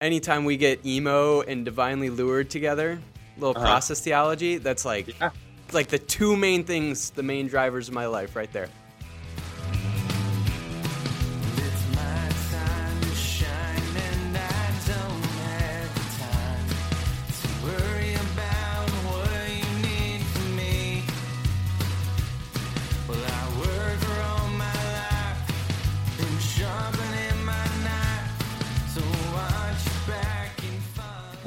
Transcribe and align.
anytime 0.00 0.44
we 0.44 0.56
get 0.56 0.84
emo 0.84 1.40
and 1.42 1.64
divinely 1.64 2.10
lured 2.10 2.50
together, 2.50 2.98
little 3.38 3.56
Uh-huh. 3.56 3.64
process 3.64 4.00
theology, 4.00 4.58
that's 4.58 4.84
like 4.84 5.08
Yeah. 5.20 5.30
like 5.72 5.88
the 5.88 5.98
two 5.98 6.36
main 6.36 6.64
things, 6.64 7.10
the 7.10 7.22
main 7.22 7.48
drivers 7.48 7.88
of 7.88 7.94
my 7.94 8.06
life 8.06 8.36
right 8.36 8.52
there. 8.52 8.68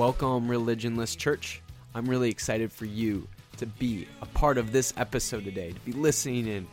Welcome, 0.10 0.48
Religionless 0.48 1.16
Church. 1.16 1.62
I'm 1.94 2.10
really 2.10 2.32
excited 2.32 2.72
for 2.72 2.86
you 2.86 3.28
to 3.58 3.68
be 3.68 4.08
a 4.24 4.26
part 4.26 4.58
of 4.58 4.72
this 4.72 4.92
episode 4.98 5.44
today, 5.44 5.72
to 5.72 5.80
be 5.82 5.92
listening 5.92 6.48
in. 6.48 6.68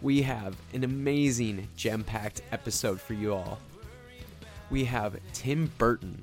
We 0.00 0.22
have 0.22 0.56
an 0.72 0.82
amazing, 0.82 1.68
gem 1.76 2.02
packed 2.02 2.40
episode 2.50 2.98
for 2.98 3.12
you 3.12 3.34
all. 3.34 3.58
We 4.70 4.86
have 4.86 5.18
Tim 5.34 5.70
Burnette. 5.78 6.20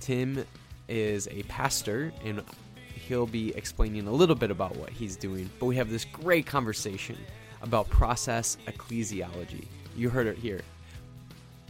Tim 0.00 0.44
is 0.88 1.28
a 1.28 1.44
pastor, 1.44 2.12
and 2.24 2.42
he'll 2.92 3.28
be 3.28 3.54
explaining 3.54 4.08
a 4.08 4.12
little 4.12 4.34
bit 4.34 4.50
about 4.50 4.74
what 4.74 4.90
he's 4.90 5.14
doing. 5.14 5.48
But 5.60 5.66
we 5.66 5.76
have 5.76 5.90
this 5.90 6.04
great 6.06 6.44
conversation 6.44 7.16
about 7.62 7.88
process 7.88 8.56
ecclesiology. 8.66 9.68
You 9.96 10.10
heard 10.10 10.26
it 10.26 10.38
here 10.38 10.62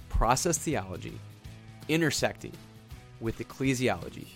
process 0.08 0.56
theology 0.56 1.20
intersecting 1.90 2.54
with 3.20 3.38
ecclesiology. 3.38 4.28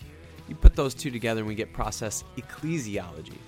You 0.49 0.55
put 0.55 0.75
those 0.75 0.95
two 0.95 1.11
together 1.11 1.41
and 1.41 1.49
we 1.49 1.55
get 1.55 1.73
process 1.73 2.25
ecclesiology. 2.37 3.39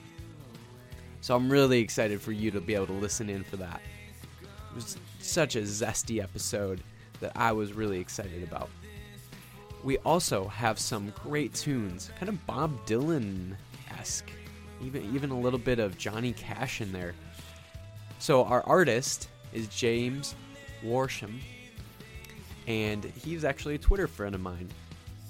So 1.23 1.37
I'm 1.37 1.51
really 1.51 1.81
excited 1.81 2.21
for 2.21 2.33
you 2.33 2.51
to 2.51 2.61
be 2.61 2.75
able 2.75 2.87
to 2.87 2.93
listen 2.93 3.29
in 3.29 3.45
for 3.45 3.57
that. 3.57 3.81
It 4.43 4.75
was 4.75 4.97
such 5.19 5.57
a 5.57 5.63
zesty 5.63 6.23
episode 6.23 6.81
that 7.21 7.33
I 7.37 7.53
was 7.53 7.73
really 7.73 7.99
excited 7.99 8.43
about. 8.43 8.71
We 9.83 9.99
also 9.99 10.49
have 10.49 10.79
some 10.79 11.13
great 11.23 11.55
tunes, 11.55 12.11
kind 12.19 12.29
of 12.29 12.47
Bob 12.47 12.87
Dylan 12.87 13.55
esque, 13.99 14.31
even 14.83 15.15
even 15.15 15.31
a 15.31 15.39
little 15.39 15.59
bit 15.59 15.79
of 15.79 15.97
Johnny 15.97 16.33
Cash 16.33 16.81
in 16.81 16.93
there. 16.93 17.15
So 18.19 18.45
our 18.45 18.63
artist 18.67 19.29
is 19.53 19.69
James 19.69 20.35
Worsham, 20.85 21.41
and 22.67 23.05
he's 23.05 23.45
actually 23.45 23.77
a 23.77 23.79
Twitter 23.79 24.07
friend 24.07 24.35
of 24.35 24.41
mine. 24.41 24.69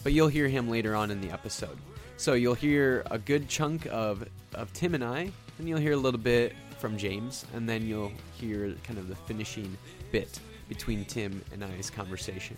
But 0.03 0.13
you'll 0.13 0.29
hear 0.29 0.49
him 0.49 0.69
later 0.69 0.97
on 0.97 1.11
in 1.11 1.21
the 1.21 1.31
episode. 1.31 1.77
So 2.17 2.35
you'll 2.35 2.55
hear 2.55 3.03
a 3.11 3.19
good 3.19 3.49
chunk 3.49 3.87
of, 3.87 4.29
of 4.55 4.73
Tim 4.73 4.95
and 4.95 5.05
I, 5.05 5.31
and 5.59 5.69
you'll 5.69 5.79
hear 5.79 5.93
a 5.93 5.97
little 5.97 6.21
bit 6.21 6.55
from 6.79 6.97
James, 6.97 7.45
and 7.55 7.69
then 7.69 7.87
you'll 7.87 8.13
hear 8.35 8.75
kind 8.85 8.99
of 8.99 9.09
the 9.09 9.15
finishing 9.15 9.77
bit 10.13 10.41
between 10.69 11.05
Tim 11.05 11.43
and 11.53 11.65
I's 11.65 11.91
conversation. 11.91 12.57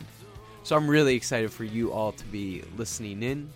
So 0.63 0.77
I'm 0.77 0.89
really 0.89 1.17
excited 1.17 1.53
for 1.53 1.65
you 1.65 1.93
all 1.93 2.13
to 2.13 2.25
be 2.27 2.63
listening 2.77 3.23
in. 3.23 3.51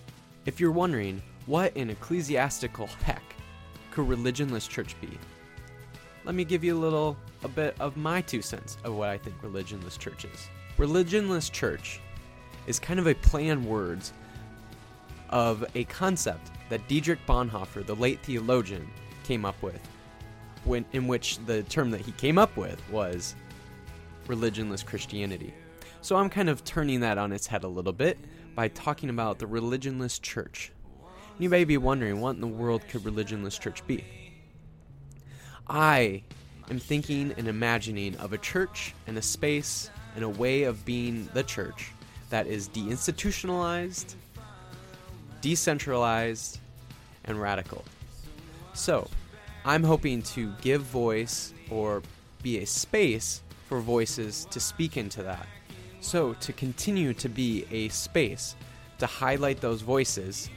If 0.45 0.59
you're 0.59 0.73
wondering, 0.73 1.23
what 1.47 1.77
an 1.77 1.91
ecclesiastical 1.91 2.89
heck 2.89 3.23
could 3.93 4.09
religionless 4.09 4.69
church 4.69 5.01
be? 5.01 5.09
Let 6.25 6.35
me 6.35 6.45
give 6.45 6.65
you 6.65 6.77
a 6.77 6.81
little, 6.81 7.17
a 7.45 7.49
bit 7.49 7.77
of 7.79 7.97
my 7.97 8.21
two 8.21 8.43
cents 8.43 8.77
of 8.83 8.95
what 8.95 9.09
I 9.09 9.19
think 9.19 9.41
religionless 9.43 9.97
church 9.97 10.25
is. 10.25 10.49
Religionless 10.79 11.53
church 11.53 12.01
is 12.67 12.79
kind 12.79 12.99
of 13.01 13.07
a 13.07 13.15
play 13.15 13.51
on 13.51 13.65
words 13.65 14.13
of 15.31 15.65
a 15.75 15.85
concept 15.85 16.51
that 16.69 16.87
Dietrich 16.89 17.25
Bonhoeffer, 17.27 17.85
the 17.87 17.95
late 17.95 18.21
theologian, 18.21 18.89
came 19.25 19.45
up 19.45 19.61
with, 19.63 19.81
when, 20.65 20.85
in 20.93 21.07
which 21.07 21.39
the 21.47 21.63
term 21.65 21.91
that 21.91 22.01
he 22.01 22.13
came 22.13 22.39
up 22.39 22.57
with 22.57 22.81
was 22.91 23.35
religionless 24.27 24.85
Christianity. 24.85 25.55
So 26.01 26.17
I'm 26.17 26.31
kind 26.31 26.49
of 26.49 26.65
turning 26.65 27.01
that 27.01 27.19
on 27.19 27.33
its 27.33 27.47
head 27.47 27.65
a 27.65 27.69
little 27.69 27.93
bit 27.93 28.19
by 28.55 28.69
talking 28.69 29.11
about 29.11 29.39
the 29.39 29.47
religionless 29.47 30.21
church. 30.21 30.73
You 31.39 31.51
may 31.51 31.65
be 31.65 31.77
wondering, 31.77 32.21
what 32.21 32.37
in 32.37 32.41
the 32.41 32.47
world 32.47 32.83
could 32.89 33.03
religionless 33.03 33.61
church 33.61 33.87
be? 33.87 34.05
I 35.69 36.23
am 36.71 36.79
thinking 36.79 37.35
and 37.37 37.49
imagining 37.49 38.17
of 38.17 38.33
a 38.33 38.39
church 38.39 38.95
and 39.07 39.19
a 39.19 39.23
space 39.23 39.91
and 40.15 40.25
a 40.25 40.29
way 40.29 40.63
of 40.63 40.85
being 40.85 41.29
the 41.35 41.43
church 41.43 41.93
that 42.31 42.47
is 42.47 42.69
deinstitutionalized, 42.69 44.15
decentralized, 45.41 46.59
and 47.25 47.41
radical. 47.41 47.85
So, 48.75 49.09
I'm 49.65 49.83
hoping 49.83 50.23
to 50.23 50.53
give 50.61 50.83
voice 50.83 51.53
or 51.71 52.03
be 52.43 52.59
a 52.59 52.67
space 52.67 53.43
for 53.69 53.81
voices 53.81 54.47
to 54.51 54.61
speak 54.61 54.97
into 54.97 55.23
that. 55.23 55.47
So, 56.01 56.35
to 56.35 56.53
continue 56.53 57.15
to 57.15 57.29
be 57.29 57.67
a 57.71 57.89
space 57.89 58.55
to 58.99 59.07
highlight 59.07 59.61
those 59.61 59.83
voices, 59.83 60.49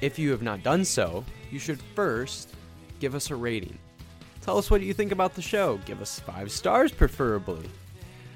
if 0.00 0.18
you 0.18 0.30
have 0.30 0.42
not 0.42 0.62
done 0.62 0.84
so, 0.84 1.24
you 1.50 1.58
should 1.58 1.80
first 1.94 2.54
give 3.00 3.14
us 3.14 3.30
a 3.30 3.36
rating. 3.36 3.78
Tell 4.42 4.58
us 4.58 4.70
what 4.70 4.82
you 4.82 4.92
think 4.92 5.12
about 5.12 5.34
the 5.34 5.42
show. 5.42 5.78
Give 5.86 6.02
us 6.02 6.20
five 6.20 6.50
stars, 6.50 6.92
preferably. 6.92 7.68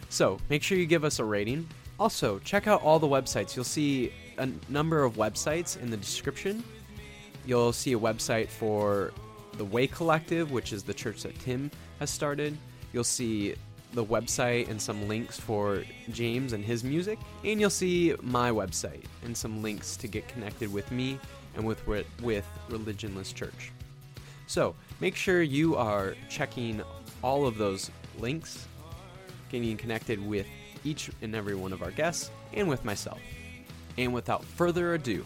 So 0.08 0.38
make 0.48 0.62
sure 0.62 0.78
you 0.78 0.86
give 0.86 1.04
us 1.04 1.18
a 1.18 1.24
rating. 1.24 1.68
Also, 1.98 2.38
check 2.40 2.66
out 2.66 2.82
all 2.82 2.98
the 2.98 3.08
websites. 3.08 3.56
You'll 3.56 3.64
see 3.64 4.12
a 4.38 4.48
number 4.68 5.02
of 5.02 5.14
websites 5.14 5.80
in 5.80 5.90
the 5.90 5.96
description. 5.96 6.62
You'll 7.44 7.72
see 7.72 7.92
a 7.94 7.98
website 7.98 8.48
for 8.48 9.12
the 9.56 9.64
Way 9.64 9.86
Collective, 9.86 10.52
which 10.52 10.72
is 10.72 10.82
the 10.82 10.94
church 10.94 11.22
that 11.22 11.38
Tim 11.40 11.70
has 11.98 12.10
started. 12.10 12.56
You'll 12.92 13.04
see 13.04 13.56
the 13.94 14.04
website 14.04 14.68
and 14.68 14.80
some 14.80 15.08
links 15.08 15.40
for 15.40 15.82
James 16.12 16.52
and 16.52 16.64
his 16.64 16.84
music. 16.84 17.18
And 17.42 17.60
you'll 17.60 17.70
see 17.70 18.14
my 18.22 18.50
website 18.50 19.04
and 19.24 19.36
some 19.36 19.62
links 19.62 19.96
to 19.96 20.06
get 20.06 20.28
connected 20.28 20.72
with 20.72 20.90
me 20.92 21.18
and 21.56 21.66
with, 21.66 21.84
with 21.86 22.46
Religionless 22.68 23.34
Church. 23.34 23.72
So 24.46 24.74
make 25.00 25.16
sure 25.16 25.42
you 25.42 25.74
are 25.76 26.14
checking 26.28 26.82
all 27.22 27.46
of 27.46 27.58
those 27.58 27.90
links, 28.18 28.66
getting 29.50 29.76
connected 29.76 30.24
with 30.24 30.46
each 30.84 31.10
and 31.22 31.34
every 31.34 31.54
one 31.54 31.72
of 31.72 31.82
our 31.82 31.90
guests, 31.90 32.30
and 32.52 32.68
with 32.68 32.84
myself. 32.84 33.20
And 33.96 34.12
without 34.12 34.44
further 34.44 34.94
ado, 34.94 35.24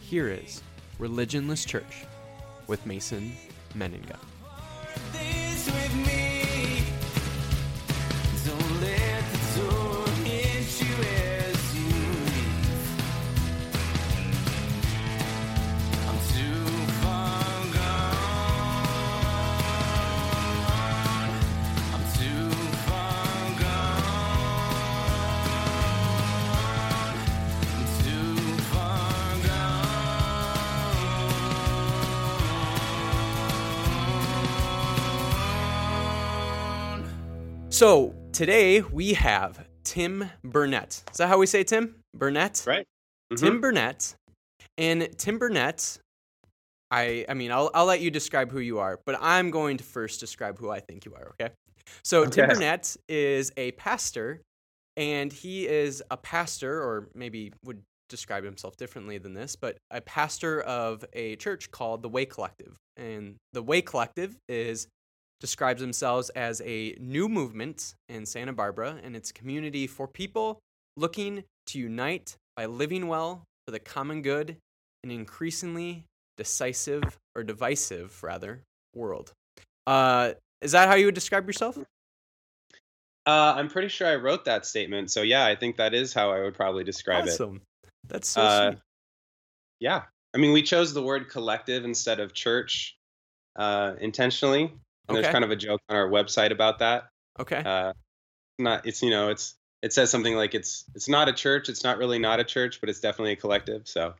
here 0.00 0.28
is 0.28 0.62
Religionless 0.98 1.66
Church 1.66 2.04
with 2.66 2.84
Mason 2.86 3.32
Mennenga. 3.74 4.18
So 37.74 38.14
today 38.30 38.82
we 38.82 39.14
have 39.14 39.66
Tim 39.82 40.30
Burnette. 40.46 41.02
Is 41.10 41.16
that 41.16 41.26
how 41.26 41.38
we 41.38 41.46
say 41.46 41.64
Tim? 41.64 41.96
Burnette? 42.16 42.64
Right? 42.68 42.86
Mm-hmm. 43.32 43.44
Tim 43.44 43.60
Burnette. 43.60 44.14
And 44.78 45.08
Tim 45.18 45.40
Burnette, 45.40 45.98
I 46.92 47.26
I 47.28 47.34
mean, 47.34 47.50
I'll 47.50 47.72
I'll 47.74 47.84
let 47.84 48.00
you 48.00 48.12
describe 48.12 48.52
who 48.52 48.60
you 48.60 48.78
are, 48.78 49.00
but 49.04 49.18
I'm 49.20 49.50
going 49.50 49.78
to 49.78 49.84
first 49.84 50.20
describe 50.20 50.56
who 50.60 50.70
I 50.70 50.78
think 50.78 51.04
you 51.04 51.16
are, 51.16 51.32
okay? 51.32 51.52
So 52.04 52.24
Tim 52.26 52.48
Burnette 52.48 52.96
is 53.08 53.50
a 53.56 53.72
pastor, 53.72 54.40
and 54.96 55.32
he 55.32 55.66
is 55.66 56.00
a 56.12 56.16
pastor, 56.16 56.80
or 56.80 57.08
maybe 57.12 57.52
would 57.64 57.82
describe 58.08 58.44
himself 58.44 58.76
differently 58.76 59.18
than 59.18 59.34
this, 59.34 59.56
but 59.56 59.78
a 59.90 60.00
pastor 60.00 60.60
of 60.60 61.04
a 61.12 61.34
church 61.36 61.72
called 61.72 62.02
the 62.02 62.08
Way 62.08 62.24
Collective. 62.24 62.76
And 62.96 63.34
the 63.52 63.64
Way 63.64 63.82
Collective 63.82 64.36
is 64.48 64.86
describes 65.44 65.82
themselves 65.82 66.30
as 66.30 66.62
a 66.64 66.96
new 66.98 67.28
movement 67.28 67.94
in 68.08 68.24
Santa 68.24 68.54
Barbara, 68.54 68.98
and 69.04 69.14
it's 69.14 69.30
community 69.30 69.86
for 69.86 70.08
people 70.08 70.58
looking 70.96 71.44
to 71.66 71.78
unite 71.78 72.36
by 72.56 72.64
living 72.64 73.08
well 73.08 73.44
for 73.66 73.72
the 73.72 73.78
common 73.78 74.22
good 74.22 74.56
in 75.02 75.10
an 75.10 75.18
increasingly 75.18 76.06
decisive 76.38 77.18
or 77.36 77.42
divisive 77.44 78.22
rather 78.22 78.62
world. 78.96 79.32
Uh, 79.86 80.32
is 80.62 80.72
that 80.72 80.88
how 80.88 80.94
you 80.94 81.04
would 81.04 81.14
describe 81.14 81.46
yourself? 81.46 81.76
Uh, 83.26 83.52
I'm 83.54 83.68
pretty 83.68 83.88
sure 83.88 84.06
I 84.08 84.16
wrote 84.16 84.46
that 84.46 84.64
statement. 84.64 85.10
So 85.10 85.20
yeah, 85.20 85.44
I 85.44 85.56
think 85.56 85.76
that 85.76 85.92
is 85.92 86.14
how 86.14 86.30
I 86.30 86.40
would 86.40 86.54
probably 86.54 86.84
describe 86.84 87.26
it. 87.26 87.32
awesome. 87.32 87.60
That's 88.08 88.28
so 88.28 88.40
Uh, 88.40 88.70
sweet. 88.70 88.78
Yeah. 89.80 90.02
I 90.34 90.38
mean, 90.38 90.54
we 90.54 90.62
chose 90.62 90.94
the 90.94 91.02
word 91.02 91.28
collective 91.28 91.84
instead 91.84 92.18
of 92.18 92.32
church 92.32 92.96
uh, 93.56 93.92
intentionally. 94.00 94.72
And 95.08 95.16
Okay. 95.16 95.22
there's 95.22 95.32
kind 95.32 95.44
of 95.44 95.50
a 95.50 95.56
joke 95.56 95.80
on 95.88 95.96
our 95.96 96.08
website 96.08 96.50
about 96.50 96.78
that. 96.78 97.08
Okay. 97.38 97.62
Uh, 97.64 97.92
not 98.58 98.86
it's 98.86 99.02
you 99.02 99.10
know 99.10 99.30
it's 99.30 99.54
it 99.82 99.92
says 99.92 100.10
something 100.10 100.34
like 100.34 100.54
it's 100.54 100.84
it's 100.94 101.08
not 101.08 101.28
a 101.28 101.32
church. 101.32 101.68
It's 101.68 101.84
not 101.84 101.98
really 101.98 102.18
not 102.18 102.40
a 102.40 102.44
church, 102.44 102.80
but 102.80 102.88
it's 102.88 103.00
definitely 103.00 103.32
a 103.32 103.36
collective. 103.36 103.86
So 103.86 104.14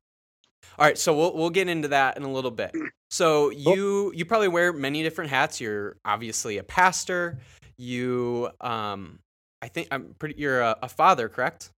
All 0.78 0.84
right, 0.84 0.98
so 0.98 1.16
we'll 1.16 1.34
we'll 1.36 1.50
get 1.50 1.68
into 1.68 1.88
that 1.88 2.16
in 2.16 2.22
a 2.24 2.32
little 2.32 2.50
bit. 2.50 2.72
So 3.10 3.50
you 3.50 4.10
you 4.12 4.24
probably 4.24 4.48
wear 4.48 4.72
many 4.72 5.04
different 5.04 5.30
hats. 5.30 5.60
You're 5.60 5.98
obviously 6.04 6.58
a 6.58 6.64
pastor. 6.64 7.38
You 7.76 8.50
um 8.60 9.20
I 9.62 9.68
think 9.68 9.86
I'm 9.92 10.16
pretty 10.18 10.34
you're 10.36 10.60
a, 10.62 10.76
a 10.82 10.88
father, 10.88 11.28
correct? 11.28 11.70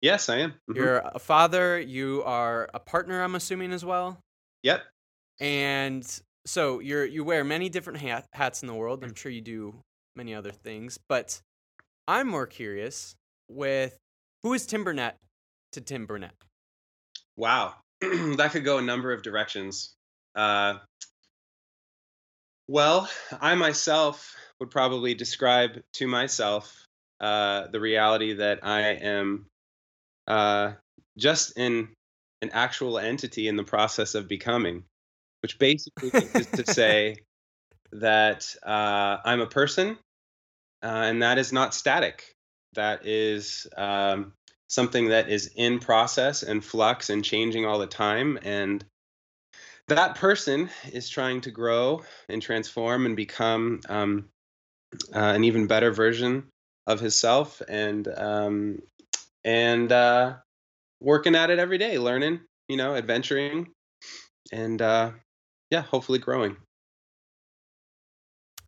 yes, 0.00 0.30
I 0.30 0.38
am. 0.38 0.54
Mhm. 0.70 0.76
You're 0.76 0.98
a 1.04 1.18
father, 1.18 1.78
you 1.78 2.22
are 2.24 2.70
a 2.72 2.78
partner 2.80 3.22
I'm 3.22 3.34
assuming 3.34 3.72
as 3.72 3.84
well. 3.84 4.18
Yep. 4.62 4.82
And 5.40 6.20
so 6.48 6.80
you're 6.80 7.04
you 7.04 7.24
wear 7.24 7.44
many 7.44 7.68
different 7.68 8.00
hat, 8.00 8.26
hats 8.32 8.62
in 8.62 8.68
the 8.68 8.74
world. 8.74 9.04
I'm 9.04 9.14
sure 9.14 9.30
you 9.30 9.40
do 9.40 9.74
many 10.16 10.34
other 10.34 10.50
things, 10.50 10.98
but 11.08 11.40
I'm 12.06 12.26
more 12.26 12.46
curious 12.46 13.14
with 13.48 13.96
who 14.42 14.54
is 14.54 14.66
Tim 14.66 14.84
Burnette 14.84 15.16
to 15.72 15.80
Tim 15.80 16.06
Burnette? 16.06 16.30
Wow, 17.36 17.74
that 18.00 18.50
could 18.52 18.64
go 18.64 18.78
a 18.78 18.82
number 18.82 19.12
of 19.12 19.22
directions. 19.22 19.94
Uh, 20.34 20.74
well, 22.66 23.08
I 23.40 23.54
myself 23.54 24.34
would 24.60 24.70
probably 24.70 25.14
describe 25.14 25.80
to 25.94 26.06
myself 26.06 26.86
uh, 27.20 27.68
the 27.68 27.80
reality 27.80 28.34
that 28.34 28.60
I 28.62 28.80
am 28.92 29.46
uh, 30.26 30.72
just 31.16 31.58
in 31.58 31.88
an 32.42 32.50
actual 32.52 32.98
entity 32.98 33.48
in 33.48 33.56
the 33.56 33.64
process 33.64 34.14
of 34.14 34.28
becoming, 34.28 34.84
which 35.42 35.58
basically 35.58 36.10
is 36.34 36.46
to 36.46 36.66
say 36.66 37.16
that 37.92 38.54
uh, 38.64 39.18
I'm 39.24 39.40
a 39.40 39.46
person, 39.46 39.98
uh, 40.82 40.86
and 40.86 41.22
that 41.22 41.38
is 41.38 41.52
not 41.52 41.74
static. 41.74 42.34
That 42.74 43.06
is 43.06 43.66
um, 43.76 44.32
something 44.68 45.08
that 45.08 45.30
is 45.30 45.50
in 45.56 45.78
process 45.78 46.42
and 46.42 46.64
flux 46.64 47.10
and 47.10 47.24
changing 47.24 47.64
all 47.64 47.78
the 47.78 47.86
time 47.86 48.38
and 48.42 48.84
that 49.88 50.16
person 50.16 50.68
is 50.92 51.08
trying 51.08 51.40
to 51.40 51.50
grow 51.50 52.02
and 52.28 52.42
transform 52.42 53.06
and 53.06 53.16
become 53.16 53.80
um, 53.88 54.28
uh, 55.14 55.18
an 55.18 55.44
even 55.44 55.66
better 55.66 55.90
version 55.90 56.46
of 56.86 57.00
himself 57.00 57.62
and 57.68 58.06
um, 58.08 58.82
and 59.44 59.90
uh, 59.90 60.34
working 61.00 61.34
at 61.34 61.50
it 61.50 61.58
every 61.58 61.78
day 61.78 61.98
learning 61.98 62.40
you 62.68 62.76
know 62.76 62.94
adventuring 62.94 63.68
and 64.52 64.80
uh, 64.82 65.10
yeah 65.70 65.82
hopefully 65.82 66.18
growing 66.18 66.56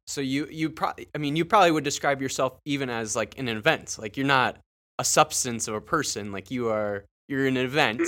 So 0.06 0.20
you 0.20 0.48
you 0.50 0.70
probably 0.70 1.08
I 1.14 1.18
mean 1.18 1.36
you 1.36 1.44
probably 1.44 1.70
would 1.70 1.84
describe 1.84 2.20
yourself 2.20 2.58
even 2.64 2.90
as 2.90 3.14
like 3.14 3.38
an 3.38 3.48
event. 3.48 3.96
Like 3.96 4.16
you're 4.16 4.26
not 4.26 4.58
a 4.98 5.04
substance 5.04 5.68
of 5.68 5.74
a 5.74 5.80
person. 5.80 6.32
Like 6.32 6.50
you 6.50 6.68
are 6.68 7.04
you're 7.28 7.46
an 7.46 7.56
event 7.56 8.02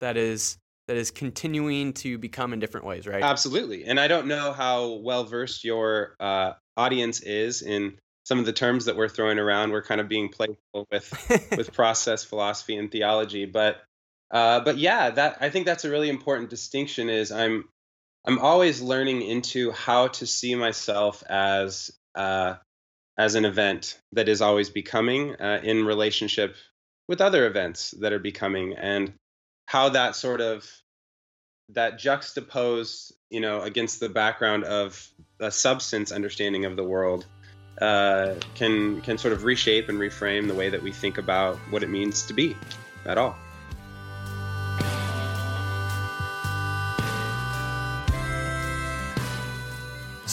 that 0.00 0.16
is 0.16 0.58
that 0.86 0.96
is 0.96 1.10
continuing 1.10 1.92
to 1.94 2.18
become 2.18 2.52
in 2.52 2.60
different 2.60 2.86
ways, 2.86 3.06
right? 3.06 3.22
Absolutely. 3.22 3.84
And 3.84 3.98
I 3.98 4.06
don't 4.06 4.26
know 4.26 4.52
how 4.52 5.00
well 5.02 5.24
versed 5.24 5.64
your 5.64 6.14
uh, 6.20 6.52
audience 6.76 7.20
is 7.20 7.62
in 7.62 7.98
some 8.24 8.38
of 8.38 8.46
the 8.46 8.52
terms 8.52 8.84
that 8.84 8.96
we're 8.96 9.08
throwing 9.08 9.38
around. 9.38 9.72
We're 9.72 9.82
kind 9.82 10.00
of 10.00 10.08
being 10.08 10.28
playful 10.28 10.86
with 10.90 11.50
with 11.56 11.72
process 11.72 12.24
philosophy 12.24 12.76
and 12.76 12.90
theology, 12.92 13.44
but 13.44 13.82
uh, 14.30 14.60
but 14.60 14.78
yeah, 14.78 15.10
that 15.10 15.38
I 15.40 15.50
think 15.50 15.66
that's 15.66 15.84
a 15.84 15.90
really 15.90 16.10
important 16.10 16.50
distinction. 16.50 17.08
Is 17.10 17.32
I'm 17.32 17.64
I'm 18.24 18.38
always 18.38 18.80
learning 18.80 19.22
into 19.22 19.70
how 19.70 20.08
to 20.08 20.26
see 20.26 20.54
myself 20.54 21.22
as 21.28 21.90
uh, 22.14 22.54
as 23.18 23.34
an 23.34 23.44
event 23.44 24.00
that 24.12 24.28
is 24.28 24.40
always 24.40 24.70
becoming 24.70 25.34
uh, 25.36 25.60
in 25.62 25.84
relationship 25.84 26.56
with 27.06 27.20
other 27.20 27.46
events 27.46 27.92
that 28.00 28.12
are 28.12 28.18
becoming, 28.18 28.74
and 28.74 29.12
how 29.66 29.90
that 29.90 30.16
sort 30.16 30.40
of 30.40 30.68
that 31.70 31.98
juxtaposed, 31.98 33.14
you 33.30 33.40
know, 33.40 33.60
against 33.60 34.00
the 34.00 34.08
background 34.08 34.64
of 34.64 35.06
a 35.40 35.50
substance 35.50 36.12
understanding 36.12 36.64
of 36.64 36.76
the 36.76 36.84
world, 36.84 37.26
uh, 37.80 38.34
can 38.54 39.02
can 39.02 39.18
sort 39.18 39.34
of 39.34 39.44
reshape 39.44 39.90
and 39.90 39.98
reframe 39.98 40.48
the 40.48 40.54
way 40.54 40.70
that 40.70 40.82
we 40.82 40.92
think 40.92 41.18
about 41.18 41.56
what 41.70 41.82
it 41.82 41.90
means 41.90 42.22
to 42.26 42.32
be 42.32 42.56
at 43.04 43.18
all. 43.18 43.36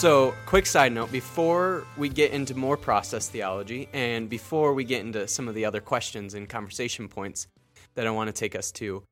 So, 0.02 0.34
quick 0.48 0.66
side 0.66 0.94
note 0.94 1.12
before 1.12 1.86
we 1.96 2.10
get 2.10 2.32
into 2.32 2.56
more 2.56 2.76
process 2.76 3.30
theology 3.30 3.88
and 3.94 4.28
before 4.28 4.74
we 4.74 4.84
get 4.84 5.02
into 5.02 5.28
some 5.28 5.48
of 5.48 5.54
the 5.54 5.64
other 5.64 5.80
questions 5.80 6.34
and 6.34 6.50
conversation 6.50 7.08
points 7.08 7.46
that 7.94 8.08
I 8.08 8.10
want 8.10 8.28
to 8.28 8.34
take 8.34 8.56
us 8.56 8.72
to, 8.72 9.04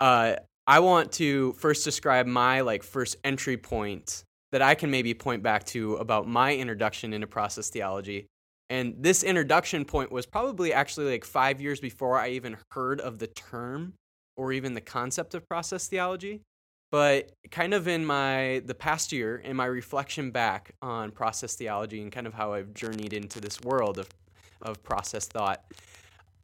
uh, 0.00 0.36
I 0.66 0.78
want 0.80 1.12
to 1.12 1.52
first 1.52 1.84
describe 1.84 2.26
my 2.26 2.62
like 2.62 2.82
first 2.82 3.16
entry 3.24 3.58
point 3.58 4.24
that 4.52 4.62
I 4.62 4.74
can 4.74 4.90
maybe 4.90 5.12
point 5.12 5.42
back 5.42 5.64
to 5.66 5.96
about 5.96 6.26
my 6.26 6.56
introduction 6.56 7.12
into 7.12 7.26
process 7.26 7.68
theology. 7.68 8.24
And 8.70 8.94
this 8.98 9.24
introduction 9.24 9.84
point 9.84 10.10
was 10.10 10.24
probably 10.24 10.72
actually 10.72 11.12
like 11.12 11.26
five 11.26 11.60
years 11.60 11.78
before 11.78 12.18
I 12.18 12.30
even 12.30 12.56
heard 12.70 13.02
of 13.02 13.18
the 13.18 13.26
term 13.26 13.92
or 14.34 14.54
even 14.54 14.72
the 14.72 14.80
concept 14.80 15.34
of 15.34 15.46
process 15.46 15.88
theology 15.88 16.40
but 16.90 17.32
kind 17.50 17.74
of 17.74 17.88
in 17.88 18.04
my 18.04 18.62
the 18.66 18.74
past 18.74 19.12
year 19.12 19.36
in 19.36 19.56
my 19.56 19.66
reflection 19.66 20.30
back 20.30 20.72
on 20.82 21.10
process 21.10 21.54
theology 21.54 22.02
and 22.02 22.12
kind 22.12 22.26
of 22.26 22.34
how 22.34 22.52
I've 22.52 22.74
journeyed 22.74 23.12
into 23.12 23.40
this 23.40 23.60
world 23.60 23.98
of 23.98 24.08
of 24.62 24.82
process 24.82 25.26
thought 25.26 25.64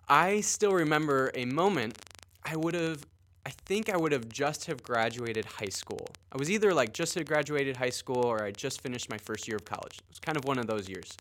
I 0.08 0.40
still 0.42 0.72
remember 0.72 1.30
a 1.34 1.44
moment 1.44 1.98
I 2.44 2.56
would 2.56 2.74
have 2.74 3.04
I 3.46 3.50
think 3.66 3.90
I 3.90 3.96
would 3.96 4.12
have 4.12 4.28
just 4.28 4.64
have 4.66 4.82
graduated 4.82 5.44
high 5.44 5.68
school. 5.68 6.06
I 6.32 6.38
was 6.38 6.50
either 6.50 6.72
like 6.72 6.94
just 6.94 7.14
had 7.14 7.26
graduated 7.26 7.76
high 7.76 7.90
school 7.90 8.24
or 8.24 8.42
I 8.42 8.50
just 8.52 8.80
finished 8.80 9.10
my 9.10 9.18
first 9.18 9.46
year 9.46 9.56
of 9.56 9.66
college. 9.66 9.98
It 9.98 10.04
was 10.08 10.18
kind 10.18 10.38
of 10.38 10.44
one 10.46 10.58
of 10.58 10.66
those 10.66 10.88
years. 10.88 11.14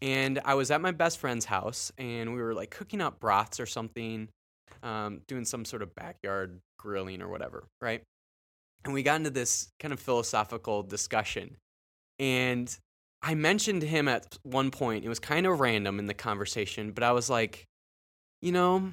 And 0.00 0.40
I 0.46 0.54
was 0.54 0.70
at 0.70 0.80
my 0.80 0.90
best 0.90 1.18
friend's 1.18 1.44
house 1.44 1.92
and 1.98 2.32
we 2.32 2.40
were 2.40 2.54
like 2.54 2.70
cooking 2.70 3.02
up 3.02 3.20
broths 3.20 3.60
or 3.60 3.66
something, 3.66 4.28
um, 4.82 5.20
doing 5.26 5.44
some 5.44 5.66
sort 5.66 5.82
of 5.82 5.94
backyard 5.94 6.60
grilling 6.78 7.20
or 7.20 7.28
whatever, 7.28 7.64
right? 7.82 8.02
And 8.84 8.94
we 8.94 9.02
got 9.02 9.16
into 9.16 9.30
this 9.30 9.68
kind 9.78 9.92
of 9.92 10.00
philosophical 10.00 10.82
discussion. 10.82 11.56
And 12.18 12.74
I 13.22 13.34
mentioned 13.34 13.82
him 13.82 14.08
at 14.08 14.38
one 14.42 14.70
point. 14.70 15.04
It 15.04 15.08
was 15.08 15.18
kind 15.18 15.46
of 15.46 15.60
random 15.60 15.98
in 15.98 16.06
the 16.06 16.14
conversation, 16.14 16.92
but 16.92 17.04
I 17.04 17.12
was 17.12 17.28
like, 17.28 17.64
you 18.40 18.52
know, 18.52 18.92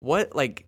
what 0.00 0.34
like 0.34 0.64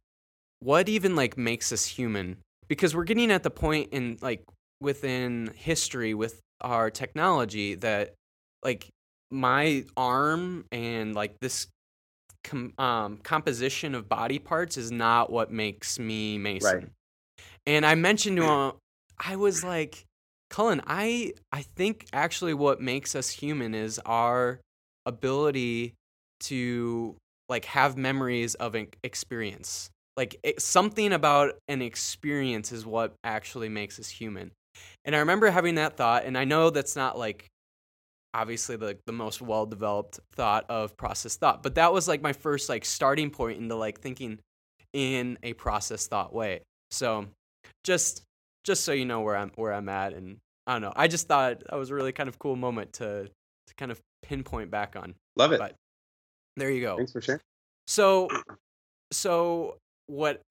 what 0.61 0.89
even 0.89 1.17
like 1.17 1.39
makes 1.39 1.73
us 1.73 1.87
human? 1.87 2.39
Because 2.69 2.95
we're 2.95 3.05
getting 3.05 3.31
at 3.31 3.43
the 3.43 3.51
point 3.51 3.91
in 3.93 4.19
like 4.21 4.45
within 4.81 5.53
history 5.57 6.15
with 6.15 6.41
our 6.61 6.91
technology 6.91 7.75
that 7.77 8.15
like 8.63 8.89
my 9.31 9.85
arm 9.97 10.65
and 10.73 11.15
like 11.15 11.39
this 11.41 11.69
com- 12.45 12.75
um, 12.79 13.19
composition 13.19 13.95
of 13.95 14.09
body 14.09 14.39
parts 14.39 14.77
is 14.77 14.91
not 14.91 15.31
what 15.31 15.51
makes 15.51 15.99
me 15.99 16.39
Mason. 16.39 16.75
Right. 16.75 16.89
And 17.69 17.85
I 17.85 17.97
mentioned 17.97 18.39
to 18.39 18.45
him, 18.45 18.73
I 19.19 19.37
was 19.37 19.63
like, 19.63 20.07
Cullen, 20.49 20.81
I 20.87 21.35
I 21.53 21.61
think 21.61 22.07
actually 22.15 22.55
what 22.55 22.81
makes 22.81 23.15
us 23.15 23.29
human 23.29 23.75
is 23.75 24.01
our 24.07 24.59
ability 25.05 25.93
to 26.45 27.15
like 27.51 27.67
have 27.67 27.99
memories 27.99 28.55
of 28.55 28.75
an 28.75 28.89
experience. 29.05 29.91
Like 30.17 30.37
it, 30.43 30.63
something 30.63 31.13
about 31.13 31.57
an 31.69 31.83
experience 31.83 32.73
is 32.73 32.87
what 32.87 33.13
actually 33.23 33.69
makes 33.69 33.99
us 34.01 34.09
human. 34.09 34.53
And 35.05 35.15
I 35.15 35.19
remember 35.19 35.51
having 35.51 35.75
that 35.75 35.99
thought, 35.99 36.25
and 36.25 36.39
I 36.39 36.45
know 36.45 36.71
that's 36.71 36.97
not 36.97 37.19
like 37.19 37.49
obviously 38.33 38.77
the 38.77 38.97
the 39.05 39.13
most 39.13 39.43
well 39.43 39.67
developed 39.67 40.21
thought 40.35 40.65
of 40.71 40.97
process 40.97 41.37
thought, 41.37 41.63
but 41.63 41.75
that 41.75 41.93
was 41.93 42.09
like 42.09 42.23
my 42.23 42.33
first 42.33 42.71
like 42.71 42.87
starting 42.87 43.29
point 43.29 43.59
into 43.59 43.75
like 43.75 44.01
thinking 44.01 44.39
in 44.95 45.37
a 45.43 45.53
process 45.53 46.07
thought 46.07 46.33
way. 46.33 46.63
So 46.91 47.27
just 47.85 48.23
just 48.65 48.85
so 48.85 48.93
you 48.93 49.05
know 49.05 49.21
where 49.21 49.37
I'm 49.37 49.51
where 49.57 49.73
I'm 49.73 49.89
at, 49.89 50.13
and 50.13 50.39
I 50.67 50.73
don't 50.75 50.83
know. 50.83 50.93
I 50.95 51.09
just 51.09 51.27
thought 51.29 51.63
that 51.69 51.77
was 51.77 51.91
a 51.91 51.95
really 51.95 52.13
kind 52.13 52.29
of 52.29 52.39
cool 52.39 52.57
moment 52.57 52.95
to 52.95 53.25
to 53.25 53.75
kind 53.77 53.91
of 53.91 54.01
pinpoint 54.23 54.71
back 54.71 54.97
on. 54.97 55.15
Love 55.37 55.53
it. 55.53 55.59
But- 55.59 55.75
There 56.57 56.71
you 56.71 56.81
go. 56.81 56.97
Thanks 56.97 57.13
for 57.13 57.21
sharing. 57.21 57.41
So 57.87 58.29
so 59.13 59.77
what 60.07 60.43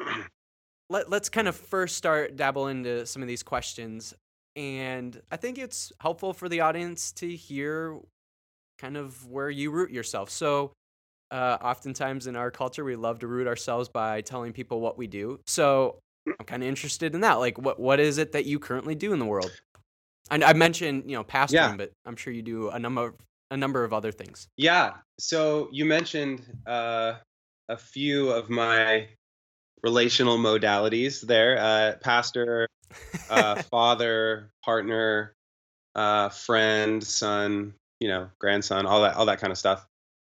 let, 0.89 1.09
let's 1.09 1.29
kind 1.29 1.47
of 1.47 1.55
first 1.55 1.97
start 1.97 2.35
dabble 2.35 2.67
into 2.67 3.05
some 3.05 3.21
of 3.21 3.27
these 3.27 3.43
questions 3.43 4.13
and 4.55 5.21
i 5.31 5.35
think 5.35 5.57
it's 5.57 5.91
helpful 5.99 6.33
for 6.33 6.47
the 6.49 6.61
audience 6.61 7.11
to 7.11 7.27
hear 7.35 7.99
kind 8.79 8.97
of 8.97 9.27
where 9.27 9.49
you 9.49 9.71
root 9.71 9.89
yourself. 9.89 10.29
So, 10.29 10.71
uh, 11.31 11.57
oftentimes 11.61 12.27
in 12.27 12.35
our 12.35 12.51
culture, 12.51 12.83
we 12.83 12.95
love 12.95 13.17
to 13.19 13.27
root 13.27 13.47
ourselves 13.47 13.89
by 13.89 14.21
telling 14.21 14.53
people 14.53 14.79
what 14.79 14.99
we 14.99 15.07
do. 15.07 15.39
So, 15.47 15.97
I'm 16.39 16.45
kind 16.45 16.63
of 16.63 16.69
interested 16.69 17.15
in 17.15 17.21
that. 17.21 17.33
Like, 17.35 17.57
what 17.57 17.79
what 17.79 17.99
is 17.99 18.17
it 18.17 18.31
that 18.33 18.45
you 18.45 18.59
currently 18.59 18.95
do 18.95 19.13
in 19.13 19.19
the 19.19 19.25
world? 19.25 19.51
I, 20.29 20.41
I 20.43 20.53
mentioned, 20.53 21.03
you 21.09 21.15
know, 21.15 21.23
pastoring, 21.23 21.53
Yeah. 21.53 21.75
but 21.77 21.91
I'm 22.05 22.15
sure 22.15 22.33
you 22.33 22.41
do 22.41 22.69
a 22.69 22.79
number 22.79 23.07
of, 23.07 23.15
a 23.51 23.57
number 23.57 23.83
of 23.83 23.93
other 23.93 24.11
things. 24.11 24.47
Yeah. 24.57 24.95
So 25.19 25.69
you 25.71 25.85
mentioned 25.85 26.41
uh, 26.65 27.13
a 27.69 27.77
few 27.77 28.29
of 28.31 28.49
my 28.49 29.07
relational 29.83 30.37
modalities 30.37 31.21
there: 31.21 31.57
uh, 31.57 31.93
pastor, 32.01 32.67
uh, 33.29 33.61
father, 33.71 34.51
partner, 34.65 35.33
uh, 35.95 36.29
friend, 36.29 37.03
son, 37.03 37.73
you 37.99 38.09
know, 38.09 38.29
grandson, 38.39 38.85
all 38.85 39.01
that, 39.03 39.15
all 39.15 39.25
that 39.27 39.39
kind 39.39 39.51
of 39.51 39.57
stuff. 39.57 39.87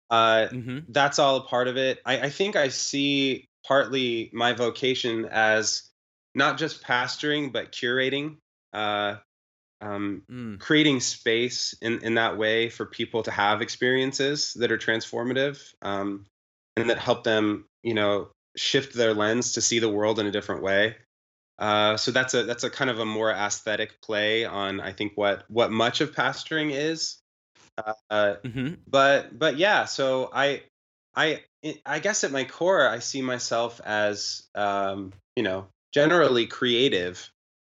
Uh, 0.09 0.47
hmm 0.47 0.79
that's 0.89 1.19
all 1.19 1.37
a 1.37 1.41
part 1.43 1.67
of 1.69 1.77
it. 1.77 1.99
I, 2.05 2.21
I 2.21 2.29
think 2.29 2.55
I 2.57 2.67
see 2.67 3.45
partly 3.65 4.29
my 4.33 4.53
vocation 4.53 5.25
as 5.25 5.89
not 6.33 6.57
just 6.57 6.83
pastoring, 6.83 7.51
but 7.51 7.71
curating, 7.71 8.37
uh, 8.73 9.15
um, 9.81 10.23
Mm. 10.31 10.59
creating 10.59 10.99
space 10.99 11.73
in, 11.81 12.03
in 12.03 12.15
that 12.15 12.37
way 12.37 12.69
for 12.69 12.85
people 12.85 13.23
to 13.23 13.31
have 13.31 13.61
experiences 13.61 14.53
that 14.55 14.71
are 14.71 14.77
transformative 14.77 15.73
um, 15.81 16.25
and 16.77 16.89
that 16.89 16.99
help 16.99 17.23
them, 17.23 17.65
you 17.83 17.93
know, 17.93 18.29
shift 18.55 18.93
their 18.93 19.13
lens 19.13 19.53
to 19.53 19.61
see 19.61 19.79
the 19.79 19.89
world 19.89 20.19
in 20.19 20.27
a 20.27 20.31
different 20.31 20.61
way. 20.61 20.95
Uh, 21.59 21.97
so 21.97 22.11
that's 22.11 22.33
a 22.33 22.43
that's 22.43 22.63
a 22.63 22.69
kind 22.69 22.89
of 22.89 22.99
a 22.99 23.05
more 23.05 23.31
aesthetic 23.31 24.01
play 24.01 24.45
on 24.45 24.79
I 24.79 24.93
think 24.93 25.13
what 25.15 25.43
what 25.47 25.71
much 25.71 26.01
of 26.01 26.13
pastoring 26.15 26.71
is. 26.71 27.19
Uh, 28.09 28.35
hmm 28.45 28.73
but 28.87 29.37
but 29.37 29.57
yeah 29.57 29.85
so 29.85 30.29
i 30.33 30.61
i 31.15 31.41
i 31.85 31.99
guess 31.99 32.23
at 32.23 32.31
my 32.31 32.43
core 32.43 32.87
i 32.87 32.99
see 32.99 33.21
myself 33.21 33.79
as 33.85 34.43
um 34.55 35.13
you 35.35 35.43
know 35.43 35.67
generally 35.93 36.47
creative 36.47 37.29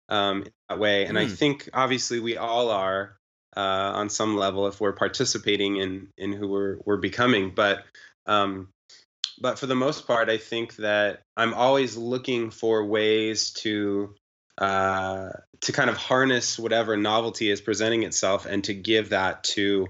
um 0.08 0.42
in 0.42 0.52
that 0.68 0.78
way 0.78 1.06
and 1.06 1.18
i 1.18 1.26
Mm. 1.26 1.36
think 1.36 1.68
obviously 1.72 2.20
we 2.20 2.36
all 2.36 2.70
are 2.70 3.16
uh 3.56 3.60
on 3.94 4.08
some 4.08 4.36
level 4.36 4.66
if 4.66 4.80
we're 4.80 4.92
participating 4.92 5.76
in 5.76 6.08
in 6.16 6.32
who 6.32 6.48
we're 6.48 6.78
we're 6.84 6.96
becoming 6.96 7.52
but 7.54 7.84
um 8.26 8.68
but 9.40 9.58
for 9.58 9.66
the 9.66 9.74
most 9.74 10.06
part 10.06 10.28
i 10.30 10.38
think 10.38 10.76
that 10.76 11.22
i'm 11.36 11.54
always 11.54 11.96
looking 11.96 12.50
for 12.50 12.84
ways 12.84 13.50
to 13.52 14.14
uh 14.58 15.30
to 15.62 15.72
kind 15.72 15.90
of 15.90 15.96
harness 15.96 16.58
whatever 16.58 16.96
novelty 16.96 17.50
is 17.50 17.60
presenting 17.60 18.02
itself 18.02 18.46
and 18.46 18.64
to 18.64 18.74
give 18.74 19.10
that 19.10 19.42
to 19.44 19.88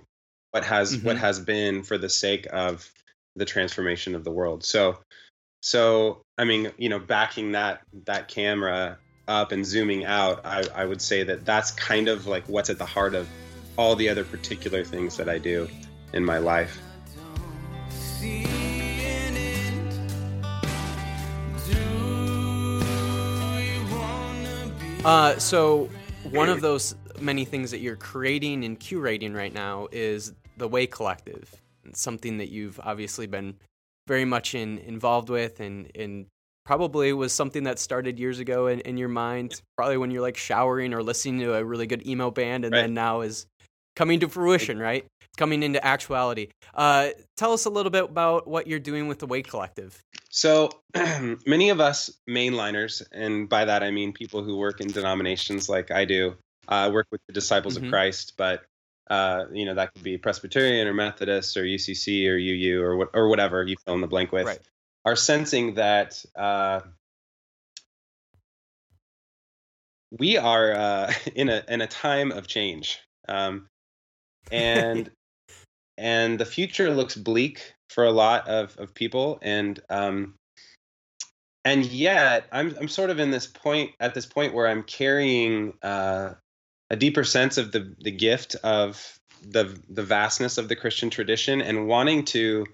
what 0.52 0.64
has 0.64 0.96
what 1.02 1.16
Mhm. 1.16 1.20
has 1.20 1.40
been 1.40 1.82
for 1.82 1.99
the 1.99 2.08
sake 2.08 2.46
of 2.52 2.88
the 3.36 3.44
transformation 3.44 4.14
of 4.14 4.24
the 4.24 4.30
world 4.30 4.64
so 4.64 4.98
so 5.60 6.22
i 6.38 6.44
mean 6.44 6.70
you 6.76 6.88
know 6.88 6.98
backing 6.98 7.52
that 7.52 7.80
that 8.04 8.28
camera 8.28 8.98
up 9.28 9.52
and 9.52 9.64
zooming 9.64 10.04
out 10.04 10.44
i 10.44 10.62
i 10.74 10.84
would 10.84 11.00
say 11.00 11.22
that 11.22 11.44
that's 11.44 11.70
kind 11.70 12.08
of 12.08 12.26
like 12.26 12.44
what's 12.48 12.70
at 12.70 12.78
the 12.78 12.86
heart 12.86 13.14
of 13.14 13.28
all 13.76 13.96
the 13.96 14.08
other 14.08 14.24
particular 14.24 14.84
things 14.84 15.16
that 15.16 15.28
i 15.28 15.38
do 15.38 15.68
in 16.12 16.24
my 16.24 16.38
life 16.38 16.80
See 18.22 18.44
an 18.44 19.36
end. 19.36 19.90
Do 21.66 21.72
you 23.60 23.84
wanna 23.90 24.70
be? 24.78 25.04
Uh, 25.04 25.38
so 25.38 25.90
one 26.30 26.48
of 26.48 26.60
those 26.60 26.94
many 27.20 27.44
things 27.44 27.70
that 27.72 27.80
you're 27.80 27.96
creating 27.96 28.64
and 28.64 28.78
curating 28.78 29.34
right 29.34 29.52
now 29.52 29.88
is 29.90 30.34
the 30.56 30.68
Way 30.68 30.86
Collective. 30.86 31.62
Something 31.94 32.38
that 32.38 32.50
you've 32.50 32.80
obviously 32.82 33.26
been 33.26 33.56
very 34.08 34.24
much 34.24 34.54
in 34.54 34.78
involved 34.78 35.28
with 35.30 35.60
and 35.60 35.90
and 35.94 36.26
probably 36.64 37.12
was 37.12 37.32
something 37.32 37.64
that 37.64 37.78
started 37.80 38.18
years 38.20 38.38
ago 38.38 38.68
in, 38.68 38.78
in 38.80 38.96
your 38.96 39.08
mind, 39.08 39.60
probably 39.76 39.96
when 39.96 40.12
you're 40.12 40.22
like 40.22 40.36
showering 40.36 40.94
or 40.94 41.02
listening 41.02 41.40
to 41.40 41.54
a 41.54 41.64
really 41.64 41.86
good 41.88 42.06
emo 42.06 42.30
band 42.30 42.64
and 42.64 42.72
Right. 42.72 42.82
then 42.82 42.94
now 42.94 43.22
is 43.22 43.46
coming 43.96 44.20
to 44.20 44.28
fruition, 44.28 44.78
right? 44.78 45.04
It's 45.20 45.36
coming 45.36 45.64
into 45.64 45.84
actuality. 45.84 46.48
Uh, 46.72 47.08
tell 47.36 47.52
us 47.52 47.64
a 47.64 47.70
little 47.70 47.90
bit 47.90 48.04
about 48.04 48.46
what 48.46 48.68
you're 48.68 48.78
doing 48.78 49.08
with 49.08 49.18
the 49.18 49.26
Way 49.26 49.42
Collective. 49.42 50.00
So 50.30 50.70
many 51.46 51.70
of 51.70 51.80
us 51.80 52.10
mainliners, 52.30 53.02
and 53.12 53.48
by 53.48 53.64
that 53.64 53.82
I 53.82 53.90
mean 53.90 54.12
people 54.12 54.44
who 54.44 54.56
work 54.56 54.80
in 54.80 54.86
denominations 54.88 55.68
like 55.68 55.90
I 55.90 56.04
do, 56.04 56.36
uh, 56.68 56.90
work 56.92 57.08
with 57.10 57.20
the 57.26 57.32
Disciples 57.32 57.76
Mhm. 57.76 57.84
of 57.86 57.90
Christ, 57.90 58.34
but 58.36 58.62
uh, 59.11 59.44
you 59.52 59.64
know 59.64 59.75
that 59.75 59.94
could 59.94 60.02
be 60.02 60.18
Presbyterian 60.18 60.87
or 60.87 60.94
Methodist 60.94 61.56
or 61.56 61.64
UCC 61.64 62.28
or 62.28 62.37
UU 62.37 62.82
or 62.82 62.97
what 62.97 63.11
or 63.14 63.28
whatever 63.28 63.62
you 63.64 63.76
fill 63.85 63.94
in 63.94 64.00
the 64.00 64.06
blank 64.06 64.32
with, 64.32 64.47
Right. 64.47 64.61
are 65.04 65.16
sensing 65.16 65.75
that 65.75 66.25
uh, 66.37 66.80
we 70.18 70.37
are 70.37 70.73
uh, 70.73 71.12
in 71.35 71.49
a 71.49 71.64
in 71.68 71.80
a 71.80 71.87
time 71.87 72.32
of 72.32 72.47
change, 72.47 73.00
um, 73.28 73.68
and 74.50 75.11
and 75.99 76.38
the 76.38 76.47
future 76.47 76.90
looks 76.90 77.14
bleak 77.14 77.75
for 77.90 78.04
a 78.04 78.11
lot 78.11 78.49
of, 78.49 78.76
of 78.78 78.94
people 78.94 79.38
and 79.42 79.80
um, 79.90 80.35
and 81.64 81.85
yet 81.87 82.47
I'm 82.50 82.75
I'm 82.80 82.88
sort 82.88 83.11
of 83.11 83.21
in 83.21 83.30
this 83.30 83.47
point 83.47 83.92
at 84.00 84.14
this 84.14 84.26
point 84.26 84.54
where 84.54 84.66
I'm 84.66 84.82
carrying 84.82 85.75
uh, 85.82 86.35
a 86.92 86.96
deeper 86.96 87.25
sense 87.25 87.58
of 87.58 87.72
the 87.72 87.94
the 88.00 88.12
gift 88.12 88.54
of 88.62 89.18
the 89.42 89.76
the 89.88 90.02
vastness 90.04 90.58
of 90.58 90.68
the 90.68 90.76
Christian 90.76 91.11
tradition 91.11 91.61
and 91.61 91.88
wanting 91.88 92.25
to 92.26 92.66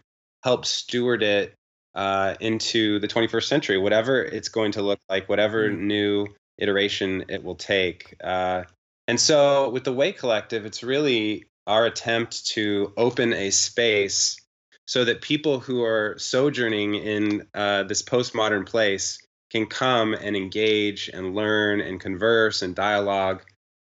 help 0.43 0.67
steward 0.67 1.23
it 1.23 1.55
uh, 1.95 2.35
into 2.41 2.99
the 2.99 3.09
21st 3.09 3.45
century, 3.45 3.79
whatever 3.79 4.23
it's 4.23 4.49
going 4.49 4.73
to 4.73 4.83
look 4.83 5.01
like, 5.09 5.29
whatever 5.29 5.71
Mm. 5.71 5.79
new 5.81 6.27
iteration 6.59 7.25
it 7.29 7.43
will 7.43 7.55
take. 7.55 8.15
Uh, 8.23 8.65
and 9.07 9.19
so 9.19 9.71
with 9.71 9.85
the 9.85 9.93
Way 9.93 10.13
Collective, 10.13 10.67
it's 10.67 10.83
really 10.83 11.47
our 11.67 11.87
attempt 11.87 12.47
to 12.49 12.93
open 12.97 13.33
a 13.33 13.51
space 13.51 14.37
so 14.87 15.05
that 15.05 15.23
people 15.23 15.61
who 15.61 15.83
are 15.83 16.17
sojourning 16.19 16.95
in 16.95 17.47
uh, 17.55 17.85
this 17.85 18.03
postmodern 18.03 18.67
place 18.67 19.19
can 19.51 19.67
come 19.67 20.15
and 20.15 20.37
engage 20.37 21.09
and 21.09 21.35
learn 21.35 21.81
and 21.81 22.01
converse 22.01 22.63
and 22.63 22.75
dialogue 22.75 23.43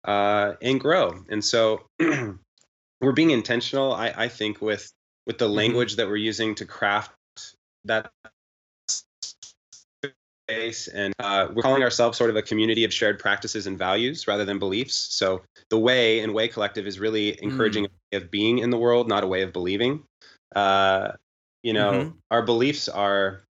uh, 0.05 0.55
and 0.63 0.81
grow. 0.81 1.25
And 1.29 1.45
so 1.45 1.83
we're 1.99 3.13
being 3.15 3.31
intentional, 3.31 3.93
I, 3.93 4.13
I 4.17 4.29
think, 4.29 4.61
with 4.61 4.91
with 5.27 5.39
the 5.39 5.49
language 5.49 5.97
that 5.97 6.07
we're 6.07 6.17
using 6.17 6.55
to 6.57 6.67
craft 6.67 7.13
that 7.87 8.11
space, 10.47 10.89
and 10.89 11.15
uh, 11.19 11.49
we're 11.55 11.63
calling 11.63 11.83
ourselves 11.83 12.19
sort 12.19 12.29
of 12.29 12.37
a 12.37 12.43
community 12.43 12.85
of 12.85 12.93
shared 12.93 13.19
practices 13.19 13.67
and 13.67 13.79
values 13.79 14.29
rather 14.29 14.45
than 14.45 14.59
beliefs. 14.59 14.95
So 14.95 15.41
the 15.71 15.79
way 15.79 16.21
and 16.21 16.35
way 16.35 16.49
collective 16.49 16.87
is 16.87 17.01
really 17.01 17.43
encouraging 17.43 17.87
a 17.87 17.89
way 17.89 18.23
of 18.23 18.31
being 18.31 18.59
in 18.59 18.69
the 18.69 18.77
world, 18.77 19.09
not 19.09 19.25
a 19.25 19.27
way 19.27 19.41
of 19.41 19.53
believing. 19.55 20.05
Uh, 20.55 21.13
you 21.63 21.73
know, 21.73 21.93
Mhm. 21.93 22.15
our 22.31 22.43
beliefs 22.43 22.89
are 22.91 23.43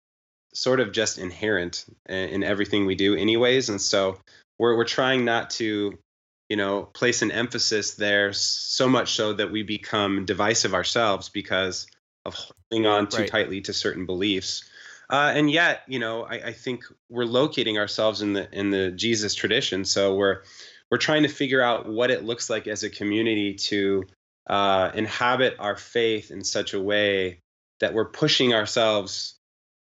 sort 0.55 0.79
of 0.79 0.93
just 0.93 1.19
inherent 1.19 1.87
in, 2.09 2.29
in 2.29 2.45
everything 2.45 2.87
we 2.87 2.95
do, 2.95 3.17
anyways, 3.17 3.69
and 3.69 3.81
so 3.83 4.21
we're 4.61 4.77
we're 4.77 4.85
trying 4.85 5.25
not 5.25 5.51
to, 5.51 5.99
you 6.49 6.57
know, 6.57 6.83
place 6.83 7.23
an 7.23 7.31
emphasis 7.31 7.95
there 7.95 8.33
so 8.33 8.89
much 8.89 9.15
so 9.15 9.33
that 9.33 9.51
we 9.51 9.63
become 9.63 10.25
divisive 10.25 10.75
ourselves 10.75 11.29
because 11.29 11.87
of 12.25 12.35
holding 12.35 12.87
on 12.87 13.09
too 13.09 13.19
Right. 13.19 13.31
tightly 13.31 13.61
to 13.63 13.73
certain 13.73 14.07
beliefs. 14.07 14.65
Uh, 15.11 15.33
and 15.35 15.51
yet, 15.51 15.83
you 15.87 15.99
know, 15.99 16.23
I, 16.25 16.35
I 16.35 16.53
think 16.53 16.85
we're 17.09 17.25
locating 17.25 17.79
ourselves 17.79 18.23
in 18.23 18.33
the 18.33 18.49
in 18.53 18.71
the 18.71 18.91
Jesus 18.91 19.35
tradition. 19.35 19.85
So 19.85 20.15
we're 20.15 20.43
we're 20.91 20.99
trying 20.99 21.23
to 21.23 21.29
figure 21.29 21.63
out 21.63 21.89
what 21.89 22.11
it 22.11 22.25
looks 22.25 22.49
like 22.49 22.67
as 22.67 22.83
a 22.83 22.91
community 22.91 23.55
to 23.55 24.05
uh, 24.49 24.91
inhabit 24.95 25.57
our 25.59 25.77
faith 25.77 26.31
in 26.31 26.45
such 26.45 26.75
a 26.75 26.81
way 26.81 27.41
that 27.81 27.95
we're 27.95 28.09
pushing 28.09 28.55
ourselves 28.55 29.39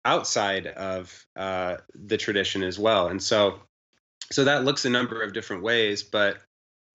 outside 0.05 0.67
of 0.67 1.25
uh, 1.35 1.77
the 1.93 2.17
tradition 2.17 2.63
as 2.63 2.79
well. 2.79 3.07
And 3.07 3.21
so, 3.21 3.59
so 4.31 4.45
that 4.45 4.63
looks 4.63 4.85
a 4.85 4.89
number 4.89 5.21
of 5.21 5.33
different 5.33 5.63
ways. 5.63 6.03
But 6.03 6.37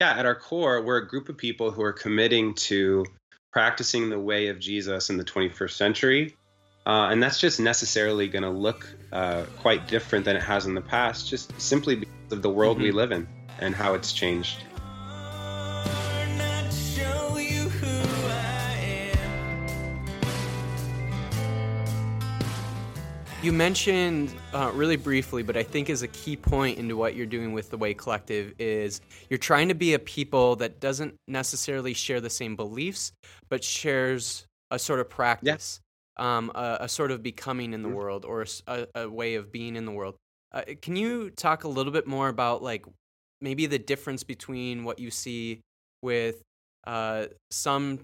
yeah, 0.05 0.19
at 0.19 0.25
our 0.25 0.35
core, 0.35 0.81
we're 0.81 0.97
a 0.97 1.07
group 1.07 1.29
of 1.29 1.37
people 1.37 1.71
who 1.71 1.81
are 1.81 1.93
committing 1.93 2.53
to 2.53 3.05
practicing 3.51 4.09
the 4.09 4.19
way 4.19 4.49
of 4.49 4.59
Jesus 4.59 5.09
in 5.09 5.17
the 5.17 5.23
21st 5.23 5.71
century. 5.71 6.35
Uh, 6.85 7.07
and 7.09 7.23
that's 7.23 7.39
just 7.39 7.59
necessarily 7.59 8.27
going 8.27 8.43
to 8.43 8.49
look 8.49 8.87
uh, 9.11 9.45
quite 9.57 9.87
different 9.87 10.23
than 10.25 10.35
it 10.35 10.43
has 10.43 10.67
in 10.67 10.75
the 10.75 10.81
past, 10.81 11.27
just 11.27 11.59
simply 11.59 11.95
because 11.95 12.31
of 12.31 12.43
the 12.43 12.49
world 12.49 12.79
we 12.79 12.91
Mhm. 12.91 12.93
live 12.93 13.11
in 13.11 13.27
and 13.59 13.73
how 13.73 13.95
it's 13.95 14.13
changed. 14.13 14.57
You 23.45 23.53
mentioned 23.53 24.33
uh, 24.55 24.71
really 24.73 24.95
briefly, 24.95 25.43
but 25.43 25.55
I 25.55 25.61
think 25.61 25.91
is 25.91 26.01
a 26.01 26.07
key 26.07 26.35
point 26.35 26.79
into 26.79 26.97
what 26.97 27.15
you're 27.15 27.27
doing 27.27 27.53
with 27.53 27.69
the 27.69 27.77
Way 27.77 27.93
Collective 27.93 28.55
is 28.57 29.01
you're 29.29 29.37
trying 29.37 29.67
to 29.67 29.75
be 29.75 29.93
a 29.93 29.99
people 29.99 30.55
that 30.55 30.79
doesn't 30.79 31.13
necessarily 31.27 31.93
share 31.93 32.19
the 32.19 32.29
same 32.31 32.55
beliefs, 32.55 33.11
but 33.47 33.63
shares 33.63 34.47
a 34.71 34.79
sort 34.79 34.99
of 34.99 35.11
practice, 35.11 35.79
um, 36.17 36.51
a, 36.55 36.77
a 36.79 36.89
sort 36.89 37.11
of 37.11 37.21
becoming 37.21 37.73
in 37.73 37.83
the 37.83 37.89
Mhm. 37.89 37.93
world, 37.93 38.25
or 38.25 38.47
a 38.95 39.07
way 39.07 39.35
of 39.35 39.51
being 39.51 39.75
in 39.75 39.85
the 39.85 39.91
world. 39.91 40.15
Uh, 40.51 40.63
can 40.81 40.95
you 40.95 41.29
talk 41.29 41.65
a 41.65 41.67
little 41.67 41.93
bit 41.93 42.07
more 42.07 42.29
about 42.29 42.63
like 42.63 42.83
maybe 43.41 43.67
the 43.67 43.77
difference 43.77 44.23
between 44.23 44.83
what 44.83 44.97
you 44.97 45.11
see 45.11 45.61
with 46.01 46.41
uh, 46.87 47.27
some 47.51 47.99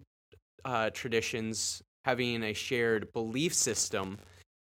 uh, 0.63 0.91
traditions 0.91 1.81
having 2.05 2.43
a 2.43 2.53
shared 2.53 3.11
belief 3.11 3.55
system, 3.55 4.19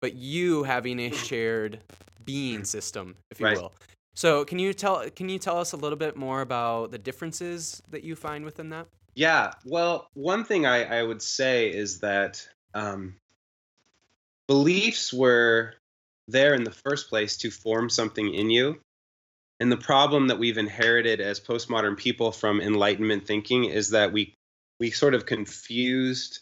but 0.05 0.17
you 0.17 0.65
having 0.65 1.01
a 1.01 1.11
shared 1.11 1.81
being 2.27 2.63
system, 2.63 3.17
if 3.31 3.41
you 3.41 3.47
Right. 3.47 3.57
will. 3.57 3.73
So, 4.15 4.45
can 4.45 4.59
you 4.59 4.75
tell 4.75 5.09
can 5.09 5.31
you 5.31 5.39
tell 5.39 5.57
us 5.59 5.73
a 5.73 5.79
little 5.79 5.97
bit 5.97 6.15
more 6.15 6.43
about 6.43 6.91
the 6.91 6.99
differences 6.99 7.83
that 7.89 8.05
you 8.05 8.15
find 8.15 8.45
within 8.45 8.69
that? 8.69 8.87
Yeah. 9.15 9.53
Well, 9.65 10.11
one 10.13 10.45
thing 10.45 10.67
I, 10.67 10.99
I 10.99 11.03
would 11.03 11.23
say 11.23 11.73
is 11.73 12.01
that 12.01 12.47
um, 12.75 13.17
beliefs 14.47 15.11
were 15.11 15.73
there 16.29 16.53
in 16.53 16.65
the 16.65 16.77
first 16.85 17.09
place 17.09 17.39
to 17.39 17.51
form 17.51 17.89
something 17.89 18.35
in 18.35 18.51
you. 18.51 18.81
And 19.59 19.73
the 19.73 19.79
problem 19.79 20.29
that 20.29 20.39
we've 20.39 20.59
inherited 20.59 21.23
as 21.23 21.41
postmodern 21.41 21.97
people 21.97 22.31
from 22.31 22.61
Enlightenment 22.61 23.27
thinking 23.27 23.65
is 23.65 23.89
that 23.91 24.13
we 24.13 24.35
we 24.79 24.91
sort 24.91 25.15
of 25.15 25.25
confused 25.25 26.41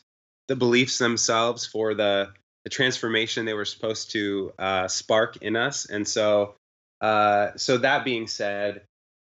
the 0.49 0.57
beliefs 0.57 0.99
themselves 0.99 1.65
for 1.65 1.95
the 1.95 2.33
the 2.65 2.71
transformation 2.71 3.45
they 3.45 3.55
were 3.55 3.65
supposed 3.65 4.13
to 4.13 4.53
uh, 4.59 4.89
spark 4.89 5.39
in 5.39 5.57
us. 5.57 5.87
And 5.87 6.07
so, 6.07 6.57
uh, 7.01 7.51
so 7.57 7.79
that 7.79 8.05
being 8.05 8.27
said, 8.27 8.83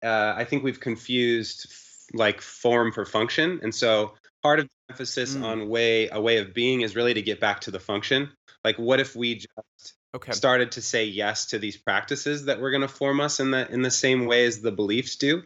uh, 0.03 0.35
I 0.37 0.45
think 0.45 0.63
we've 0.65 0.81
confused 0.81 1.67
f- 1.71 2.15
like 2.15 2.41
form 2.41 2.93
for 2.93 3.05
function. 3.07 3.61
And 3.63 3.75
so, 3.75 4.15
part 4.43 4.59
of 4.59 4.67
the 4.67 4.93
emphasis 4.93 5.37
Mm. 5.37 5.45
on 5.45 5.69
way 5.69 6.09
a 6.11 6.21
way 6.21 6.39
of 6.39 6.53
being 6.53 6.83
is 6.83 6.97
really 6.97 7.15
to 7.15 7.23
get 7.23 7.41
back 7.41 7.61
to 7.63 7.71
the 7.71 7.81
function. 7.81 8.31
Like, 8.65 8.79
what 8.79 9.01
if 9.01 9.17
we 9.17 9.37
just 9.37 9.95
Okay. 10.15 10.33
started 10.33 10.73
to 10.73 10.83
say 10.83 11.07
yes 11.07 11.47
to 11.47 11.59
these 11.59 11.77
practices 11.79 12.45
that 12.45 12.61
were 12.61 12.71
going 12.71 12.83
to 12.83 12.89
form 12.89 13.21
us 13.21 13.41
in 13.41 13.51
the 13.51 13.71
in 13.73 13.81
the 13.83 13.91
same 13.91 14.27
way 14.27 14.45
as 14.45 14.61
the 14.61 14.73
beliefs 14.73 15.17
do, 15.17 15.43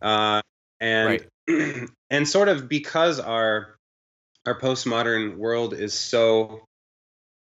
uh, 0.00 0.40
and 0.80 1.26
and 2.10 2.26
sort 2.28 2.48
of 2.48 2.68
because 2.68 3.20
our 3.20 3.76
our 4.46 4.58
postmodern 4.58 5.36
world 5.36 5.74
is 5.74 5.92
so 5.92 6.65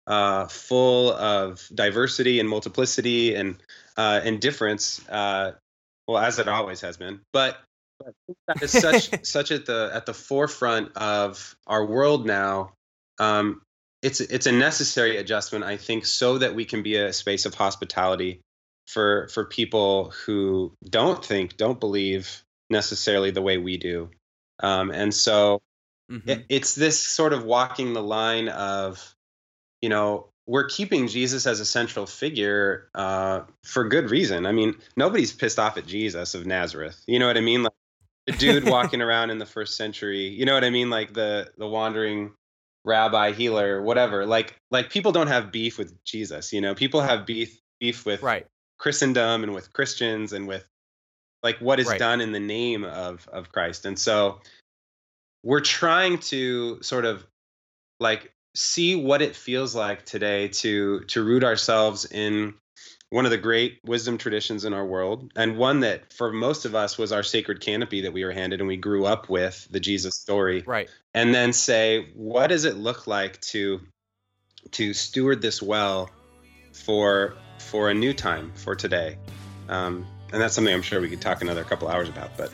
uh, 0.06 0.46
full 0.46 1.12
of 1.12 1.66
diversity 1.74 2.40
and 2.40 2.48
multiplicity 2.48 3.34
and 3.34 3.56
uh, 3.96 4.20
and 4.24 4.40
difference, 4.40 5.00
uh, 5.08 5.52
well 6.06 6.18
as 6.18 6.38
it 6.38 6.48
always 6.48 6.80
has 6.82 6.96
been, 6.96 7.20
but. 7.32 7.58
but 7.98 8.14
that 8.48 8.62
is 8.62 8.72
such 8.72 9.10
such 9.24 9.50
at 9.52 9.66
the 9.66 9.90
at 9.94 10.06
the 10.06 10.14
forefront 10.14 10.96
of 10.96 11.56
our 11.66 11.84
world 11.84 12.26
now. 12.26 12.72
Um, 13.18 13.62
it's 14.02 14.20
it's 14.20 14.46
a 14.46 14.52
necessary 14.52 15.16
adjustment, 15.16 15.64
I 15.64 15.76
think, 15.78 16.04
so 16.04 16.38
that 16.38 16.54
we 16.54 16.64
can 16.64 16.82
be 16.82 16.96
a 16.96 17.12
space 17.12 17.46
of 17.46 17.54
hospitality 17.54 18.40
for 18.88 19.28
for 19.28 19.44
people 19.46 20.10
who 20.26 20.74
don't 20.84 21.24
think, 21.24 21.56
don't 21.56 21.80
believe 21.80 22.42
necessarily 22.68 23.30
the 23.30 23.40
way 23.42 23.56
we 23.56 23.78
do. 23.78 24.10
Um, 24.60 24.90
and 24.90 25.14
so 25.14 25.62
Mhm. 26.10 26.28
it, 26.28 26.44
it's 26.50 26.74
this 26.74 26.98
sort 26.98 27.32
of 27.32 27.44
walking 27.44 27.94
the 27.94 28.02
line 28.02 28.48
of, 28.50 29.14
you 29.84 29.90
know, 29.90 30.28
we're 30.46 30.64
keeping 30.64 31.08
Jesus 31.08 31.46
as 31.46 31.60
a 31.60 31.66
central 31.66 32.06
figure 32.06 32.88
uh, 32.94 33.42
for 33.64 33.86
good 33.86 34.10
reason. 34.10 34.46
I 34.46 34.52
mean, 34.52 34.76
nobody's 34.96 35.30
pissed 35.30 35.58
off 35.58 35.76
at 35.76 35.86
Jesus 35.86 36.34
of 36.34 36.46
Nazareth. 36.46 37.02
You 37.06 37.18
know 37.18 37.26
what 37.26 37.36
I 37.36 37.42
mean? 37.42 37.64
Like 37.64 37.74
the 38.26 38.32
dude 38.32 38.64
walking 38.76 39.02
around 39.02 39.28
in 39.28 39.36
the 39.36 39.44
first 39.44 39.76
century. 39.76 40.28
You 40.28 40.46
know 40.46 40.54
what 40.54 40.64
I 40.64 40.70
mean? 40.70 40.88
Like 40.88 41.12
the 41.12 41.50
the 41.58 41.68
wandering 41.68 42.32
rabbi 42.86 43.32
healer 43.32 43.80
whatever 43.80 44.26
like 44.26 44.54
like 44.70 44.90
people 44.90 45.10
don't 45.10 45.28
have 45.28 45.50
beef 45.50 45.78
with 45.78 46.04
jesus 46.04 46.52
you 46.52 46.60
know 46.60 46.74
people 46.74 47.00
have 47.00 47.24
beef 47.24 47.58
beef 47.80 48.04
with 48.04 48.22
Right. 48.22 48.46
christendom 48.76 49.42
and 49.42 49.54
with 49.54 49.72
christians 49.72 50.34
and 50.34 50.46
with 50.46 50.68
like 51.42 51.56
what 51.60 51.80
is 51.80 51.88
Right. 51.88 51.98
done 51.98 52.20
in 52.20 52.32
the 52.32 52.40
name 52.40 52.84
of 52.84 53.26
of 53.32 53.50
christ 53.50 53.86
and 53.86 53.98
so 53.98 54.38
we're 55.42 55.60
trying 55.60 56.18
to 56.18 56.82
sort 56.82 57.06
of 57.06 57.26
like 58.00 58.34
see 58.54 58.94
what 58.94 59.22
it 59.22 59.34
feels 59.34 59.74
like 59.74 60.04
today 60.04 60.48
to 60.48 61.00
to 61.00 61.22
root 61.24 61.42
ourselves 61.44 62.04
in 62.06 62.54
one 63.10 63.24
of 63.24 63.30
the 63.30 63.38
great 63.38 63.78
wisdom 63.84 64.18
traditions 64.18 64.64
in 64.64 64.72
our 64.72 64.84
world 64.84 65.32
and 65.36 65.56
one 65.56 65.80
that 65.80 66.12
for 66.12 66.32
most 66.32 66.64
of 66.64 66.74
us 66.74 66.98
was 66.98 67.12
our 67.12 67.22
sacred 67.22 67.60
canopy 67.60 68.00
that 68.00 68.12
we 68.12 68.24
were 68.24 68.32
handed 68.32 68.60
and 68.60 68.68
we 68.68 68.76
grew 68.76 69.04
up 69.04 69.28
with 69.28 69.66
the 69.70 69.80
jesus 69.80 70.16
story 70.16 70.62
Right. 70.66 70.88
and 71.14 71.34
then 71.34 71.52
say 71.52 72.08
what 72.14 72.48
does 72.48 72.64
it 72.64 72.76
look 72.76 73.06
like 73.06 73.40
to 73.42 73.80
to 74.72 74.94
steward 74.94 75.42
this 75.42 75.60
well 75.60 76.10
for 76.72 77.34
for 77.58 77.90
a 77.90 77.94
new 77.94 78.12
time 78.12 78.52
for 78.54 78.74
today 78.74 79.16
um, 79.68 80.06
and 80.32 80.40
that's 80.40 80.54
something 80.54 80.74
i'm 80.74 80.82
sure 80.82 81.00
we 81.00 81.08
could 81.08 81.20
talk 81.20 81.42
another 81.42 81.64
couple 81.64 81.88
hours 81.88 82.08
about 82.08 82.36
but 82.36 82.50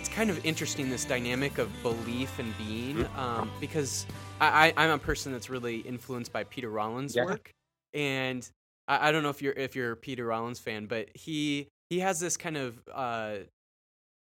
it's 0.00 0.08
kind 0.08 0.30
of 0.30 0.42
interesting 0.46 0.88
this 0.88 1.04
dynamic 1.04 1.58
of 1.58 1.70
belief 1.82 2.38
and 2.38 2.56
being 2.56 3.06
um, 3.18 3.50
because 3.60 4.06
I, 4.40 4.72
I, 4.74 4.84
I'm 4.84 4.92
a 4.92 4.98
person 4.98 5.30
that's 5.30 5.50
really 5.50 5.80
influenced 5.80 6.32
by 6.32 6.44
Peter 6.44 6.70
Rollins' 6.70 7.14
Yeah. 7.14 7.24
work, 7.24 7.50
and 7.92 8.48
I, 8.88 9.08
I 9.08 9.12
don't 9.12 9.22
know 9.22 9.28
if 9.28 9.42
you're 9.42 9.52
if 9.52 9.76
you're 9.76 9.92
a 9.92 9.96
Peter 9.96 10.24
Rollins 10.24 10.58
fan, 10.58 10.86
but 10.86 11.10
he 11.14 11.68
he 11.90 11.98
has 11.98 12.18
this 12.18 12.38
kind 12.38 12.56
of 12.56 12.80
uh, 12.90 13.34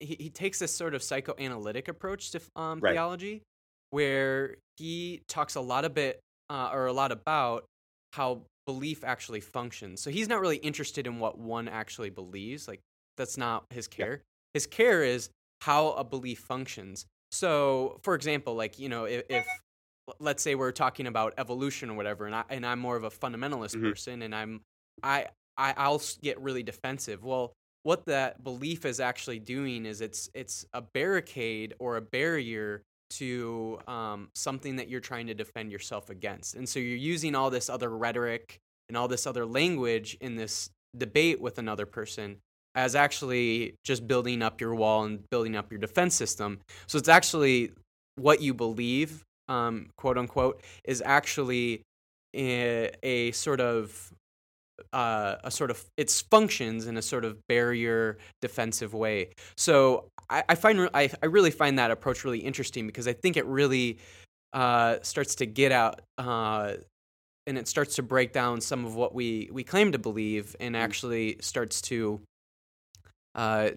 he, 0.02 0.18
he 0.20 0.30
takes 0.30 0.60
this 0.60 0.76
sort 0.76 0.96
of 0.96 1.02
psychoanalytic 1.02 1.88
approach 1.88 2.32
to 2.32 2.42
um, 2.58 2.82
Right. 2.82 2.92
theology, 2.92 3.42
where 3.92 4.58
he 4.76 5.22
talks 5.30 5.56
a 5.56 5.62
lot 5.62 5.86
a 5.86 5.90
bit 5.90 6.20
uh, 6.50 6.72
or 6.74 6.88
a 6.88 6.94
lot 6.94 7.14
about 7.14 7.64
how 8.12 8.42
belief 8.66 9.06
actually 9.06 9.40
functions. 9.40 10.02
So 10.02 10.10
he's 10.10 10.28
not 10.28 10.42
really 10.42 10.58
interested 10.58 11.08
in 11.08 11.20
what 11.20 11.38
one 11.38 11.70
actually 11.70 12.10
believes. 12.10 12.68
Like 12.68 12.82
that's 13.16 13.38
not 13.38 13.64
his 13.70 13.88
Yeah. 13.98 14.06
care. 14.08 14.22
His 14.54 14.68
care 14.68 15.04
is 15.04 15.30
how 15.62 15.92
a 15.92 16.04
belief 16.04 16.40
functions. 16.40 17.06
So, 17.32 18.00
for 18.04 18.16
example, 18.16 18.56
like 18.56 18.80
you 18.80 18.90
know, 18.90 19.06
if, 19.06 19.24
if 19.30 19.46
let's 20.20 20.42
say 20.42 20.56
we're 20.56 20.72
talking 20.72 21.08
about 21.08 21.34
evolution 21.38 21.90
or 21.90 21.94
whatever, 21.96 22.26
and 22.26 22.36
I 22.36 22.44
and 22.50 22.66
I'm 22.66 22.80
more 22.80 22.96
of 22.96 23.04
a 23.04 23.10
fundamentalist 23.10 23.76
Mhm. 23.76 23.90
person, 23.90 24.22
and 24.22 24.34
I'm 24.34 24.62
I, 25.04 25.28
I 25.58 25.74
I'll 25.78 26.02
get 26.22 26.40
really 26.40 26.64
defensive. 26.64 27.24
Well, 27.24 27.54
what 27.84 28.06
that 28.06 28.44
belief 28.44 28.86
is 28.86 29.00
actually 29.00 29.40
doing 29.40 29.86
is 29.86 30.02
it's 30.02 30.30
it's 30.34 30.66
a 30.74 30.82
barricade 30.82 31.76
or 31.80 31.98
a 31.98 32.02
barrier 32.02 32.82
to 33.12 33.80
um, 33.88 34.30
something 34.36 34.76
that 34.76 34.88
you're 34.88 35.00
trying 35.00 35.28
to 35.28 35.34
defend 35.34 35.72
yourself 35.72 36.10
against, 36.10 36.56
and 36.56 36.68
so 36.68 36.80
you're 36.80 36.98
using 36.98 37.36
all 37.36 37.50
this 37.50 37.70
other 37.70 37.90
rhetoric 37.90 38.60
and 38.88 38.98
all 38.98 39.08
this 39.08 39.28
other 39.28 39.46
language 39.46 40.18
in 40.20 40.36
this 40.36 40.70
debate 40.98 41.40
with 41.40 41.60
another 41.60 41.86
person 41.86 42.38
as 42.80 42.96
actually 42.96 43.76
just 43.84 44.08
building 44.08 44.42
up 44.42 44.62
your 44.62 44.74
wall 44.74 45.04
and 45.04 45.30
building 45.30 45.58
up 45.58 45.70
your 45.70 45.80
defense 45.80 46.16
system. 46.16 46.60
So 46.88 46.98
it's 46.98 47.10
actually 47.10 47.74
what 48.16 48.42
you 48.42 48.54
believe, 48.54 49.22
um, 49.50 49.90
quote 49.98 50.18
unquote, 50.18 50.64
is 50.86 51.04
actually 51.06 51.82
a, 52.34 52.90
a 53.04 53.32
sort 53.32 53.60
of 53.60 54.14
uh, 54.94 55.36
a 55.44 55.52
sort 55.52 55.72
of 55.72 55.84
its 55.98 56.22
functions 56.22 56.88
in 56.88 56.96
a 56.96 57.02
sort 57.02 57.26
of 57.26 57.38
barrier 57.50 58.18
defensive 58.42 58.94
way. 58.94 59.32
So 59.58 60.06
I, 60.30 60.44
I 60.48 60.56
find 60.56 60.80
re- 60.80 60.90
I, 60.94 61.10
I 61.22 61.26
really 61.26 61.52
find 61.52 61.78
that 61.80 61.92
approach 61.92 62.24
really 62.24 62.40
interesting 62.40 62.88
because 62.88 63.10
I 63.10 63.14
think 63.14 63.36
it 63.36 63.46
really 63.46 63.98
uh, 64.54 65.00
starts 65.02 65.36
to 65.36 65.46
get 65.46 65.74
out 65.74 66.02
uh, 66.18 66.76
and 67.46 67.58
it 67.58 67.68
starts 67.68 67.96
to 67.96 68.04
break 68.04 68.32
down 68.32 68.62
some 68.62 68.86
of 68.86 68.96
what 68.96 69.14
we 69.14 69.50
we 69.52 69.66
claim 69.66 69.92
to 69.92 70.00
believe 70.00 70.56
and 70.62 70.78
actually 70.78 71.36
starts 71.42 71.82
to 71.82 72.22
uh, 73.36 73.70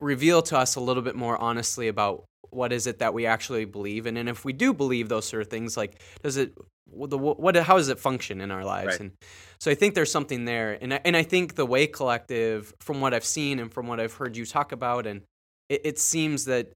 reveal 0.00 0.42
to 0.42 0.58
us 0.58 0.76
a 0.76 0.80
little 0.80 1.02
bit 1.02 1.14
more 1.14 1.40
honestly 1.40 1.88
about 1.88 2.24
what 2.50 2.72
is 2.72 2.86
it 2.86 2.98
that 2.98 3.14
we 3.14 3.24
actually 3.24 3.64
believe 3.64 4.04
and 4.04 4.16
then 4.16 4.28
if 4.28 4.44
we 4.44 4.52
do 4.52 4.74
believe 4.74 5.08
those 5.08 5.24
sort 5.24 5.40
of 5.40 5.48
things 5.48 5.76
like 5.76 6.02
does 6.22 6.36
it 6.36 6.52
what, 6.92 7.10
the, 7.10 7.18
what 7.18 7.56
how 7.56 7.76
does 7.76 7.88
it 7.88 7.98
function 7.98 8.40
in 8.40 8.50
our 8.50 8.64
lives? 8.64 8.92
Right. 8.92 9.00
and 9.00 9.12
so 9.58 9.70
I 9.70 9.74
think 9.74 9.94
there's 9.94 10.10
something 10.10 10.44
there. 10.44 10.76
And 10.80 10.94
I, 10.94 11.00
and 11.04 11.16
I 11.16 11.22
think 11.22 11.54
the 11.54 11.66
way 11.66 11.86
collective 11.86 12.74
from 12.80 13.00
what 13.00 13.14
I've 13.14 13.24
seen 13.24 13.58
and 13.58 13.72
from 13.72 13.86
what 13.86 14.00
I've 14.00 14.14
heard 14.14 14.36
you 14.36 14.44
talk 14.44 14.72
about 14.72 15.06
and 15.06 15.22
it, 15.68 15.82
it 15.84 15.98
seems 15.98 16.44
that 16.46 16.72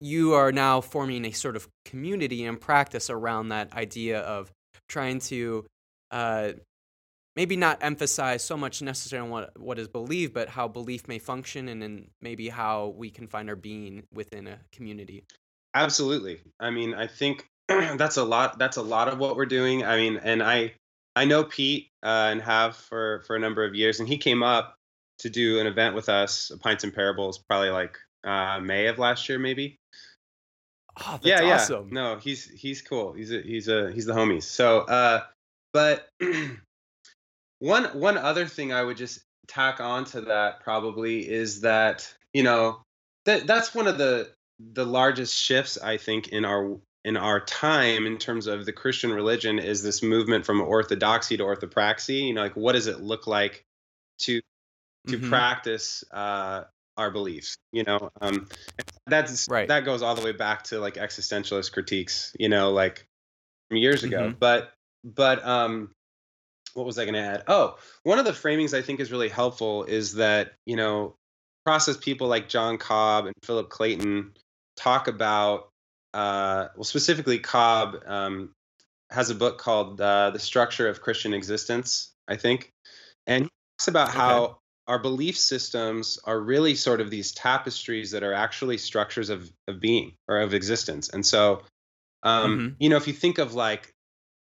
you 0.00 0.32
are 0.32 0.50
now 0.50 0.80
forming 0.80 1.26
a 1.26 1.32
sort 1.32 1.56
of 1.56 1.68
community 1.84 2.46
and 2.46 2.58
practice 2.58 3.10
around 3.10 3.50
that 3.50 3.72
idea 3.74 4.20
of 4.20 4.50
trying 4.88 5.18
to 5.18 5.66
uh, 6.10 6.52
maybe 7.36 7.56
not 7.56 7.78
emphasize 7.80 8.42
so 8.42 8.56
much 8.56 8.82
necessarily 8.82 9.26
on 9.26 9.30
what 9.30 9.58
what 9.58 9.78
is 9.78 9.88
believed, 9.88 10.34
but 10.34 10.48
how 10.48 10.68
belief 10.68 11.08
may 11.08 11.18
function, 11.18 11.68
and 11.68 11.82
then 11.82 12.08
maybe 12.20 12.48
how 12.48 12.94
we 12.96 13.10
can 13.10 13.26
find 13.26 13.48
our 13.48 13.56
being 13.56 14.04
within 14.12 14.46
a 14.46 14.58
community. 14.72 15.24
Absolutely. 15.74 16.40
I 16.58 16.70
mean, 16.70 16.94
I 16.94 17.06
think 17.06 17.46
that's 17.68 18.16
a 18.16 18.24
lot. 18.24 18.58
That's 18.58 18.76
a 18.76 18.82
lot 18.82 19.08
of 19.08 19.18
what 19.18 19.36
we're 19.36 19.46
doing. 19.46 19.84
I 19.84 19.96
mean, 19.96 20.20
and 20.22 20.42
I 20.42 20.74
I 21.16 21.24
know 21.24 21.44
Pete 21.44 21.88
uh, 22.02 22.28
and 22.30 22.42
have 22.42 22.76
for 22.76 23.22
for 23.26 23.36
a 23.36 23.38
number 23.38 23.64
of 23.64 23.74
years, 23.74 24.00
and 24.00 24.08
he 24.08 24.18
came 24.18 24.42
up 24.42 24.74
to 25.18 25.30
do 25.30 25.58
an 25.58 25.66
event 25.66 25.94
with 25.94 26.08
us, 26.08 26.50
Pints 26.60 26.84
and 26.84 26.94
Parables, 26.94 27.38
probably 27.38 27.70
like 27.70 27.98
uh, 28.24 28.58
May 28.60 28.86
of 28.86 28.98
last 28.98 29.28
year, 29.28 29.38
maybe. 29.38 29.76
Oh, 30.98 31.18
that's 31.22 31.26
yeah, 31.26 31.54
awesome. 31.54 31.88
yeah. 31.88 31.94
No, 31.94 32.16
he's 32.16 32.48
he's 32.50 32.82
cool. 32.82 33.12
He's 33.12 33.32
a 33.32 33.40
he's 33.40 33.68
a 33.68 33.90
he's 33.92 34.06
the 34.06 34.12
homies. 34.12 34.42
So, 34.44 34.80
uh, 34.80 35.24
but 35.72 36.08
one 37.60 37.84
one 37.98 38.18
other 38.18 38.46
thing 38.46 38.72
I 38.72 38.82
would 38.82 38.96
just 38.96 39.20
tack 39.46 39.80
on 39.80 40.04
to 40.06 40.22
that 40.22 40.60
probably 40.60 41.28
is 41.28 41.60
that 41.62 42.12
you 42.32 42.42
know 42.42 42.82
that 43.24 43.46
that's 43.46 43.74
one 43.74 43.86
of 43.86 43.96
the 43.98 44.30
the 44.72 44.84
largest 44.84 45.34
shifts 45.34 45.78
I 45.78 45.96
think 45.96 46.28
in 46.28 46.44
our 46.44 46.78
in 47.04 47.16
our 47.16 47.40
time 47.40 48.06
in 48.06 48.18
terms 48.18 48.46
of 48.46 48.66
the 48.66 48.72
Christian 48.72 49.10
religion 49.12 49.58
is 49.58 49.82
this 49.82 50.02
movement 50.02 50.44
from 50.44 50.60
orthodoxy 50.60 51.36
to 51.38 51.44
orthopraxy. 51.44 52.26
You 52.26 52.34
know, 52.34 52.42
like 52.42 52.56
what 52.56 52.72
does 52.72 52.86
it 52.88 53.00
look 53.00 53.26
like 53.26 53.64
to 54.22 54.40
to 55.08 55.18
Mhm. 55.18 55.28
practice 55.28 56.04
uh, 56.12 56.64
our 56.98 57.10
beliefs? 57.10 57.56
You 57.72 57.84
know, 57.84 58.10
um, 58.20 58.48
that's 59.06 59.48
Right. 59.48 59.68
that 59.68 59.84
goes 59.86 60.02
all 60.02 60.14
the 60.14 60.22
way 60.22 60.32
back 60.32 60.64
to 60.64 60.78
like 60.78 60.94
existentialist 60.94 61.72
critiques. 61.72 62.34
You 62.38 62.48
know, 62.48 62.70
like 62.72 63.06
years 63.70 64.04
ago. 64.04 64.30
Mhm. 64.30 64.38
But 64.38 64.72
but 65.04 65.44
um, 65.46 65.94
what 66.74 66.86
was 66.86 66.98
I 66.98 67.04
going 67.04 67.14
to 67.14 67.20
add? 67.20 67.44
Oh, 67.46 67.76
one 68.02 68.18
of 68.18 68.24
the 68.24 68.32
framings 68.32 68.76
I 68.76 68.82
think 68.82 69.00
is 69.00 69.12
really 69.12 69.28
helpful 69.28 69.84
is 69.84 70.14
that 70.14 70.52
you 70.66 70.76
know 70.76 71.16
process 71.64 71.96
people 71.96 72.28
like 72.28 72.48
John 72.48 72.78
Cobb 72.78 73.26
and 73.26 73.34
Philip 73.44 73.68
Clayton 73.68 74.32
talk 74.76 75.08
about 75.08 75.68
uh, 76.14 76.68
well 76.74 76.84
specifically 76.84 77.38
Cobb 77.38 77.96
um, 78.06 78.52
has 79.10 79.30
a 79.30 79.34
book 79.34 79.58
called 79.58 80.00
uh, 80.00 80.30
The 80.30 80.38
Structure 80.38 80.88
of 80.88 81.02
Christian 81.02 81.34
Existence, 81.34 82.12
I 82.28 82.36
think, 82.36 82.72
and 83.26 83.44
he 83.44 83.50
talks 83.78 83.88
about 83.88 84.08
Okay. 84.08 84.18
how 84.18 84.58
our 84.86 84.98
belief 84.98 85.38
systems 85.38 86.18
are 86.24 86.40
really 86.40 86.74
sort 86.74 87.00
of 87.00 87.10
these 87.10 87.32
tapestries 87.32 88.10
that 88.10 88.22
are 88.22 88.34
actually 88.34 88.78
structures 88.78 89.30
of 89.30 89.50
of 89.68 89.80
being 89.80 90.14
or 90.28 90.40
of 90.40 90.54
existence, 90.54 91.10
and 91.10 91.24
so 91.24 91.62
um, 92.22 92.58
Mhm. 92.58 92.76
you 92.78 92.88
know 92.88 92.96
if 92.96 93.06
you 93.06 93.12
think 93.12 93.38
of 93.38 93.54
like 93.54 93.94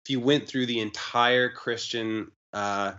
if 0.03 0.09
you 0.09 0.19
went 0.19 0.47
through 0.47 0.65
the 0.65 0.79
entire 0.79 1.49
Christian 1.49 2.31
uh, 2.53 2.93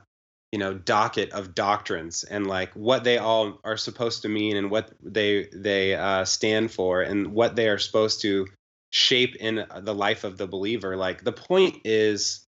you 0.52 0.58
know 0.58 0.74
docket 0.74 1.30
of 1.32 1.54
doctrines 1.54 2.24
and 2.24 2.46
like 2.46 2.72
what 2.74 3.04
they 3.04 3.18
all 3.18 3.60
are 3.64 3.76
supposed 3.76 4.22
to 4.22 4.28
mean 4.28 4.56
and 4.56 4.70
what 4.70 4.92
they 5.02 5.48
they 5.52 5.94
uh, 5.94 6.24
stand 6.24 6.70
for 6.70 7.02
and 7.02 7.32
what 7.32 7.56
they 7.56 7.68
are 7.68 7.78
supposed 7.78 8.20
to 8.22 8.46
shape 8.90 9.36
in 9.36 9.64
the 9.82 9.94
life 9.94 10.24
of 10.24 10.36
the 10.36 10.48
believer 10.48 10.96
like 10.96 11.22
the 11.22 11.32
point 11.32 11.76
is 11.84 12.44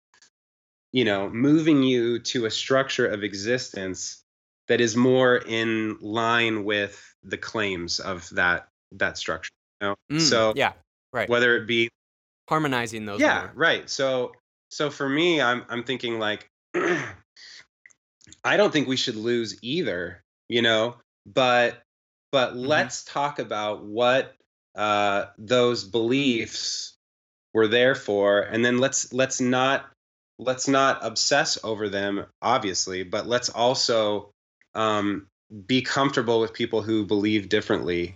you 0.93 1.05
know 1.05 1.29
moving 1.29 1.83
you 1.83 2.21
to 2.21 2.47
a 2.47 2.51
structure 2.51 3.07
of 3.07 3.25
existence 3.25 4.23
that 4.69 4.81
is 4.81 4.95
more 4.95 5.37
in 5.37 5.97
line 6.01 6.65
with 6.65 7.03
the 7.25 7.39
claims 7.39 7.99
of 7.99 8.29
that 8.31 8.69
that 8.93 9.19
structure 9.19 9.51
you 9.81 9.89
know? 9.89 9.97
Mm, 10.13 10.21
so 10.21 10.53
yeah, 10.55 10.75
right. 11.13 11.29
whether 11.29 11.57
it 11.57 11.67
be 11.67 11.89
Harmonizing 12.49 13.05
those. 13.05 13.21
yeah 13.21 13.41
more. 13.41 13.53
right 13.55 13.91
so 13.91 14.33
so 14.71 14.91
for 14.91 15.09
me 15.09 15.41
i'm 15.41 15.65
i'm 15.69 15.85
thinking 15.85 16.19
like 16.19 16.49
i 16.75 18.57
don't 18.57 18.73
think 18.73 18.89
we 18.89 18.97
should 18.97 19.17
lose 19.17 19.59
either 19.63 20.23
you 20.49 20.63
know 20.63 20.97
but 21.27 21.83
but 22.33 22.51
Mm-hmm. 22.55 22.67
let's 22.67 23.05
talk 23.05 23.39
about 23.39 23.85
what 23.85 24.35
uh 24.75 25.27
those 25.39 25.85
beliefs 25.85 26.97
were 27.53 27.69
there 27.69 27.95
for 27.95 28.41
and 28.41 28.65
then 28.65 28.79
let's 28.79 29.13
let's 29.13 29.41
not 29.41 29.87
let's 30.39 30.69
not 30.69 31.05
obsess 31.05 31.59
over 31.65 31.89
them 31.89 32.25
obviously 32.41 33.03
but 33.03 33.27
let's 33.27 33.49
also 33.49 34.31
um 34.75 35.27
be 35.67 35.83
comfortable 35.83 36.41
with 36.41 36.53
people 36.53 36.83
who 36.83 37.05
believe 37.05 37.49
differently 37.49 38.15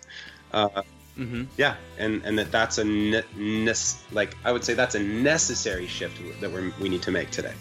uh 0.52 0.82
hmm 1.18 1.42
yeah, 1.56 1.74
and 1.98 2.22
and 2.24 2.38
that 2.38 2.52
that's 2.52 2.78
a 2.78 2.84
ne- 2.84 3.24
nes- 3.36 3.98
like 4.12 4.36
I 4.44 4.52
would 4.52 4.64
say 4.64 4.74
that's 4.74 4.94
a 4.94 5.00
necessary 5.00 5.88
shift 5.88 6.16
that 6.40 6.50
we 6.50 6.72
we 6.80 6.88
need 6.88 7.02
to 7.02 7.10
make 7.10 7.30
today. 7.32 7.54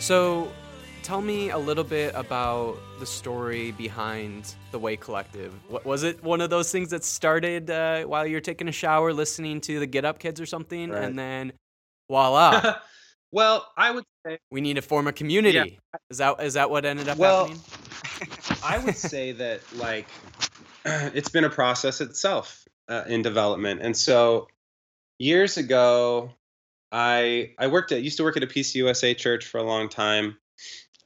So, 0.00 0.50
tell 1.02 1.20
me 1.20 1.50
a 1.50 1.58
little 1.58 1.84
bit 1.84 2.12
about 2.14 2.78
the 2.98 3.06
story 3.06 3.70
behind 3.72 4.54
the 4.72 4.78
Way 4.78 4.96
Collective. 4.96 5.52
What, 5.68 5.84
was 5.84 6.02
it 6.02 6.22
one 6.24 6.40
of 6.40 6.50
those 6.50 6.72
things 6.72 6.90
that 6.90 7.04
started 7.04 7.70
uh, 7.70 8.02
while 8.04 8.26
you're 8.26 8.40
taking 8.40 8.66
a 8.68 8.72
shower, 8.72 9.12
listening 9.12 9.60
to 9.62 9.78
the 9.78 9.86
Get 9.86 10.04
Up 10.04 10.18
Kids 10.18 10.40
or 10.40 10.46
something, 10.46 10.90
Right. 10.90 11.04
and 11.04 11.18
then 11.18 11.52
voila, 12.08 12.76
well, 13.32 13.66
I 13.76 13.90
would 13.90 14.04
say 14.26 14.38
we 14.50 14.60
need 14.60 14.74
to 14.74 14.82
form 14.82 15.06
a 15.06 15.12
community? 15.12 15.78
Is 16.10 16.18
that 16.18 16.40
is 16.40 16.54
that 16.54 16.70
what 16.70 16.84
ended 16.84 17.08
up 17.08 17.18
Well, 17.18 17.46
happening? 17.46 17.62
I 18.64 18.78
would 18.78 18.96
say 18.96 19.32
that 19.32 19.60
like 19.76 20.06
it's 20.84 21.30
been 21.30 21.44
a 21.44 21.50
process 21.50 22.00
itself 22.00 22.64
uh, 22.88 23.04
in 23.06 23.22
development, 23.22 23.80
and 23.82 23.96
so 23.96 24.48
years 25.18 25.56
ago, 25.56 26.30
I 26.90 27.54
I 27.58 27.68
worked 27.68 27.92
at 27.92 28.02
used 28.02 28.16
to 28.18 28.24
work 28.24 28.36
at 28.36 28.42
a 28.42 28.48
PCUSA 28.48 29.16
church 29.16 29.46
for 29.46 29.58
a 29.58 29.62
long 29.62 29.88
time, 29.88 30.36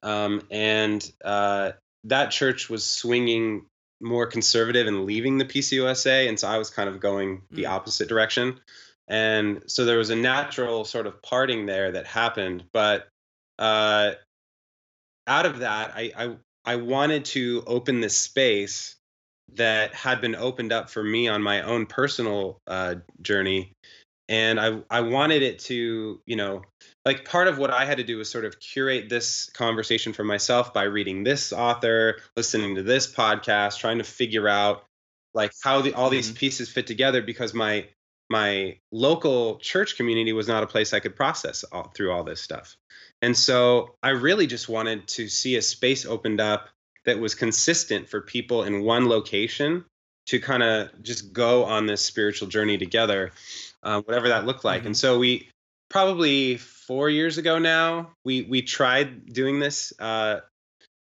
um, 0.02 0.42
and 0.50 1.08
uh, 1.24 1.72
that 2.04 2.30
church 2.30 2.70
was 2.70 2.84
swinging 2.84 3.66
more 4.00 4.26
conservative 4.26 4.86
and 4.86 5.04
leaving 5.04 5.38
the 5.38 5.44
PCUSA, 5.44 6.28
and 6.28 6.38
so 6.38 6.48
I 6.48 6.58
was 6.58 6.70
kind 6.70 6.88
of 6.88 7.00
going 7.00 7.42
the 7.50 7.64
Mm. 7.64 7.70
opposite 7.70 8.08
direction, 8.08 8.60
and 9.08 9.62
so 9.66 9.84
there 9.84 9.98
was 9.98 10.10
a 10.10 10.16
natural 10.16 10.84
sort 10.84 11.06
of 11.06 11.20
parting 11.22 11.66
there 11.66 11.92
that 11.92 12.06
happened, 12.06 12.64
but 12.72 13.08
uh, 13.58 14.12
out 15.26 15.46
of 15.46 15.60
that, 15.60 15.92
I, 15.94 16.12
I 16.16 16.36
I 16.64 16.76
wanted 16.76 17.24
to 17.26 17.62
open 17.66 18.00
this 18.00 18.16
space 18.16 18.96
that 19.54 19.94
had 19.94 20.20
been 20.20 20.34
opened 20.34 20.72
up 20.72 20.88
for 20.90 21.02
me 21.02 21.28
on 21.28 21.42
my 21.42 21.62
own 21.62 21.86
personal 21.86 22.58
uh, 22.66 22.96
journey, 23.22 23.72
and 24.28 24.58
I 24.58 24.82
I 24.90 25.00
wanted 25.02 25.42
it 25.42 25.58
to 25.60 26.20
you 26.26 26.36
know 26.36 26.62
like 27.04 27.24
part 27.24 27.48
of 27.48 27.58
what 27.58 27.70
I 27.70 27.84
had 27.84 27.98
to 27.98 28.04
do 28.04 28.18
was 28.18 28.30
sort 28.30 28.44
of 28.44 28.58
curate 28.60 29.08
this 29.08 29.50
conversation 29.50 30.12
for 30.12 30.24
myself 30.24 30.72
by 30.72 30.84
reading 30.84 31.24
this 31.24 31.52
author, 31.52 32.18
listening 32.36 32.74
to 32.76 32.82
this 32.82 33.12
podcast, 33.12 33.78
trying 33.78 33.98
to 33.98 34.04
figure 34.04 34.48
out 34.48 34.84
like 35.34 35.52
how 35.62 35.80
the 35.82 35.94
all 35.94 36.10
these 36.10 36.30
Mhm. 36.30 36.36
pieces 36.36 36.70
fit 36.70 36.86
together 36.86 37.20
because 37.22 37.52
my 37.54 37.88
my 38.34 38.76
local 38.90 39.58
church 39.60 39.96
community 39.96 40.32
was 40.32 40.48
not 40.48 40.64
a 40.64 40.66
place 40.66 40.92
I 40.92 40.98
could 40.98 41.14
process 41.14 41.62
all, 41.70 41.92
through 41.94 42.10
all 42.10 42.24
this 42.24 42.40
stuff. 42.40 42.76
And 43.22 43.36
so 43.36 43.94
I 44.02 44.08
really 44.08 44.48
just 44.48 44.68
wanted 44.68 45.06
to 45.08 45.28
see 45.28 45.54
a 45.54 45.62
space 45.62 46.04
opened 46.04 46.40
up 46.40 46.68
that 47.04 47.20
was 47.20 47.36
consistent 47.36 48.08
for 48.08 48.20
people 48.20 48.64
in 48.64 48.82
one 48.82 49.08
location 49.08 49.84
to 50.26 50.40
kind 50.40 50.64
of 50.64 51.00
just 51.00 51.32
go 51.32 51.64
on 51.64 51.86
this 51.86 52.04
spiritual 52.04 52.48
journey 52.48 52.76
together, 52.76 53.30
uh, 53.84 54.00
whatever 54.00 54.28
that 54.30 54.46
looked 54.46 54.64
like. 54.64 54.84
And 54.84 54.96
so 54.96 55.16
we 55.16 55.48
probably 55.88 56.56
four 56.56 57.08
years 57.08 57.38
ago 57.38 57.60
now, 57.60 58.10
we 58.24 58.42
we 58.42 58.62
tried 58.62 59.32
doing 59.32 59.60
this 59.60 59.92
uh, 60.00 60.40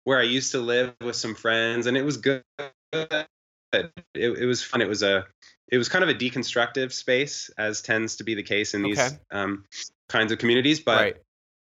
where 0.04 0.20
I 0.20 0.24
used 0.24 0.52
to 0.52 0.60
live 0.60 0.94
with 1.00 1.16
some 1.16 1.34
friends, 1.34 1.88
and 1.88 1.96
it 1.96 2.04
was 2.04 2.18
good. 2.18 2.44
It, 2.92 3.90
it 4.14 4.46
was 4.46 4.62
fun. 4.62 4.80
It 4.80 4.88
was 4.88 5.02
a 5.02 5.26
it 5.68 5.78
was 5.78 5.88
kind 5.88 6.04
of 6.04 6.10
a 6.10 6.14
deconstructive 6.14 6.92
space, 6.92 7.50
as 7.58 7.82
tends 7.82 8.16
to 8.16 8.24
be 8.24 8.34
the 8.34 8.42
case 8.42 8.74
in 8.74 8.82
these 8.82 8.98
Okay. 8.98 9.16
um, 9.32 9.64
kinds 10.08 10.32
of 10.32 10.38
communities. 10.38 10.80
But 10.80 11.00
right. 11.00 11.16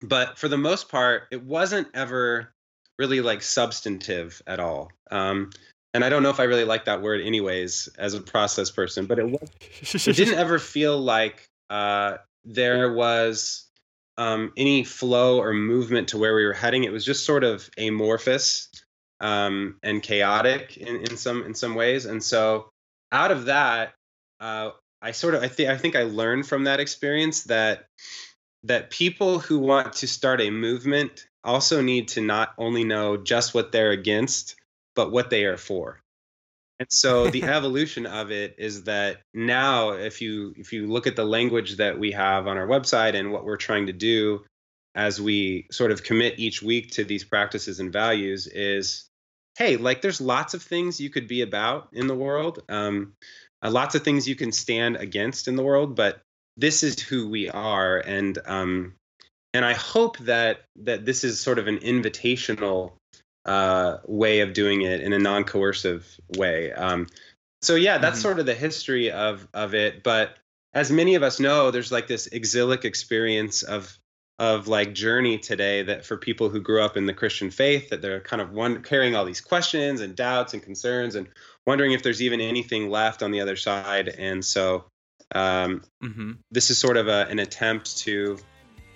but 0.02 0.38
for 0.38 0.48
the 0.48 0.58
most 0.58 0.90
part, 0.90 1.24
it 1.32 1.44
wasn't 1.44 1.88
ever 1.94 2.54
really 2.98 3.22
like 3.22 3.42
substantive 3.42 4.42
at 4.48 4.60
all. 4.60 4.92
Um, 5.10 5.50
and 5.94 6.06
I 6.06 6.10
don't 6.10 6.24
know 6.24 6.30
if 6.30 6.40
I 6.40 6.44
really 6.44 6.64
like 6.64 6.86
that 6.86 7.02
word, 7.02 7.22
anyways, 7.22 7.90
as 7.98 8.14
a 8.14 8.22
process 8.22 8.72
person. 8.72 9.06
But 9.08 9.20
it 9.20 9.30
was 9.30 9.50
it 10.08 10.16
didn't 10.16 10.40
ever 10.40 10.58
feel 10.76 10.98
like 10.98 11.50
uh, 11.70 12.18
there 12.46 12.94
was 12.94 13.68
um, 14.18 14.54
any 14.56 14.84
flow 14.84 15.42
or 15.42 15.54
movement 15.54 16.10
to 16.10 16.18
where 16.18 16.36
we 16.36 16.46
were 16.46 16.54
heading. 16.54 16.86
It 16.86 16.92
was 16.92 17.04
just 17.04 17.26
sort 17.26 17.44
of 17.44 17.70
amorphous 17.78 18.70
um, 19.20 19.78
and 19.84 20.02
chaotic 20.02 20.78
in, 20.78 20.98
in 20.98 21.18
some 21.18 21.44
in 21.44 21.54
some 21.54 21.76
ways. 21.76 22.06
And 22.06 22.24
so 22.24 22.71
out 23.12 23.32
of 23.32 23.46
that, 23.46 23.94
uh, 24.40 24.72
I 25.02 25.12
sort 25.12 25.36
of 25.36 25.44
I 25.44 25.48
think 25.48 25.70
I 25.70 25.78
think 25.78 25.96
I 25.96 26.04
learned 26.04 26.48
from 26.48 26.66
that 26.66 26.80
experience 26.80 27.44
that 27.44 27.86
that 28.64 28.92
people 28.92 29.40
who 29.40 29.60
want 29.60 29.94
to 29.94 30.08
start 30.08 30.42
a 30.42 30.52
movement 30.52 31.26
also 31.44 31.82
need 31.82 32.10
to 32.10 32.22
not 32.22 32.54
only 32.58 32.84
know 32.84 33.18
just 33.18 33.54
what 33.54 33.72
they're 33.72 33.92
against, 33.92 34.56
but 34.96 35.12
what 35.12 35.30
they 35.32 35.46
are 35.46 35.58
for. 35.58 36.02
and 36.80 36.92
so 36.92 37.28
the 37.28 37.44
evolution 37.58 38.06
of 38.06 38.32
it 38.32 38.56
is 38.58 38.84
that 38.84 39.22
now 39.34 39.92
if 39.92 40.22
you 40.22 40.54
if 40.58 40.72
you 40.74 40.88
look 40.88 41.08
at 41.08 41.16
the 41.16 41.26
language 41.26 41.78
that 41.78 41.98
we 41.98 42.12
have 42.12 42.48
on 42.48 42.58
our 42.58 42.68
website 42.68 43.16
and 43.16 43.32
what 43.32 43.46
we're 43.46 43.58
trying 43.58 43.88
to 43.88 43.94
do 43.94 44.44
as 44.94 45.22
we 45.22 45.68
sort 45.72 45.92
of 45.92 46.04
commit 46.04 46.38
each 46.38 46.62
week 46.62 46.92
to 46.92 47.04
these 47.04 47.24
practices 47.24 47.80
and 47.80 47.94
values 47.94 48.48
is 48.48 49.10
hey 49.58 49.78
like 49.78 50.02
there's 50.02 50.22
lots 50.22 50.54
of 50.54 50.62
things 50.62 51.00
you 51.00 51.10
could 51.10 51.28
be 51.28 51.42
about 51.42 51.90
in 51.94 52.08
the 52.08 52.16
world 52.16 52.64
um, 52.70 53.14
uh, 53.64 53.70
lots 53.70 53.96
of 53.96 54.04
things 54.04 54.28
you 54.28 54.36
can 54.36 54.52
stand 54.52 54.96
against 54.96 55.48
in 55.48 55.56
the 55.56 55.64
world 55.64 55.96
but 55.96 56.22
this 56.58 56.84
is 56.84 57.00
who 57.00 57.28
we 57.28 57.50
are 57.50 57.98
and 57.98 58.38
um, 58.46 58.94
and 59.54 59.66
i 59.66 59.74
hope 59.74 60.18
that 60.20 60.62
that 60.76 61.06
this 61.06 61.24
is 61.24 61.40
sort 61.40 61.60
of 61.60 61.68
an 61.68 61.78
invitational 61.80 62.94
uh, 63.46 63.98
way 64.06 64.42
of 64.42 64.54
doing 64.54 64.82
it 64.82 65.02
in 65.02 65.14
a 65.14 65.20
non-coercive 65.20 66.06
way. 66.38 66.72
Um, 66.72 67.08
so 67.62 67.76
yeah, 67.76 67.98
that's 67.98 68.20
Mhm. 68.20 68.22
sort 68.22 68.40
of 68.40 68.46
the 68.46 68.54
history 68.54 69.12
of 69.12 69.48
of 69.54 69.74
it. 69.74 70.04
But 70.04 70.38
as 70.74 70.92
many 70.92 71.16
of 71.16 71.24
us 71.24 71.40
know, 71.40 71.72
there's 71.72 71.92
like 71.92 72.08
this 72.08 72.28
exilic 72.28 72.86
experience 72.86 73.64
of 73.64 73.98
of 74.40 74.68
like 74.68 74.94
journey 74.94 75.38
today 75.38 75.84
that 75.84 76.06
for 76.06 76.18
people 76.18 76.50
who 76.50 76.60
grew 76.60 76.82
up 76.82 76.98
in 76.98 77.06
the 77.06 77.14
Christian 77.14 77.52
faith, 77.52 77.90
that 77.90 78.02
they're 78.02 78.22
kind 78.22 78.42
of 78.42 78.52
one 78.52 78.82
carrying 78.82 79.16
all 79.16 79.26
these 79.26 79.42
questions 79.42 80.02
and 80.02 80.16
doubts 80.16 80.54
and 80.54 80.64
concerns 80.64 81.16
and 81.16 81.28
wondering 81.68 81.92
if 81.92 82.02
there's 82.02 82.22
even 82.22 82.42
anything 82.42 82.90
left 82.90 83.22
on 83.22 83.32
the 83.32 83.42
other 83.42 83.56
side. 83.56 84.10
And 84.10 84.44
so 84.44 84.86
um, 85.34 85.84
hmm 86.02 86.32
this 86.50 86.70
is 86.70 86.78
sort 86.78 86.98
of 86.98 87.08
a, 87.08 87.28
an 87.30 87.40
attempt 87.40 88.00
to, 88.00 88.38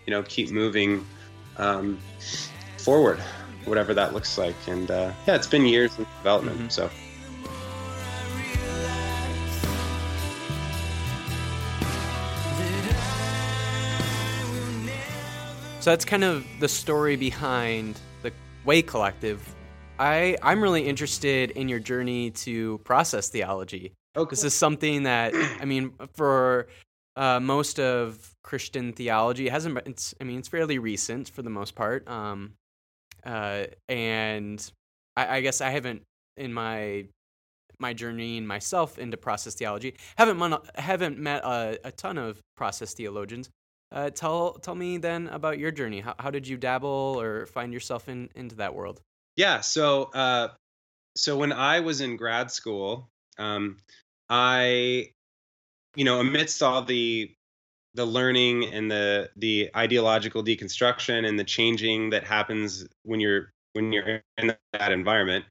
you 0.05 0.11
know, 0.11 0.23
keep 0.23 0.49
moving 0.49 1.05
um, 1.57 1.99
forward, 2.79 3.19
whatever 3.65 3.93
that 3.93 4.13
looks 4.13 4.37
like. 4.37 4.55
And 4.67 4.89
uh, 4.91 5.11
yeah, 5.27 5.35
it's 5.35 5.47
been 5.47 5.65
years 5.65 5.97
in 5.97 6.05
development. 6.17 6.59
Mhm. 6.59 6.71
So 6.71 6.89
So 15.85 15.91
that's 15.91 16.03
kind 16.03 16.23
of 16.23 16.43
the 16.59 16.67
story 16.67 17.15
behind 17.15 17.99
the 18.23 18.31
Way 18.65 18.81
Collective. 18.81 19.47
I 19.99 20.35
I'm 20.41 20.59
really 20.59 20.87
interested 20.87 21.51
in 21.51 21.69
your 21.69 21.77
journey 21.77 22.31
to 22.31 22.79
process 22.79 23.29
theology. 23.29 23.93
oh, 24.15 24.25
This 24.25 24.43
is 24.43 24.55
something 24.55 25.03
that 25.03 25.35
I 25.61 25.65
mean 25.65 25.93
for 26.15 26.65
uh, 27.15 27.39
most 27.39 27.79
of 27.79 28.33
Christian 28.43 28.93
theology 28.93 29.45
it 29.45 29.51
hasn't. 29.51 29.75
been- 29.75 29.83
It's 29.91 30.15
I 30.19 30.23
mean 30.23 30.39
it's 30.39 30.47
fairly 30.47 30.79
recent 30.79 31.29
for 31.29 31.43
the 31.43 31.51
most 31.51 31.75
part. 31.75 32.07
Um, 32.07 32.53
uh, 33.23 33.65
and 33.87 34.71
I, 35.15 35.37
I 35.37 35.41
guess 35.41 35.61
I 35.61 35.69
haven't 35.69 36.01
in 36.35 36.51
my 36.51 37.05
my 37.77 37.93
journey 37.93 38.39
and 38.39 38.47
myself 38.47 38.97
into 38.97 39.17
process 39.17 39.53
theology 39.53 39.93
haven't 40.17 40.37
mon- 40.37 40.65
haven't 40.73 41.19
met 41.19 41.43
a, 41.43 41.77
a 41.83 41.91
ton 41.91 42.17
of 42.17 42.41
process 42.57 42.95
theologians. 42.95 43.51
Uh, 43.91 44.09
tell 44.09 44.53
tell 44.55 44.75
me 44.75 44.97
then 44.97 45.27
about 45.27 45.57
your 45.59 45.71
journey. 45.71 46.01
How, 46.01 46.15
how 46.19 46.31
did 46.31 46.47
you 46.47 46.57
dabble 46.57 47.19
or 47.19 47.45
find 47.45 47.71
yourself 47.73 48.09
in 48.09 48.29
into 48.35 48.55
that 48.55 48.73
world? 48.75 49.01
Yeah. 49.35 49.61
So, 49.61 50.03
uh, 50.05 50.53
so 51.15 51.37
when 51.37 51.53
I 51.53 51.81
was 51.81 52.01
in 52.01 52.17
grad 52.17 52.51
school, 52.51 53.09
um, 53.37 53.79
I, 54.29 55.13
you 55.95 56.05
know, 56.05 56.19
amidst 56.21 56.63
all 56.63 56.83
the 56.83 57.33
the 57.95 58.05
learning 58.05 58.65
and 58.65 58.91
the 58.91 59.31
the 59.37 59.71
ideological 59.75 60.43
deconstruction 60.43 61.27
and 61.27 61.39
the 61.39 61.43
changing 61.45 62.11
that 62.11 62.23
happens 62.25 62.87
when 63.03 63.19
you're 63.19 63.53
when 63.73 63.91
you're 63.93 64.23
in 64.37 64.55
that 64.73 64.91
environment, 64.91 65.45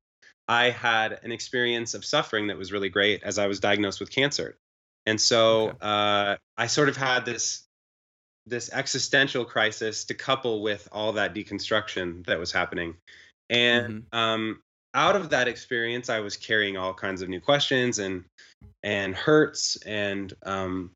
I 0.48 0.70
had 0.70 1.20
an 1.24 1.32
experience 1.32 1.94
of 1.94 2.04
suffering 2.04 2.48
that 2.48 2.58
was 2.58 2.72
really 2.72 2.90
great 2.90 3.22
as 3.22 3.38
I 3.38 3.46
was 3.48 3.60
diagnosed 3.60 4.00
with 4.00 4.10
cancer, 4.10 4.58
and 5.06 5.20
so 5.20 5.70
Okay. 5.70 5.78
uh, 5.80 6.36
I 6.56 6.66
sort 6.68 6.88
of 6.88 6.96
had 6.96 7.24
this 7.26 7.66
this 8.46 8.70
existential 8.72 9.44
crisis 9.44 10.04
to 10.04 10.14
couple 10.14 10.62
with 10.62 10.88
all 10.92 11.12
that 11.12 11.34
deconstruction 11.34 12.24
that 12.26 12.38
was 12.38 12.52
happening. 12.52 12.94
And 13.50 14.04
um, 14.12 14.60
out 14.94 15.16
of 15.16 15.30
that 15.30 15.48
experience, 15.48 16.08
I 16.08 16.20
was 16.20 16.36
carrying 16.36 16.76
all 16.76 16.94
kinds 16.94 17.22
of 17.22 17.28
new 17.28 17.40
questions 17.40 17.98
and 17.98 18.24
and 18.82 19.14
hurts 19.14 19.76
and 19.84 20.32
um, 20.44 20.90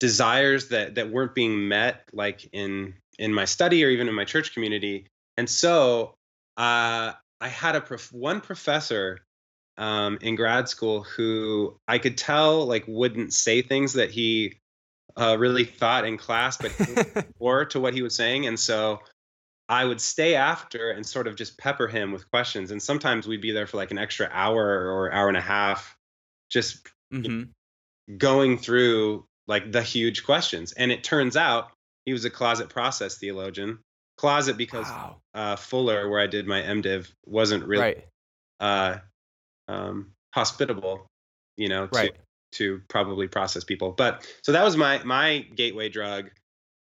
desires 0.00 0.68
that 0.68 0.96
that 0.96 1.10
weren't 1.10 1.34
being 1.34 1.68
met, 1.68 2.02
like 2.12 2.48
in 2.52 2.94
in 3.18 3.32
my 3.32 3.44
study 3.44 3.84
or 3.84 3.88
even 3.88 4.08
in 4.08 4.14
my 4.14 4.24
church 4.24 4.52
community. 4.52 5.06
And 5.36 5.48
so 5.48 6.14
uh, 6.56 7.12
I 7.40 7.48
had 7.48 7.76
a 7.76 7.80
prof- 7.80 8.12
one 8.12 8.40
professor 8.40 9.20
um, 9.76 10.18
in 10.20 10.34
grad 10.36 10.68
school 10.68 11.02
who 11.02 11.76
I 11.88 11.98
could 11.98 12.16
tell 12.16 12.66
like 12.66 12.84
wouldn't 12.86 13.32
say 13.32 13.62
things 13.62 13.94
that 13.94 14.10
he 14.10 14.58
uh, 15.16 15.36
really 15.38 15.64
thought 15.64 16.04
in 16.04 16.16
class, 16.18 16.56
but 16.56 16.72
or 17.38 17.64
to 17.66 17.80
what 17.80 17.94
he 17.94 18.02
was 18.02 18.14
saying. 18.14 18.46
And 18.46 18.58
so 18.58 19.00
I 19.68 19.84
would 19.84 20.00
stay 20.00 20.34
after 20.34 20.90
and 20.90 21.06
sort 21.06 21.26
of 21.26 21.36
just 21.36 21.56
pepper 21.58 21.88
him 21.88 22.12
with 22.12 22.30
questions. 22.30 22.70
And 22.70 22.82
sometimes 22.82 23.26
we'd 23.26 23.40
be 23.40 23.52
there 23.52 23.66
for 23.66 23.76
like 23.76 23.90
an 23.90 23.98
extra 23.98 24.28
hour 24.32 24.62
or 24.92 25.12
hour 25.12 25.28
and 25.28 25.36
a 25.36 25.42
half, 25.42 25.96
just 26.50 26.86
hmm 27.10 27.44
going 28.18 28.58
through 28.58 29.26
like 29.46 29.72
the 29.72 29.82
huge 29.82 30.24
questions. 30.24 30.72
And 30.72 30.92
it 30.92 31.02
turns 31.02 31.36
out 31.36 31.70
he 32.04 32.12
was 32.12 32.24
a 32.24 32.30
closet 32.30 32.68
process 32.68 33.16
theologian. 33.16 33.78
Closet 34.18 34.56
because 34.56 34.90
Wow. 34.90 35.16
uh, 35.34 35.56
Fuller, 35.56 36.08
where 36.08 36.20
I 36.20 36.26
did 36.26 36.46
my 36.46 36.60
MDiv, 36.60 37.10
wasn't 37.24 37.64
really 37.64 37.82
Right. 37.82 38.04
uh, 38.60 38.98
um, 39.68 40.12
hospitable, 40.34 41.06
you 41.56 41.68
know, 41.68 41.86
to, 41.86 41.96
Right. 41.96 42.16
To 42.54 42.80
probably 42.88 43.28
process 43.28 43.64
people. 43.64 43.92
But 43.92 44.26
so 44.42 44.52
that 44.52 44.64
was 44.64 44.76
my 44.76 45.02
my 45.04 45.38
gateway 45.54 45.88
drug. 45.88 46.30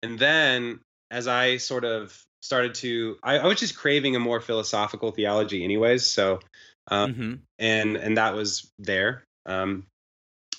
And 0.03 0.19
then 0.19 0.81
as 1.11 1.29
I 1.29 1.59
sort 1.59 1.85
of 1.85 2.19
started 2.43 2.75
to, 2.77 3.17
I, 3.23 3.39
I 3.39 3.47
was 3.47 3.61
just 3.61 3.77
craving 3.77 4.17
a 4.17 4.21
more 4.21 4.41
philosophical 4.41 5.11
theology, 5.11 5.63
anyways. 5.65 6.07
So 6.11 6.41
um, 6.89 7.15
hmm 7.15 7.35
and 7.59 7.97
and 7.97 8.17
that 8.17 8.35
was 8.35 8.71
there 8.79 9.25
um, 9.47 9.87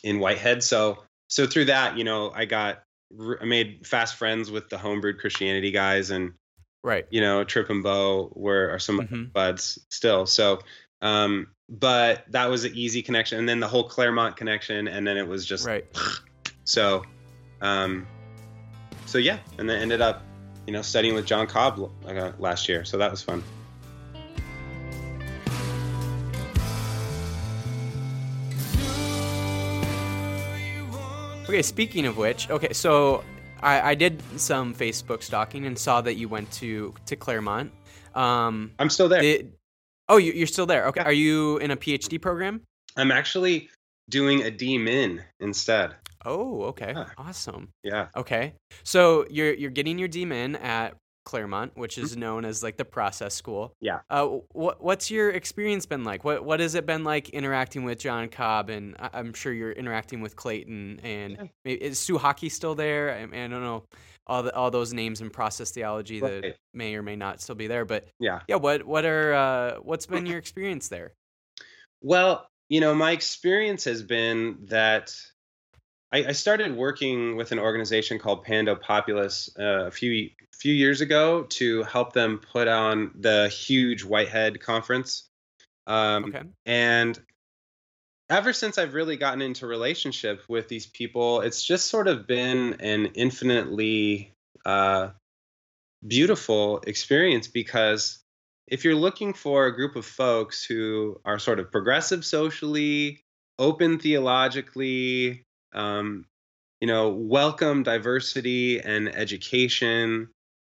in 0.03 0.19
Whitehead. 0.19 0.63
So 0.63 1.03
so 1.29 1.47
through 1.47 1.65
that, 1.65 1.97
you 1.97 2.03
know, 2.03 2.31
I 2.33 2.45
got 2.45 2.83
I 3.41 3.45
made 3.45 3.85
fast 3.85 4.15
friends 4.15 4.51
with 4.51 4.69
the 4.69 4.77
homebrewed 4.77 5.19
Christianity 5.19 5.71
guys, 5.71 6.11
and 6.11 6.33
Right. 6.83 7.05
you 7.11 7.21
know, 7.21 7.43
Tripp 7.43 7.69
and 7.69 7.83
Bo 7.83 8.31
were 8.35 8.69
are 8.69 8.79
some 8.79 9.07
hmm 9.07 9.23
buds 9.25 9.79
still. 9.89 10.25
So, 10.25 10.59
um, 11.01 11.47
but 11.71 12.25
that 12.29 12.49
was 12.49 12.65
an 12.65 12.73
easy 12.75 13.01
connection, 13.01 13.39
and 13.39 13.47
then 13.47 13.61
the 13.61 13.67
whole 13.67 13.85
Claremont 13.85 14.35
connection, 14.35 14.89
and 14.89 15.07
then 15.07 15.15
it 15.17 15.25
was 15.25 15.45
just 15.45 15.65
Right. 15.65 15.85
so, 16.65 17.03
um, 17.61 18.05
so 19.05 19.17
yeah, 19.17 19.39
and 19.57 19.69
then 19.69 19.81
ended 19.81 20.01
up, 20.01 20.23
you 20.67 20.73
know, 20.73 20.81
studying 20.81 21.15
with 21.15 21.25
John 21.25 21.47
Cobb 21.47 21.89
uh, 22.05 22.31
last 22.39 22.67
year. 22.67 22.83
So 22.83 22.97
that 22.97 23.09
was 23.09 23.21
fun. 23.21 23.41
Okay, 31.43 31.61
speaking 31.61 32.05
of 32.05 32.17
which, 32.17 32.49
okay, 32.49 32.71
so 32.71 33.23
I, 33.61 33.91
I 33.91 33.95
did 33.95 34.21
some 34.37 34.73
Facebook 34.73 35.23
stalking 35.23 35.65
and 35.65 35.77
saw 35.77 36.01
that 36.01 36.15
you 36.15 36.27
went 36.27 36.51
to 36.53 36.93
to 37.05 37.15
Claremont. 37.15 37.71
Um, 38.13 38.71
I'm 38.79 38.89
still 38.89 39.07
there. 39.07 39.21
did, 39.21 39.53
oh, 40.11 40.17
you, 40.17 40.31
you're 40.33 40.47
still 40.47 40.65
there. 40.65 40.85
Okay, 40.87 41.01
Yeah. 41.01 41.07
are 41.07 41.11
you 41.13 41.57
in 41.57 41.71
a 41.71 41.77
PhD 41.77 42.21
program? 42.21 42.61
I'm 42.97 43.11
actually 43.11 43.69
doing 44.09 44.41
a 44.45 44.51
DMin 44.51 45.21
instead. 45.39 45.95
Oh, 46.25 46.63
okay, 46.65 46.93
Yeah. 46.95 47.05
awesome. 47.17 47.69
Yeah. 47.83 48.07
Okay, 48.15 48.53
so 48.83 49.25
you're 49.29 49.53
you're 49.53 49.71
getting 49.71 49.97
your 49.97 50.09
DMin 50.09 50.61
at 50.61 50.95
Claremont, 51.25 51.77
which 51.77 51.97
is 51.97 52.17
known 52.17 52.45
as 52.45 52.61
like 52.63 52.77
the 52.77 52.85
process 52.85 53.33
school. 53.33 53.67
Mm-hmm. 53.67 53.85
Yeah. 53.85 53.99
Uh, 54.09 54.27
what 54.51 54.83
what's 54.83 55.09
your 55.09 55.29
experience 55.31 55.85
been 55.85 56.03
like? 56.03 56.23
What 56.23 56.43
what 56.43 56.59
has 56.59 56.75
it 56.75 56.85
been 56.85 57.03
like 57.03 57.29
interacting 57.29 57.83
with 57.85 57.99
John 57.99 58.27
Cobb? 58.27 58.69
And 58.69 58.95
I, 58.99 59.09
I'm 59.13 59.33
sure 59.33 59.53
you're 59.53 59.71
interacting 59.71 60.21
with 60.21 60.35
Clayton. 60.35 60.99
And 61.03 61.31
Yeah. 61.33 61.43
maybe, 61.65 61.81
is 61.83 61.99
Suchocki 61.99 62.51
still 62.51 62.75
there? 62.75 63.11
I, 63.13 63.21
I 63.45 63.47
don't 63.47 63.63
know 63.63 63.83
all 64.27 64.43
the, 64.43 64.55
all 64.55 64.71
those 64.71 64.93
names 64.93 65.21
in 65.21 65.29
process 65.29 65.71
theology 65.71 66.19
that 66.19 66.43
Right. 66.43 66.55
may 66.73 66.95
or 66.95 67.01
may 67.01 67.15
not 67.15 67.41
still 67.41 67.55
be 67.55 67.67
there. 67.67 67.85
But 67.85 68.05
Yeah. 68.19 68.41
yeah, 68.47 68.55
what 68.55 68.83
what 68.85 69.05
are 69.05 69.33
uh, 69.33 69.75
what's 69.81 70.05
been 70.05 70.25
your 70.25 70.37
experience 70.37 70.87
there? 70.87 71.13
Well, 72.01 72.47
you 72.69 72.79
know, 72.81 72.95
my 72.95 73.11
experience 73.11 73.83
has 73.85 74.01
been 74.01 74.57
that 74.67 75.13
I, 76.13 76.25
I 76.25 76.31
started 76.31 76.75
working 76.75 77.35
with 77.35 77.51
an 77.51 77.59
organization 77.59 78.19
called 78.19 78.43
Pando 78.43 78.75
Populus 78.75 79.49
uh, 79.59 79.85
a 79.87 79.91
few 79.91 80.29
few 80.53 80.73
years 80.73 81.01
ago 81.01 81.43
to 81.43 81.83
help 81.83 82.13
them 82.13 82.39
put 82.51 82.67
on 82.67 83.11
the 83.15 83.47
huge 83.49 84.03
Whitehead 84.03 84.61
conference. 84.61 85.27
Um, 85.87 86.25
Okay. 86.25 86.43
And 86.65 87.19
ever 88.31 88.53
since 88.53 88.77
I've 88.77 88.93
really 88.93 89.17
gotten 89.17 89.41
into 89.41 89.67
relationship 89.67 90.43
with 90.47 90.69
these 90.69 90.87
people, 90.87 91.41
it's 91.41 91.61
just 91.61 91.87
sort 91.87 92.07
of 92.07 92.25
been 92.25 92.77
an 92.79 93.07
infinitely 93.07 94.33
uh, 94.65 95.09
beautiful 96.07 96.81
experience 96.87 97.47
because 97.47 98.19
if 98.67 98.85
you're 98.85 98.95
looking 98.95 99.33
for 99.33 99.65
a 99.65 99.75
group 99.75 99.97
of 99.97 100.05
folks 100.05 100.63
who 100.63 101.19
are 101.25 101.39
sort 101.39 101.59
of 101.59 101.71
progressive 101.71 102.23
socially, 102.23 103.21
open 103.59 103.99
theologically, 103.99 105.43
um, 105.73 106.25
you 106.79 106.87
know, 106.87 107.09
welcome 107.09 107.83
diversity 107.83 108.79
and 108.79 109.13
education, 109.13 110.29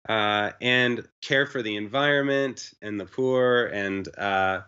uh, 0.07 0.51
and 0.61 1.05
care 1.21 1.47
for 1.47 1.63
the 1.63 1.75
environment 1.75 2.71
and 2.81 2.99
the 2.99 3.05
poor, 3.05 3.65
and 3.65 4.07
uh, 4.15 4.61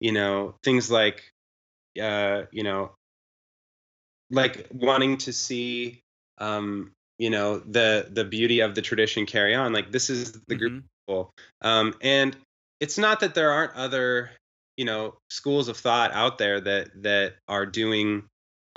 you 0.00 0.12
know, 0.12 0.56
things 0.62 0.90
like, 0.90 1.22
uh, 2.00 2.42
you 2.52 2.62
know, 2.62 2.92
like 4.30 4.68
wanting 4.72 5.18
to 5.18 5.32
see, 5.32 6.00
um, 6.38 6.92
you 7.18 7.30
know, 7.30 7.58
the 7.58 8.08
the 8.10 8.24
beauty 8.24 8.60
of 8.60 8.74
the 8.74 8.82
tradition 8.82 9.26
carry 9.26 9.54
on. 9.54 9.72
Like 9.72 9.92
this 9.92 10.10
is 10.10 10.32
the 10.48 10.54
group 10.56 10.72
Mhm. 10.72 10.78
of 10.78 10.84
people, 11.06 11.30
um, 11.62 11.94
and 12.00 12.36
it's 12.80 12.98
not 12.98 13.20
that 13.20 13.34
there 13.34 13.50
aren't 13.50 13.74
other 13.74 14.30
you 14.76 14.84
know 14.84 15.14
schools 15.30 15.68
of 15.68 15.76
thought 15.76 16.12
out 16.12 16.38
there 16.38 16.60
that 16.60 16.90
that 17.02 17.34
are 17.48 17.66
doing 17.66 18.24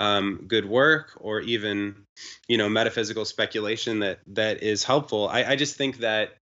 um, 0.00 0.44
good 0.46 0.64
work 0.64 1.12
or 1.20 1.40
even 1.40 2.04
you 2.48 2.56
know 2.56 2.68
metaphysical 2.68 3.24
speculation 3.24 3.98
that 4.00 4.20
that 4.28 4.62
is 4.62 4.84
helpful 4.84 5.28
i, 5.28 5.44
I 5.44 5.56
just 5.56 5.76
think 5.76 5.98
that 5.98 6.36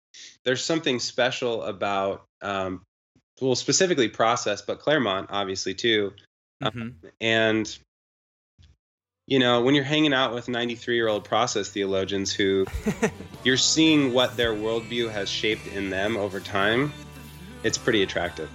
there's 0.44 0.64
something 0.64 1.00
special 1.00 1.64
about 1.64 2.26
um, 2.42 2.82
well 3.42 3.56
specifically 3.56 4.10
process 4.10 4.62
but 4.62 4.80
claremont 4.80 5.30
obviously 5.32 5.74
too 5.74 6.14
Mhm. 6.64 6.94
and 7.20 7.78
you 9.28 9.40
know 9.40 9.62
when 9.62 9.76
you're 9.76 9.84
hanging 9.84 10.14
out 10.14 10.34
with 10.34 10.48
93 10.48 10.96
year 10.96 11.08
old 11.08 11.26
process 11.26 11.70
theologians 11.70 12.32
who 12.32 12.66
you're 13.44 13.58
seeing 13.58 14.14
what 14.14 14.38
their 14.38 14.54
worldview 14.54 15.12
has 15.12 15.30
shaped 15.30 15.68
in 15.68 15.90
them 15.90 16.16
over 16.16 16.40
time 16.40 16.94
it's 17.64 17.78
pretty 17.78 18.04
attractive 18.04 18.50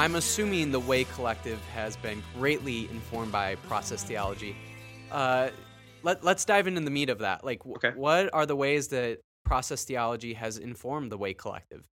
I'm 0.00 0.14
assuming 0.14 0.72
the 0.72 0.80
Way 0.80 1.04
Collective 1.04 1.62
has 1.74 1.94
been 1.94 2.22
greatly 2.34 2.88
informed 2.90 3.32
by 3.32 3.56
process 3.56 4.02
theology. 4.02 4.56
Uh, 5.12 5.50
let, 6.02 6.24
let's 6.24 6.44
dive 6.44 6.66
into 6.66 6.80
the 6.80 6.90
meat 6.90 7.10
of 7.10 7.18
that. 7.18 7.44
Like, 7.44 7.64
Okay. 7.66 7.90
what 7.90 8.30
are 8.32 8.46
the 8.46 8.56
ways 8.56 8.88
that 8.88 9.20
process 9.44 9.84
theology 9.84 10.34
has 10.34 10.58
informed 10.58 11.10
the 11.10 11.18
Way 11.18 11.34
Collective? 11.34 11.86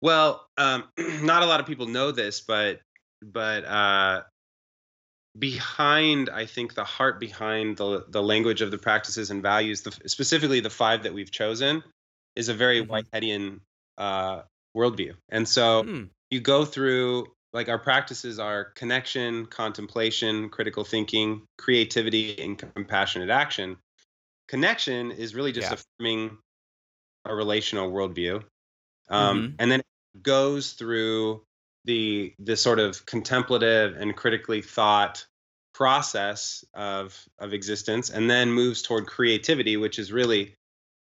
Well, 0.00 0.46
um, 0.56 0.88
not 1.22 1.42
a 1.42 1.46
lot 1.46 1.60
of 1.60 1.66
people 1.66 1.86
know 1.86 2.10
this, 2.10 2.40
but 2.40 2.80
but 3.22 3.64
uh, 3.64 4.22
behind, 5.38 6.28
I 6.30 6.44
think 6.46 6.74
the 6.74 6.84
heart 6.84 7.20
behind 7.20 7.76
the 7.76 8.04
the 8.08 8.22
language 8.22 8.60
of 8.60 8.70
the 8.70 8.78
practices 8.78 9.30
and 9.30 9.42
values, 9.42 9.82
the, 9.82 9.92
specifically 10.06 10.60
the 10.60 10.70
five 10.70 11.02
that 11.04 11.14
we've 11.14 11.30
chosen, 11.30 11.82
is 12.36 12.48
a 12.48 12.54
very 12.54 12.84
Mhm. 12.84 12.88
Whiteheadian 12.88 13.60
uh, 13.98 14.42
worldview. 14.76 15.14
And 15.28 15.46
so 15.48 15.84
Hmm. 15.84 16.04
you 16.30 16.40
go 16.40 16.64
through 16.64 17.26
like 17.52 17.68
our 17.68 17.78
practices 17.78 18.38
are 18.38 18.64
connection, 18.64 19.46
contemplation, 19.46 20.48
critical 20.48 20.84
thinking, 20.84 21.42
creativity, 21.58 22.40
and 22.42 22.58
compassionate 22.58 23.30
action. 23.30 23.76
Connection 24.48 25.10
is 25.10 25.34
really 25.34 25.52
just 25.52 25.70
Yeah. 25.70 25.78
affirming 26.00 26.38
a 27.24 27.34
relational 27.34 27.90
worldview, 27.92 28.42
um, 29.08 29.42
Mhm. 29.42 29.54
and 29.58 29.70
then 29.70 29.80
it 29.80 30.22
goes 30.22 30.72
through 30.72 31.44
the 31.84 32.34
the 32.38 32.56
sort 32.56 32.78
of 32.78 33.04
contemplative 33.06 33.96
and 33.96 34.16
critically 34.16 34.62
thought 34.62 35.26
process 35.74 36.64
of 36.74 37.28
of 37.38 37.52
existence, 37.54 38.10
and 38.10 38.30
then 38.30 38.50
moves 38.52 38.82
toward 38.82 39.06
creativity, 39.06 39.76
which 39.76 39.98
is 39.98 40.12
really 40.12 40.54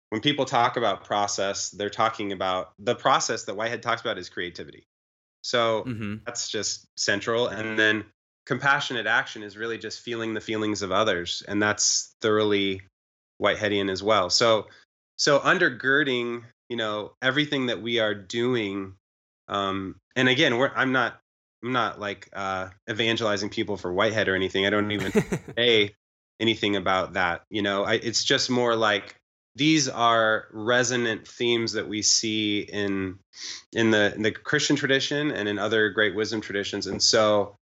when 0.09 0.21
people 0.21 0.45
talk 0.45 0.77
about 0.77 1.05
process, 1.05 1.69
they're 1.69 1.89
talking 1.89 2.31
about 2.33 2.73
the 2.79 2.95
process 2.95 3.45
that 3.45 3.55
Whitehead 3.55 3.81
talks 3.81 4.01
about 4.01 4.17
is 4.17 4.29
creativity. 4.29 4.85
So 5.41 5.83
hmm 5.83 6.15
that's 6.25 6.49
just 6.49 6.87
central. 6.97 7.47
And 7.47 7.77
then 7.79 8.05
compassionate 8.45 9.07
action 9.07 9.43
is 9.43 9.57
really 9.57 9.77
just 9.77 10.01
feeling 10.01 10.33
the 10.33 10.41
feelings 10.41 10.81
of 10.81 10.91
others, 10.91 11.43
and 11.47 11.61
that's 11.61 12.15
thoroughly 12.21 12.81
Whiteheadian 13.41 13.89
as 13.89 14.03
well. 14.03 14.29
So, 14.29 14.67
so 15.17 15.39
undergirding, 15.39 16.43
you 16.69 16.77
know, 16.77 17.13
everything 17.21 17.67
that 17.67 17.81
we 17.81 17.99
are 17.99 18.13
doing, 18.13 18.93
um, 19.47 19.95
and 20.15 20.29
again, 20.29 20.57
we're 20.57 20.71
I'm 20.75 20.91
not 20.91 21.19
I'm 21.63 21.71
not 21.71 21.99
like 21.99 22.29
uh, 22.33 22.69
evangelizing 22.89 23.49
people 23.49 23.77
for 23.77 23.91
Whitehead 23.91 24.27
or 24.27 24.35
anything. 24.35 24.65
I 24.65 24.69
don't 24.69 24.91
even 24.91 25.11
say 25.57 25.95
anything 26.39 26.75
about 26.75 27.13
that. 27.13 27.43
You 27.49 27.61
know, 27.61 27.83
I, 27.83 27.93
it's 27.95 28.23
just 28.23 28.49
more 28.49 28.75
like 28.75 29.15
these 29.55 29.89
are 29.89 30.47
resonant 30.51 31.27
themes 31.27 31.73
that 31.73 31.87
we 31.87 32.01
see 32.01 32.61
in 32.61 33.19
in 33.73 33.91
the 33.91 34.13
in 34.15 34.21
the 34.21 34.31
Christian 34.31 34.75
tradition 34.75 35.31
and 35.31 35.49
in 35.49 35.59
other 35.59 35.89
great 35.89 36.15
wisdom 36.15 36.41
traditions. 36.41 36.87
And 36.87 37.01
so 37.01 37.55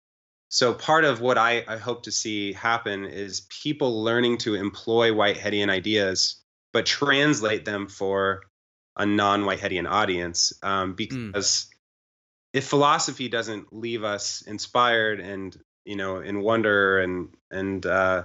so 0.50 0.72
part 0.74 1.04
of 1.04 1.20
what 1.20 1.38
I, 1.38 1.64
I 1.68 1.76
hope 1.76 2.04
to 2.04 2.12
see 2.12 2.52
happen 2.52 3.04
is 3.04 3.46
people 3.62 4.02
learning 4.02 4.38
to 4.38 4.54
employ 4.54 5.10
Whiteheadian 5.10 5.70
ideas, 5.70 6.42
but 6.72 6.86
translate 6.86 7.64
them 7.64 7.86
for 7.86 8.42
a 8.96 9.04
non-Whiteheadian 9.04 9.88
audience. 9.88 10.52
Um, 10.62 10.94
because 10.94 11.68
if 12.52 12.66
philosophy 12.66 13.28
doesn't 13.28 13.72
leave 13.72 14.04
us 14.04 14.42
inspired 14.42 15.20
and 15.20 15.56
you 15.84 15.96
know 15.96 16.20
in 16.20 16.40
wonder 16.40 16.98
and 16.98 17.28
and 17.50 17.84
uh, 17.86 18.24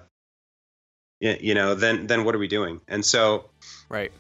you 1.24 1.54
know 1.54 1.74
then 1.76 2.08
then 2.08 2.24
what 2.26 2.36
are 2.36 2.40
we 2.40 2.48
doing? 2.48 2.82
And 2.88 3.04
so 3.06 3.50
right. 3.90 4.12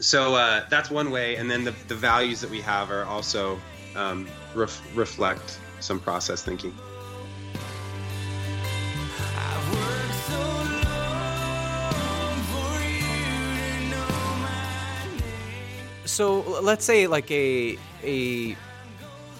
so 0.00 0.34
uh, 0.34 0.66
that's 0.68 0.90
one 0.90 1.10
way 1.10 1.36
and 1.36 1.50
then 1.50 1.64
the, 1.64 1.74
the 1.86 1.94
values 1.94 2.40
that 2.40 2.50
we 2.50 2.60
have 2.60 2.90
are 2.90 3.04
also 3.04 3.58
um, 3.96 4.28
ref- 4.54 4.82
reflect 4.96 5.58
some 5.80 6.00
process 6.00 6.42
thinking 6.42 6.74
so 10.28 10.38
long 11.94 12.36
for 12.50 12.80
you 12.84 13.00
to 13.00 13.88
know 13.88 14.08
my 14.42 15.06
name. 15.16 16.06
So 16.06 16.42
l- 16.42 16.62
let's 16.62 16.84
say 16.84 17.06
like 17.06 17.30
a 17.30 17.78
a 18.02 18.56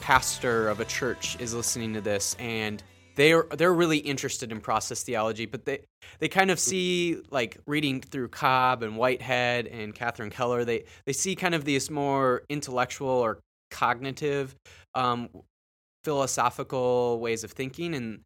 pastor 0.00 0.68
of 0.68 0.80
a 0.80 0.84
church 0.86 1.36
is 1.38 1.52
listening 1.52 1.92
to 1.94 2.00
this 2.00 2.34
and 2.38 2.82
they're 3.18 3.46
they're 3.56 3.74
really 3.74 3.98
interested 3.98 4.52
in 4.52 4.60
process 4.60 5.02
theology, 5.02 5.44
but 5.44 5.64
they 5.64 5.80
they 6.20 6.28
kind 6.28 6.52
of 6.52 6.60
see 6.60 7.20
like 7.30 7.58
reading 7.66 8.00
through 8.00 8.28
Cobb 8.28 8.84
and 8.84 8.96
Whitehead 8.96 9.66
and 9.66 9.92
Catherine 9.92 10.30
Keller, 10.30 10.64
they 10.64 10.84
they 11.04 11.12
see 11.12 11.34
kind 11.34 11.54
of 11.54 11.64
these 11.64 11.90
more 11.90 12.44
intellectual 12.48 13.10
or 13.10 13.40
cognitive 13.72 14.54
um, 14.94 15.28
philosophical 16.04 17.18
ways 17.18 17.42
of 17.42 17.50
thinking 17.50 17.94
and 17.94 18.20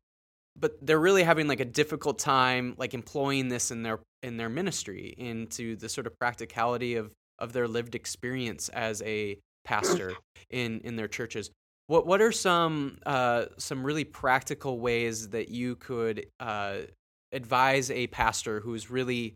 but 0.55 0.77
they're 0.83 1.01
really 1.01 1.23
having 1.23 1.49
like 1.49 1.61
a 1.61 1.65
difficult 1.65 2.19
time 2.19 2.75
like 2.77 2.93
employing 2.93 3.49
this 3.49 3.71
in 3.71 3.83
their 3.83 3.99
in 4.23 4.37
their 4.37 4.51
ministry 4.51 5.15
into 5.17 5.75
the 5.77 5.89
sort 5.89 6.07
of 6.07 6.13
practicality 6.19 6.97
of 6.97 7.11
of 7.39 7.55
their 7.55 7.67
lived 7.67 7.95
experience 7.95 8.69
as 8.69 9.01
a 9.03 9.39
pastor 9.65 10.13
in 10.51 10.81
in 10.81 10.97
their 10.97 11.09
churches 11.09 11.51
what 11.93 12.07
what 12.07 12.23
are 12.23 12.33
some 12.33 12.97
uh, 13.05 13.45
some 13.59 13.85
really 13.85 14.05
practical 14.05 14.81
ways 14.81 15.29
that 15.29 15.51
you 15.51 15.77
could 15.77 16.25
uh, 16.41 16.79
advise 17.33 17.91
a 17.91 18.07
pastor 18.07 18.61
who's 18.61 18.91
really 18.91 19.35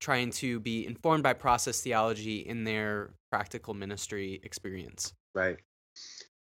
trying 0.00 0.30
to 0.30 0.58
be 0.58 0.84
informed 0.84 1.22
by 1.22 1.32
process 1.32 1.80
theology 1.80 2.38
in 2.38 2.64
their 2.64 3.14
practical 3.30 3.72
ministry 3.72 4.40
experience? 4.42 5.12
Right. 5.32 5.58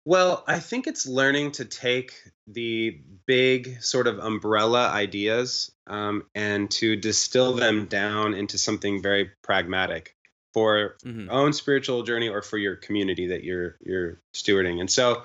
Well 0.06 0.44
i 0.48 0.60
think 0.60 0.88
it's 0.88 1.06
learning 1.06 1.52
to 1.54 1.66
take 1.66 2.14
the 2.48 3.02
big 3.26 3.82
sort 3.82 4.08
of 4.08 4.20
umbrella 4.20 4.90
ideas 4.90 5.70
um, 5.88 6.24
and 6.34 6.72
to 6.72 6.96
distill 6.96 7.54
them 7.54 7.88
down 7.88 8.34
into 8.34 8.58
something 8.58 9.02
very 9.02 9.32
pragmatic 9.44 10.16
for 10.58 10.98
hmm 11.04 11.28
own 11.30 11.54
spiritual 11.54 12.02
journey 12.02 12.30
or 12.30 12.42
for 12.42 12.58
your 12.58 12.76
community 12.76 13.28
that 13.28 13.44
you're 13.44 13.78
you're 13.82 14.20
stewarding. 14.34 14.80
And 14.80 14.90
so 14.90 15.22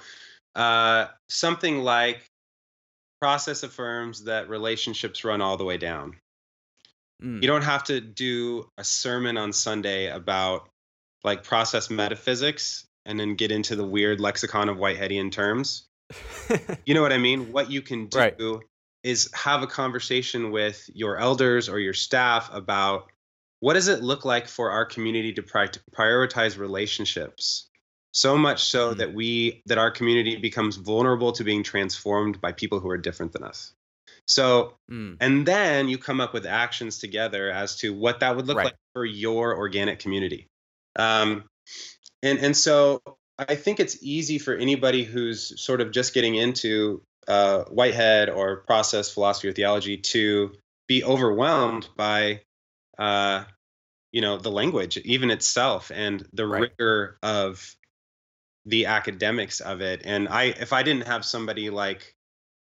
uh, 0.55 1.07
something 1.31 1.79
like 1.79 2.27
process 3.21 3.63
affirms 3.63 4.25
that 4.25 4.51
relationships 4.51 5.25
run 5.25 5.41
all 5.41 5.57
the 5.57 5.65
way 5.65 5.79
down. 5.79 6.17
Mm. 7.23 7.41
You 7.41 7.49
don't 7.49 7.63
have 7.63 7.85
to 7.85 8.01
do 8.01 8.69
a 8.77 8.85
sermon 8.85 9.39
on 9.39 9.55
Sunday 9.55 10.11
about 10.11 10.69
like 11.25 11.45
process 11.45 11.89
metaphysics 11.89 12.85
and 13.07 13.19
then 13.19 13.35
get 13.37 13.51
into 13.53 13.75
the 13.75 13.87
weird 13.87 14.21
lexicon 14.21 14.69
of 14.69 14.77
Whiteheadian 14.77 15.33
terms. 15.33 15.87
You 16.85 16.95
know 16.95 17.03
what 17.03 17.13
I 17.13 17.19
mean? 17.19 17.53
What 17.53 17.71
you 17.71 17.81
can 17.81 18.09
do 18.09 18.19
Right. 18.19 18.37
is 19.05 19.31
have 19.35 19.63
a 19.63 19.69
conversation 19.69 20.51
with 20.51 20.91
your 20.93 21.17
elders 21.17 21.69
or 21.69 21.79
your 21.79 21.95
staff 21.95 22.51
about 22.53 23.12
what 23.63 23.75
does 23.75 23.87
it 23.87 24.03
look 24.03 24.25
like 24.25 24.49
for 24.49 24.73
our 24.73 24.85
community 24.85 25.33
to 25.33 25.43
pri- 25.43 25.69
prioritize 25.95 26.59
relationships 26.59 27.69
so 28.13 28.37
much 28.37 28.65
so 28.65 28.93
Mhm. 28.93 28.97
that 28.99 29.15
we 29.15 29.63
that 29.67 29.79
our 29.79 29.91
community 29.91 30.37
becomes 30.37 30.77
vulnerable 30.77 31.31
to 31.33 31.45
being 31.45 31.63
transformed 31.63 32.41
by 32.41 32.51
people 32.53 32.81
who 32.81 32.91
are 32.91 32.99
different 32.99 33.33
than 33.33 33.45
us. 33.45 33.73
So 34.27 34.75
Mm. 34.91 35.17
and 35.21 35.47
then 35.47 35.89
you 35.89 35.97
come 35.97 36.21
up 36.21 36.35
with 36.35 36.45
actions 36.45 36.99
together 36.99 37.51
as 37.51 37.77
to 37.77 37.95
what 37.95 38.21
that 38.21 38.35
would 38.37 38.47
look 38.49 38.57
Right. 38.59 38.67
like 38.67 38.77
for 38.95 39.05
your 39.07 39.57
organic 39.57 40.01
community. 40.01 40.49
Um, 40.97 41.45
and 42.23 42.39
and 42.41 42.57
so 42.57 43.01
I 43.39 43.55
think 43.55 43.81
it's 43.81 43.97
easy 44.03 44.39
for 44.39 44.55
anybody 44.57 45.05
who's 45.05 45.41
sort 45.61 45.81
of 45.81 45.93
just 45.93 46.15
getting 46.15 46.35
into 46.35 47.03
uh, 47.29 47.63
Whitehead 47.67 48.29
or 48.29 48.57
process 48.67 49.09
philosophy 49.15 49.47
or 49.49 49.53
theology 49.53 49.97
to 49.97 50.53
be 50.89 51.05
overwhelmed 51.05 51.89
by 51.97 52.43
uh, 52.99 53.45
you 54.13 54.21
know 54.21 54.37
the 54.39 54.51
language 54.51 54.99
even 54.99 55.31
itself 55.31 55.91
and 55.93 56.29
the 56.33 56.47
Right. 56.47 56.71
rigor 56.79 57.19
of 57.23 57.75
the 58.67 58.87
academics 58.87 59.61
of 59.61 59.81
it 59.81 60.03
and 60.05 60.29
i 60.29 60.45
if 60.45 60.73
i 60.73 60.83
didn't 60.83 61.07
have 61.07 61.25
somebody 61.25 61.71
like 61.71 62.15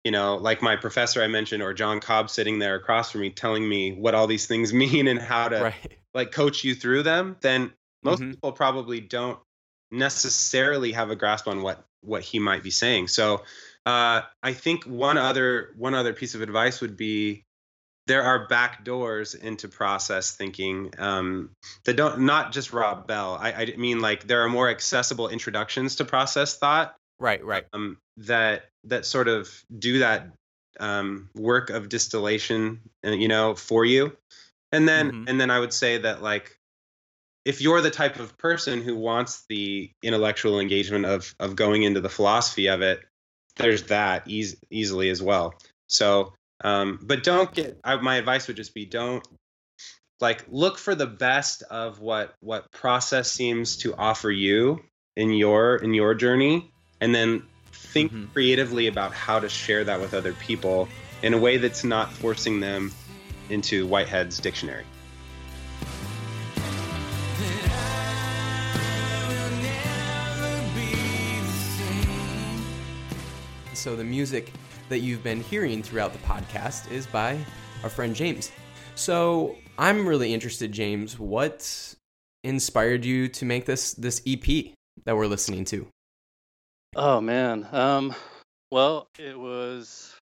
you 0.04 0.12
know 0.12 0.36
like 0.36 0.62
my 0.62 0.76
professor 0.76 1.22
i 1.22 1.28
mentioned 1.28 1.64
or 1.64 1.74
john 1.74 2.00
cobb 2.02 2.30
sitting 2.30 2.60
there 2.60 2.76
across 2.76 3.12
from 3.12 3.22
me 3.22 3.30
telling 3.30 3.68
me 3.68 3.94
what 3.94 4.14
all 4.14 4.28
these 4.28 4.48
things 4.48 4.74
mean 4.84 5.08
and 5.08 5.20
how 5.20 5.48
to 5.48 5.64
right. 5.64 5.98
like 6.14 6.32
coach 6.32 6.64
you 6.64 6.76
through 6.76 7.04
them 7.04 7.38
then 7.42 7.72
most 8.04 8.22
Mhm. 8.22 8.32
people 8.32 8.52
probably 8.52 9.00
don't 9.00 9.40
necessarily 9.92 10.92
have 10.92 11.10
a 11.10 11.16
grasp 11.16 11.48
on 11.48 11.62
what 11.62 11.86
what 12.02 12.22
he 12.22 12.40
might 12.40 12.64
be 12.64 12.72
saying 12.72 13.08
so 13.08 13.44
uh, 13.86 14.22
i 14.44 14.52
think 14.52 14.84
one 14.84 15.18
other 15.18 15.74
one 15.78 15.94
other 15.94 16.14
piece 16.14 16.36
of 16.36 16.42
advice 16.42 16.82
would 16.82 16.98
be 16.98 17.46
there 18.08 18.24
are 18.24 18.48
back 18.48 18.84
doors 18.84 19.36
into 19.36 19.68
process 19.68 20.32
thinking 20.36 20.94
um, 20.98 21.52
that 21.86 21.96
don't 21.96 22.22
not 22.22 22.52
just 22.52 22.74
rob 22.74 23.08
bell 23.08 23.38
I, 23.40 23.54
I 23.54 23.76
mean 23.78 24.00
like 24.00 24.26
there 24.28 24.42
are 24.44 24.50
more 24.50 24.70
accessible 24.70 25.30
introductions 25.30 25.98
to 25.98 26.06
process 26.06 26.58
thought 26.58 26.96
Right, 27.20 27.44
right. 27.44 27.66
um, 27.74 27.98
that 28.18 28.66
that 28.86 29.06
sort 29.06 29.28
of 29.28 29.50
do 29.78 30.00
that 30.00 30.28
um, 30.80 31.30
work 31.36 31.70
of 31.72 31.90
distillation, 31.90 32.82
uh, 33.06 33.10
you 33.12 33.28
know, 33.28 33.56
for 33.56 33.86
you. 33.86 34.16
And 34.72 34.88
then 34.88 35.12
Mhm. 35.12 35.30
and 35.30 35.42
then 35.42 35.50
I 35.50 35.60
would 35.60 35.74
say 35.74 35.98
that 35.98 36.22
like 36.22 36.60
if 37.46 37.62
you're 37.62 37.82
the 37.82 37.90
type 37.90 38.20
of 38.20 38.38
person 38.38 38.82
who 38.82 38.96
wants 38.96 39.46
the 39.50 39.92
intellectual 40.04 40.60
engagement 40.60 41.06
of 41.06 41.34
of 41.40 41.56
going 41.56 41.84
into 41.84 42.02
the 42.02 42.10
philosophy 42.10 42.68
of 42.68 42.82
it, 42.82 43.04
there's 43.56 43.84
that 43.84 44.28
eas- 44.28 44.58
easily 44.70 45.10
as 45.10 45.22
well. 45.22 45.54
So, 45.88 46.34
um, 46.64 47.00
but 47.02 47.24
don't 47.24 47.54
get. 47.54 47.80
I, 47.84 47.98
my 47.98 48.16
advice 48.16 48.48
would 48.48 48.58
just 48.58 48.74
be 48.74 48.86
don't 48.86 49.26
like 50.20 50.46
look 50.50 50.78
for 50.78 50.96
the 50.96 51.06
best 51.06 51.62
of 51.64 52.00
what 52.00 52.34
what 52.40 52.72
process 52.72 53.32
seems 53.32 53.78
to 53.78 53.96
offer 53.96 54.32
you 54.32 54.80
in 55.16 55.32
your 55.32 55.76
in 55.76 55.94
your 55.94 56.16
journey 56.16 56.72
and 57.02 57.14
then 57.14 57.44
think 57.72 58.12
Mhm. 58.12 58.34
creatively 58.34 58.88
about 58.88 59.14
how 59.14 59.40
to 59.40 59.50
share 59.50 59.84
that 59.84 60.02
with 60.02 60.14
other 60.14 60.34
people 60.34 60.88
in 61.22 61.34
a 61.34 61.38
way 61.38 61.58
that's 61.58 61.84
not 61.84 62.12
forcing 62.12 62.60
them 62.60 62.92
into 63.50 63.88
Whitehead's 63.88 64.40
dictionary. 64.40 64.86
So 73.74 73.96
the 73.96 74.04
music 74.04 74.52
that 74.90 75.00
you've 75.00 75.24
been 75.24 75.42
hearing 75.42 75.84
throughout 75.84 76.14
the 76.14 76.20
podcast 76.20 76.92
is 76.92 77.06
by 77.08 77.38
our 77.84 77.90
friend 77.90 78.16
James. 78.16 78.52
So 78.96 79.56
I'm 79.78 80.08
really 80.08 80.34
interested, 80.34 80.72
James. 80.72 81.20
What 81.20 81.96
inspired 82.44 83.06
you 83.06 83.28
to 83.30 83.46
make 83.46 83.66
this 83.66 83.94
this 83.94 84.22
EP 84.26 84.74
that 85.06 85.16
we're 85.16 85.28
listening 85.28 85.66
to? 85.66 85.88
Oh 86.96 87.22
man. 87.22 87.68
Um 87.72 88.16
well, 88.72 89.08
it 89.20 89.38
was 89.38 90.16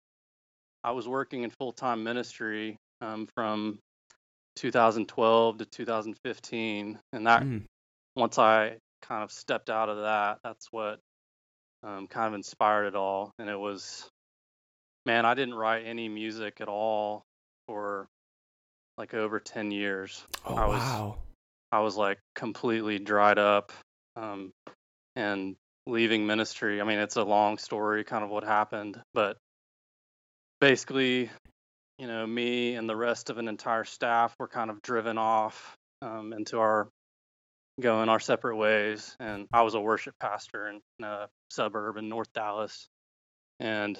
I 0.84 0.92
was 0.92 1.08
working 1.08 1.44
in 1.44 1.50
full-time 1.50 2.04
ministry 2.04 2.78
um, 3.00 3.28
from 3.34 3.80
2012 4.58 5.58
to 5.60 5.66
2015 5.66 7.00
and 7.14 7.28
that 7.28 7.44
Mm, 7.44 7.64
once 8.16 8.38
I 8.38 8.78
kind 9.02 9.24
of 9.24 9.32
stepped 9.32 9.70
out 9.70 9.90
of 9.90 9.98
that, 9.98 10.40
that's 10.44 10.68
what 10.72 11.00
um, 11.84 12.08
kind 12.08 12.28
of 12.28 12.34
inspired 12.34 12.86
it 12.88 12.96
all 12.96 13.32
and 13.40 13.50
it 13.50 13.58
was 13.58 14.10
man, 15.06 15.26
I 15.26 15.34
didn't 15.34 15.56
write 15.56 15.86
any 15.86 16.10
music 16.10 16.62
at 16.62 16.68
all 16.68 17.24
for 17.68 18.08
like 18.98 19.14
over 19.14 19.40
10 19.40 19.72
years. 19.72 20.24
Oh 20.46 20.56
I 20.56 20.66
was- 20.68 20.80
wow. 20.80 21.18
I 21.72 21.80
was 21.80 21.98
like 21.98 22.20
completely 22.36 23.00
dried 23.00 23.40
up 23.40 23.72
um, 24.16 24.52
and 25.16 25.56
leaving 25.88 26.28
ministry. 26.28 26.80
I 26.80 26.84
mean, 26.84 27.00
it's 27.00 27.16
a 27.16 27.24
long 27.24 27.58
story, 27.58 28.04
kind 28.04 28.24
of 28.24 28.30
what 28.30 28.44
happened, 28.44 29.02
but 29.16 29.38
basically, 30.62 31.32
you 31.98 32.08
know, 32.08 32.28
me 32.28 32.76
and 32.76 32.88
the 32.88 32.96
rest 32.96 33.32
of 33.32 33.40
an 33.40 33.48
entire 33.48 33.86
staff 33.86 34.36
were 34.40 34.48
kind 34.48 34.70
of 34.70 34.84
driven 34.84 35.18
off 35.18 35.76
um, 36.04 36.32
into 36.32 36.60
our 36.60 36.90
going 37.82 38.08
our 38.08 38.20
separate 38.20 38.58
ways. 38.58 39.16
And 39.20 39.48
I 39.52 39.64
was 39.64 39.74
a 39.74 39.82
worship 39.82 40.14
pastor 40.20 40.68
in 40.68 41.04
a 41.04 41.28
suburb 41.50 41.98
in 41.98 42.08
North 42.08 42.32
Dallas, 42.36 42.88
and 43.60 43.98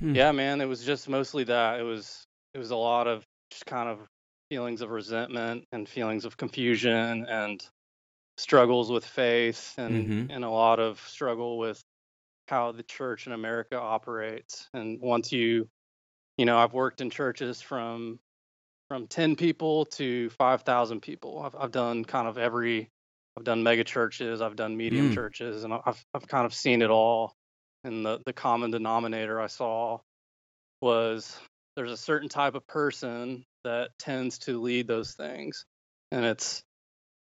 Hmm. 0.00 0.14
yeah, 0.14 0.32
man, 0.32 0.60
it 0.60 0.66
was 0.66 0.84
just 0.84 1.08
mostly 1.08 1.44
that. 1.44 1.80
It 1.80 1.82
was 1.84 2.26
it 2.54 2.58
was 2.58 2.70
a 2.70 2.76
lot 2.76 3.06
of 3.06 3.26
just 3.50 3.66
kind 3.66 3.88
of 3.88 4.08
feelings 4.50 4.80
of 4.80 4.90
resentment 4.90 5.66
and 5.72 5.88
feelings 5.88 6.24
of 6.24 6.36
confusion 6.36 7.26
and 7.26 7.66
struggles 8.38 8.90
with 8.92 9.06
faith 9.06 9.74
and 9.78 10.14
Mhm. 10.14 10.30
and 10.30 10.44
a 10.44 10.50
lot 10.50 10.80
of 10.80 11.00
struggle 11.00 11.58
with 11.58 11.82
how 12.48 12.72
the 12.72 12.84
church 12.84 13.26
in 13.28 13.32
America 13.34 13.80
operates. 13.80 14.68
And 14.74 15.00
once 15.02 15.32
you 15.32 15.68
you 16.38 16.46
know, 16.46 16.58
I've 16.58 16.74
worked 16.74 17.00
in 17.02 17.10
churches 17.10 17.62
from 17.62 18.20
from 18.90 19.08
10 19.08 19.36
people 19.36 19.86
to 19.86 20.30
5,000 20.32 21.02
people. 21.02 21.40
I've 21.40 21.56
I've 21.56 21.72
done 21.72 22.04
kind 22.06 22.28
of 22.28 22.38
every 22.38 22.90
I've 23.38 23.44
done 23.44 23.64
mega 23.64 23.84
churches, 23.84 24.42
I've 24.42 24.56
done 24.56 24.76
medium 24.78 25.08
Mm. 25.08 25.10
churches 25.10 25.64
and 25.64 25.74
I've 25.74 26.04
I've 26.14 26.28
kind 26.28 26.46
of 26.46 26.54
seen 26.54 26.82
it 26.82 26.90
all. 26.90 27.35
And 27.86 28.04
the 28.04 28.20
the 28.26 28.32
common 28.32 28.72
denominator 28.72 29.40
I 29.40 29.46
saw 29.46 30.00
was 30.82 31.38
there's 31.76 31.92
a 31.92 31.96
certain 31.96 32.28
type 32.28 32.54
of 32.54 32.66
person 32.66 33.44
that 33.64 33.90
tends 33.98 34.38
to 34.40 34.60
lead 34.60 34.86
those 34.86 35.14
things 35.14 35.64
and 36.10 36.24
it's 36.24 36.62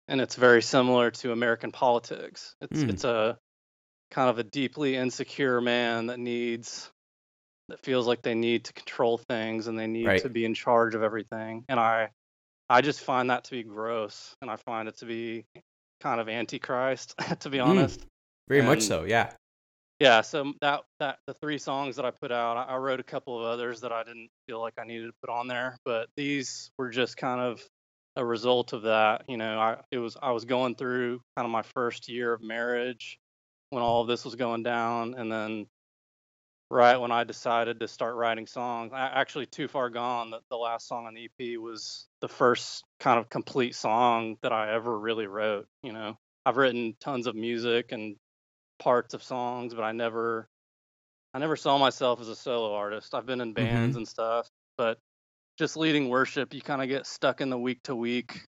and 0.08 0.22
it's 0.22 0.36
very 0.36 0.62
similar 0.62 1.12
to 1.12 1.32
american 1.32 1.72
politics 1.72 2.56
it's 2.62 2.84
Mm. 2.84 2.90
it's 2.90 3.04
a 3.04 3.38
kind 4.10 4.30
of 4.30 4.40
a 4.40 4.44
deeply 4.44 4.96
insecure 4.96 5.62
man 5.62 6.08
that 6.08 6.20
needs 6.20 6.90
that 7.70 7.80
feels 7.80 8.08
like 8.08 8.22
they 8.22 8.36
need 8.36 8.66
to 8.66 8.74
control 8.74 9.18
things 9.18 9.68
and 9.68 9.78
they 9.78 9.88
need 9.88 10.08
Right. 10.08 10.22
to 10.22 10.30
be 10.30 10.46
in 10.46 10.54
charge 10.54 10.96
of 10.96 11.04
everything 11.04 11.66
and 11.70 11.80
i 11.80 12.10
i 12.70 12.82
just 12.82 13.02
find 13.02 13.30
that 13.30 13.44
to 13.46 13.52
be 13.52 13.64
gross 13.64 14.36
and 14.42 14.50
i 14.50 14.56
find 14.56 14.88
it 14.88 14.98
to 14.98 15.06
be 15.06 15.46
kind 16.02 16.20
of 16.22 16.30
antichrist 16.30 17.16
to 17.42 17.50
be 17.50 17.58
Mm. 17.58 17.66
honest 17.66 18.06
Very 18.48 18.62
much 18.64 18.82
so. 18.84 19.04
Yeah. 19.04 19.32
Yeah 20.02 20.22
so 20.22 20.52
that 20.62 20.82
that 21.00 21.20
the 21.28 21.34
three 21.36 21.60
songs 21.60 21.96
that 21.96 22.06
i 22.06 22.10
put 22.10 22.32
out 22.32 22.58
I, 22.58 22.76
wrote 22.78 23.00
a 23.00 23.04
couple 23.04 23.38
of 23.38 23.46
others 23.46 23.82
that 23.82 23.92
i 23.92 24.04
didn't 24.04 24.30
feel 24.48 24.60
like 24.60 24.74
i 24.80 24.84
needed 24.84 25.06
to 25.06 25.14
put 25.22 25.30
on 25.30 25.48
there 25.48 25.78
but 25.86 26.10
these 26.18 26.72
were 26.78 26.90
just 26.90 27.18
kind 27.18 27.40
of 27.40 27.64
a 28.16 28.26
result 28.26 28.74
of 28.74 28.82
that 28.82 29.26
you 29.28 29.38
know 29.38 29.60
i 29.60 29.78
it 29.92 30.00
was 30.00 30.18
i 30.20 30.32
was 30.32 30.44
going 30.44 30.74
through 30.74 31.22
kind 31.38 31.46
of 31.46 31.52
my 31.52 31.62
first 31.62 32.10
year 32.10 32.34
of 32.34 32.42
marriage 32.42 33.20
when 33.70 33.84
all 33.84 34.02
of 34.02 34.08
this 34.08 34.26
was 34.26 34.34
going 34.34 34.64
down 34.64 35.14
and 35.14 35.32
then 35.32 35.68
right 36.72 36.98
when 36.98 37.12
i 37.12 37.24
decided 37.24 37.80
to 37.80 37.88
start 37.88 38.16
writing 38.16 38.48
songs 38.48 38.92
I, 38.94 39.06
actually 39.08 39.46
too 39.46 39.68
far 39.68 39.92
gone 39.92 40.32
the, 40.32 40.40
the 40.50 40.58
last 40.58 40.88
song 40.88 41.06
on 41.06 41.14
the 41.14 41.26
ep 41.26 41.60
was 41.62 42.08
the 42.22 42.28
first 42.28 42.84
kind 43.00 43.20
of 43.20 43.30
complete 43.30 43.76
song 43.76 44.38
that 44.42 44.52
i 44.52 44.74
ever 44.74 44.98
really 44.98 45.28
wrote 45.28 45.68
you 45.84 45.94
know. 45.94 46.18
I've 46.44 46.58
written 46.58 46.96
tons 47.00 47.28
of 47.28 47.36
music 47.36 47.92
and 47.92 48.16
parts 48.82 49.14
of 49.14 49.22
songs, 49.22 49.74
but 49.74 49.84
I 49.84 49.92
never 49.92 50.48
I 51.34 51.40
never 51.40 51.56
saw 51.56 51.78
myself 51.78 52.20
as 52.20 52.28
a 52.28 52.36
solo 52.36 52.74
artist. 52.74 53.16
I've 53.16 53.26
been 53.26 53.40
in 53.40 53.54
bands 53.54 53.92
mm-hmm. 53.92 54.00
and 54.00 54.08
stuff, 54.08 54.50
but 54.78 54.98
just 55.58 55.78
leading 55.78 56.10
worship, 56.10 56.54
you 56.54 56.62
kind 56.62 56.82
of 56.82 56.90
get 56.90 57.06
stuck 57.06 57.40
in 57.40 57.50
the 57.50 57.58
week 57.58 57.84
to 57.84 57.96
week 57.96 58.42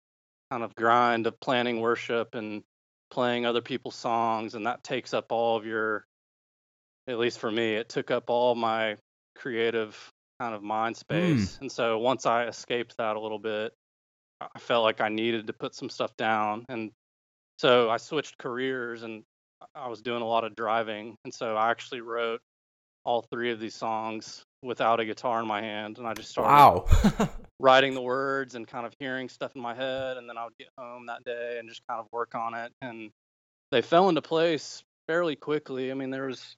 kind 0.50 0.64
of 0.64 0.74
grind 0.74 1.26
of 1.26 1.38
planning 1.40 1.80
worship 1.80 2.34
and 2.34 2.62
playing 3.10 3.46
other 3.46 3.60
people's 3.60 3.94
songs 3.94 4.54
and 4.54 4.66
that 4.66 4.82
takes 4.82 5.14
up 5.14 5.30
all 5.30 5.56
of 5.56 5.66
your 5.66 6.04
at 7.08 7.18
least 7.18 7.38
for 7.38 7.50
me, 7.50 7.74
it 7.74 7.88
took 7.88 8.10
up 8.10 8.30
all 8.30 8.54
my 8.54 8.96
creative 9.34 9.96
kind 10.40 10.54
of 10.54 10.62
mind 10.62 10.94
mm. 10.94 10.98
space. 10.98 11.58
And 11.60 11.70
so 11.70 11.98
once 11.98 12.26
I 12.26 12.46
escaped 12.46 12.96
that 12.98 13.16
a 13.16 13.20
little 13.20 13.40
bit, 13.40 13.72
I 14.40 14.58
felt 14.58 14.84
like 14.84 15.00
I 15.00 15.08
needed 15.08 15.48
to 15.48 15.52
put 15.52 15.74
some 15.74 15.90
stuff 15.90 16.16
down 16.16 16.64
and 16.68 16.90
so 17.58 17.90
I 17.90 17.98
switched 17.98 18.38
careers 18.38 19.04
and 19.04 19.22
I 19.74 19.88
was 19.88 20.02
doing 20.02 20.22
a 20.22 20.26
lot 20.26 20.44
of 20.44 20.54
driving, 20.54 21.16
and 21.24 21.32
so 21.32 21.56
I 21.56 21.70
actually 21.70 22.00
wrote 22.00 22.40
all 23.04 23.22
three 23.22 23.50
of 23.50 23.58
these 23.58 23.74
songs 23.74 24.44
without 24.62 25.00
a 25.00 25.04
guitar 25.04 25.40
in 25.40 25.46
my 25.46 25.60
hand, 25.60 25.98
and 25.98 26.06
I 26.06 26.14
just 26.14 26.30
started 26.30 26.52
Wow. 26.52 27.28
writing 27.60 27.94
the 27.94 28.00
words 28.00 28.54
and 28.54 28.66
kind 28.66 28.86
of 28.86 28.92
hearing 28.98 29.28
stuff 29.28 29.52
in 29.56 29.62
my 29.62 29.74
head, 29.74 30.16
and 30.16 30.28
then 30.28 30.36
I 30.36 30.44
would 30.44 30.56
get 30.58 30.68
home 30.78 31.06
that 31.06 31.24
day 31.24 31.56
and 31.58 31.68
just 31.68 31.82
kind 31.88 32.00
of 32.00 32.06
work 32.12 32.34
on 32.34 32.54
it, 32.54 32.72
and 32.80 33.10
they 33.70 33.82
fell 33.82 34.08
into 34.08 34.22
place 34.22 34.82
fairly 35.08 35.36
quickly. 35.36 35.90
I 35.90 35.94
mean, 35.94 36.10
there 36.10 36.26
was 36.26 36.54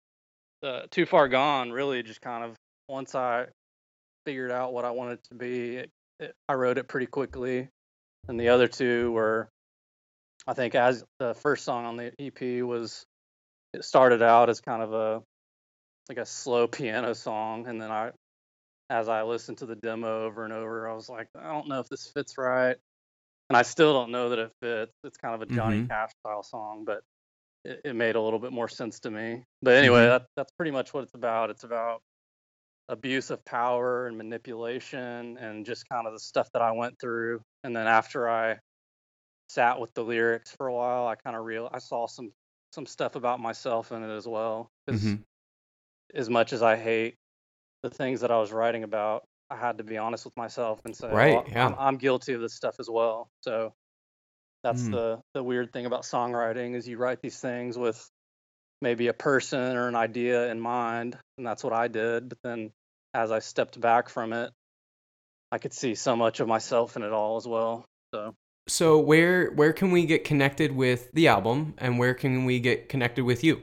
uh, 0.62 0.82
too 0.90 1.06
far 1.06 1.28
gone, 1.28 1.70
really, 1.70 2.02
just 2.02 2.20
kind 2.20 2.44
of 2.44 2.56
once 2.88 3.14
I 3.14 3.46
figured 4.26 4.50
out 4.50 4.72
what 4.72 4.84
I 4.84 4.90
wanted 4.90 5.18
it 5.18 5.24
to 5.30 5.34
be, 5.34 5.76
it, 5.76 5.90
it, 6.18 6.34
I 6.48 6.54
wrote 6.54 6.78
it 6.78 6.88
pretty 6.88 7.06
quickly, 7.06 7.68
and 8.28 8.38
the 8.40 8.48
other 8.48 8.68
two 8.68 9.12
were 9.12 9.48
I 10.46 10.54
think 10.54 10.74
as 10.74 11.04
the 11.18 11.34
first 11.34 11.64
song 11.64 11.84
on 11.86 11.96
the 11.96 12.12
EP 12.18 12.62
was, 12.62 13.06
it 13.74 13.84
started 13.84 14.22
out 14.22 14.50
as 14.50 14.60
kind 14.60 14.82
of 14.82 14.92
a 14.92 15.22
like 16.08 16.18
a 16.18 16.26
slow 16.26 16.68
piano 16.68 17.14
song, 17.14 17.66
and 17.68 17.80
then 17.80 17.90
I, 17.90 18.12
as 18.90 19.08
I 19.08 19.22
listened 19.22 19.58
to 19.58 19.66
the 19.66 19.76
demo 19.76 20.24
over 20.26 20.44
and 20.44 20.52
over, 20.52 20.88
I 20.88 20.94
was 20.94 21.08
like, 21.08 21.28
I 21.36 21.52
don't 21.52 21.68
know 21.68 21.80
if 21.80 21.88
this 21.88 22.10
fits 22.14 22.38
right, 22.38 22.76
and 23.50 23.56
I 23.56 23.62
still 23.62 23.94
don't 23.94 24.12
know 24.12 24.30
that 24.30 24.38
it 24.40 24.52
fits. 24.62 24.92
It's 25.04 25.18
kind 25.18 25.34
of 25.34 25.42
a 25.42 25.46
Johnny 25.46 25.80
Mhm. 25.80 25.88
Cash 25.90 26.12
style 26.20 26.42
song, 26.44 26.84
but 26.86 27.02
it, 27.64 27.80
it 27.84 27.96
made 27.96 28.16
a 28.16 28.22
little 28.22 28.40
bit 28.40 28.52
more 28.52 28.68
sense 28.68 29.00
to 29.00 29.10
me. 29.10 29.44
But 29.62 29.74
anyway, 29.76 30.06
Mhm. 30.06 30.08
that, 30.08 30.26
that's 30.36 30.52
pretty 30.52 30.72
much 30.72 30.94
what 30.94 31.04
it's 31.04 31.14
about. 31.14 31.50
It's 31.50 31.64
about 31.64 32.02
abuse 32.88 33.30
of 33.30 33.44
power 33.44 34.06
and 34.06 34.16
manipulation 34.18 35.38
and 35.38 35.64
just 35.66 35.88
kind 35.88 36.06
of 36.06 36.12
the 36.12 36.20
stuff 36.20 36.48
that 36.52 36.62
I 36.62 36.72
went 36.72 36.98
through. 37.00 37.42
And 37.64 37.74
then 37.74 37.86
after 37.86 38.28
I 38.28 38.58
sat 39.48 39.80
with 39.80 39.94
the 39.94 40.04
lyrics 40.04 40.52
for 40.56 40.66
a 40.68 40.74
while, 40.74 41.06
I 41.06 41.16
kind 41.16 41.36
of 41.36 41.44
real 41.44 41.68
I 41.72 41.78
saw 41.78 42.06
some 42.06 42.32
some 42.72 42.86
stuff 42.86 43.16
about 43.16 43.40
myself 43.40 43.92
in 43.92 44.02
it 44.02 44.14
as 44.16 44.26
well. 44.28 44.70
Mhm. 44.90 45.24
as 46.14 46.30
much 46.30 46.52
as 46.52 46.62
I 46.62 46.76
hate 46.76 47.16
the 47.82 47.90
things 47.90 48.22
that 48.22 48.30
I 48.30 48.38
was 48.38 48.52
writing 48.52 48.84
about, 48.84 49.24
I 49.50 49.56
had 49.56 49.78
to 49.78 49.84
be 49.84 49.98
honest 49.98 50.24
with 50.24 50.36
myself 50.36 50.80
and 50.84 50.96
say, 50.96 51.08
Right, 51.08 51.22
"Well, 51.22 51.48
yeah. 51.48 51.66
I'm, 51.66 51.74
I'm 51.78 51.98
guilty 51.98 52.34
of 52.34 52.40
this 52.40 52.54
stuff 52.56 52.76
as 52.80 52.88
well. 52.90 53.28
So 53.42 53.74
that's 54.62 54.88
Mm. 54.88 54.90
the 54.90 55.20
the 55.34 55.42
weird 55.44 55.72
thing 55.72 55.86
about 55.86 56.02
songwriting 56.02 56.74
is 56.76 56.88
you 56.88 56.98
write 56.98 57.20
these 57.22 57.40
things 57.40 57.78
with 57.78 58.08
maybe 58.82 59.08
a 59.08 59.14
person 59.14 59.76
or 59.76 59.88
an 59.88 59.96
idea 59.96 60.50
in 60.50 60.60
mind, 60.60 61.18
and 61.38 61.46
that's 61.46 61.64
what 61.64 61.72
I 61.74 61.88
did. 61.88 62.28
But 62.30 62.38
then 62.44 62.72
as 63.14 63.30
I 63.32 63.40
stepped 63.40 63.80
back 63.80 64.08
from 64.10 64.32
it, 64.34 64.52
I 65.52 65.58
could 65.58 65.72
see 65.72 65.94
so 65.94 66.16
much 66.16 66.40
of 66.40 66.48
myself 66.48 66.96
in 66.96 67.02
it 67.02 67.12
all 67.12 67.36
as 67.36 67.46
well. 67.48 67.84
So 68.14 68.34
So 68.66 68.98
where 68.98 69.50
where 69.52 69.72
can 69.72 69.90
we 69.90 70.06
get 70.06 70.24
connected 70.24 70.72
with 70.72 71.12
the 71.12 71.28
album, 71.28 71.74
and 71.78 71.98
where 71.98 72.14
can 72.14 72.44
we 72.44 72.60
get 72.60 72.88
connected 72.88 73.24
with 73.24 73.44
you? 73.44 73.60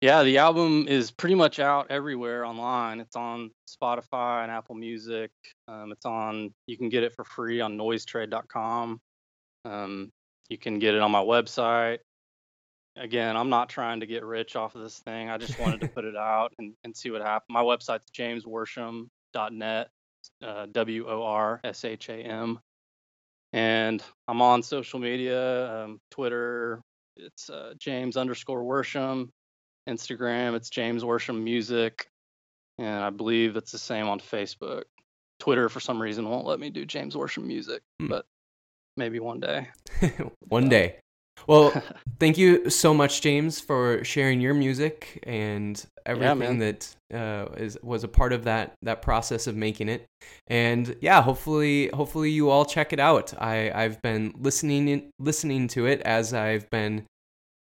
yeah, 0.00 0.22
the 0.22 0.38
album 0.38 0.86
is 0.88 1.10
pretty 1.10 1.34
much 1.34 1.58
out 1.58 1.90
everywhere 1.90 2.46
online. 2.46 3.00
It's 3.00 3.16
on 3.16 3.50
Spotify 3.68 4.42
and 4.42 4.50
Apple 4.50 4.74
Music. 4.74 5.30
Um, 5.68 5.92
it's 5.92 6.06
on. 6.06 6.54
You 6.66 6.78
can 6.78 6.88
get 6.88 7.02
it 7.02 7.14
for 7.14 7.24
free 7.24 7.60
on 7.60 7.76
noisetrade.com. 7.76 8.98
Um, 9.66 10.10
you 10.48 10.56
can 10.56 10.78
get 10.78 10.94
it 10.94 11.02
on 11.02 11.10
my 11.10 11.22
website. 11.22 11.98
Again, 12.96 13.36
I'm 13.36 13.50
not 13.50 13.68
trying 13.68 14.00
to 14.00 14.06
get 14.06 14.24
rich 14.24 14.56
off 14.56 14.74
of 14.74 14.82
this 14.82 14.98
thing. 15.00 15.28
I 15.28 15.36
just 15.36 15.58
wanted 15.58 15.82
to 15.82 15.88
put 15.94 16.06
it 16.06 16.16
out 16.16 16.54
and, 16.58 16.72
and 16.82 16.96
see 16.96 17.10
what 17.10 17.20
happened. 17.20 17.52
My 17.52 17.62
website's 17.62 18.10
jamesworsham.net, 18.10 19.88
uh, 20.42 20.66
W 20.72 21.08
O 21.08 21.22
R 21.22 21.60
S 21.62 21.84
H 21.84 22.08
A 22.08 22.14
M. 22.14 22.58
And 23.52 24.02
I'm 24.28 24.40
on 24.42 24.62
social 24.62 25.00
media, 25.00 25.84
um, 25.84 26.00
Twitter, 26.10 26.80
it's 27.16 27.50
uh, 27.50 27.74
James 27.78 28.16
underscore 28.16 28.62
Worsham. 28.62 29.28
Instagram, 29.88 30.54
it's 30.54 30.70
James 30.70 31.02
Worsham 31.02 31.42
Music. 31.42 32.08
And 32.78 33.02
I 33.04 33.10
believe 33.10 33.56
it's 33.56 33.72
the 33.72 33.78
same 33.78 34.06
on 34.08 34.20
Facebook. 34.20 34.84
Twitter, 35.40 35.68
for 35.68 35.80
some 35.80 36.00
reason, 36.00 36.28
won't 36.28 36.46
let 36.46 36.60
me 36.60 36.70
do 36.70 36.84
James 36.86 37.14
Worsham 37.16 37.44
Music, 37.44 37.82
Hmm. 37.98 38.08
but 38.08 38.26
maybe 38.96 39.18
one 39.20 39.40
day. 39.40 39.68
One 40.48 40.68
day. 40.68 40.96
Well, 41.46 41.72
thank 42.18 42.38
you 42.38 42.70
so 42.70 42.94
much, 42.94 43.20
James, 43.20 43.60
for 43.60 44.04
sharing 44.04 44.40
your 44.40 44.54
music 44.54 45.20
and 45.24 45.84
everything 46.06 46.38
man. 46.38 46.58
that 46.58 46.96
uh, 47.12 47.52
is 47.56 47.78
was 47.82 48.04
a 48.04 48.08
part 48.08 48.32
of 48.32 48.44
that 48.44 48.72
that 48.82 49.02
process 49.02 49.46
of 49.46 49.56
making 49.56 49.88
it. 49.88 50.06
And 50.46 50.96
yeah, 51.00 51.22
hopefully, 51.22 51.88
hopefully 51.88 52.30
you 52.30 52.50
all 52.50 52.64
check 52.64 52.92
it 52.92 53.00
out. 53.00 53.34
I 53.40 53.70
I've 53.70 54.00
been 54.02 54.34
listening 54.38 54.88
in, 54.88 55.10
listening 55.18 55.68
to 55.68 55.86
it 55.86 56.00
as 56.02 56.34
I've 56.34 56.68
been 56.70 57.06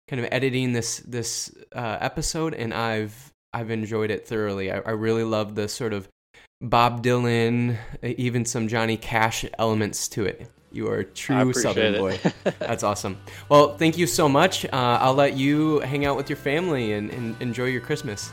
kind 0.08 0.24
of 0.24 0.30
editing 0.32 0.74
this 0.74 0.98
this 1.00 1.54
uh, 1.76 1.98
episode, 2.02 2.54
and 2.54 2.74
I've 2.74 3.32
I've 3.54 3.72
enjoyed 3.72 4.12
it 4.12 4.28
thoroughly. 4.28 4.72
I, 4.72 4.78
I 4.80 4.92
really 4.92 5.24
love 5.24 5.56
the 5.56 5.68
sort 5.68 5.94
of 5.94 6.08
Bob 6.62 7.04
Dylan, 7.04 7.78
even 8.04 8.46
some 8.46 8.68
Johnny 8.68 8.98
Cash 8.98 9.46
elements 9.58 10.08
to 10.10 10.26
it. 10.26 10.48
You 10.72 10.88
are 10.90 11.00
a 11.00 11.04
true 11.04 11.52
Southern 11.54 11.96
it. 11.96 12.00
boy. 12.00 12.20
That's 12.60 12.84
awesome. 12.84 13.18
Well, 13.50 13.76
thank 13.78 13.98
you 13.98 14.06
so 14.06 14.30
much. 14.30 14.66
Uh, 14.66 14.70
I'll 15.02 15.16
let 15.16 15.36
you 15.36 15.80
hang 15.80 16.06
out 16.06 16.16
with 16.16 16.30
your 16.30 16.38
family 16.38 16.94
and, 16.94 17.10
and 17.10 17.42
enjoy 17.42 17.66
your 17.66 17.82
Christmas. 17.82 18.32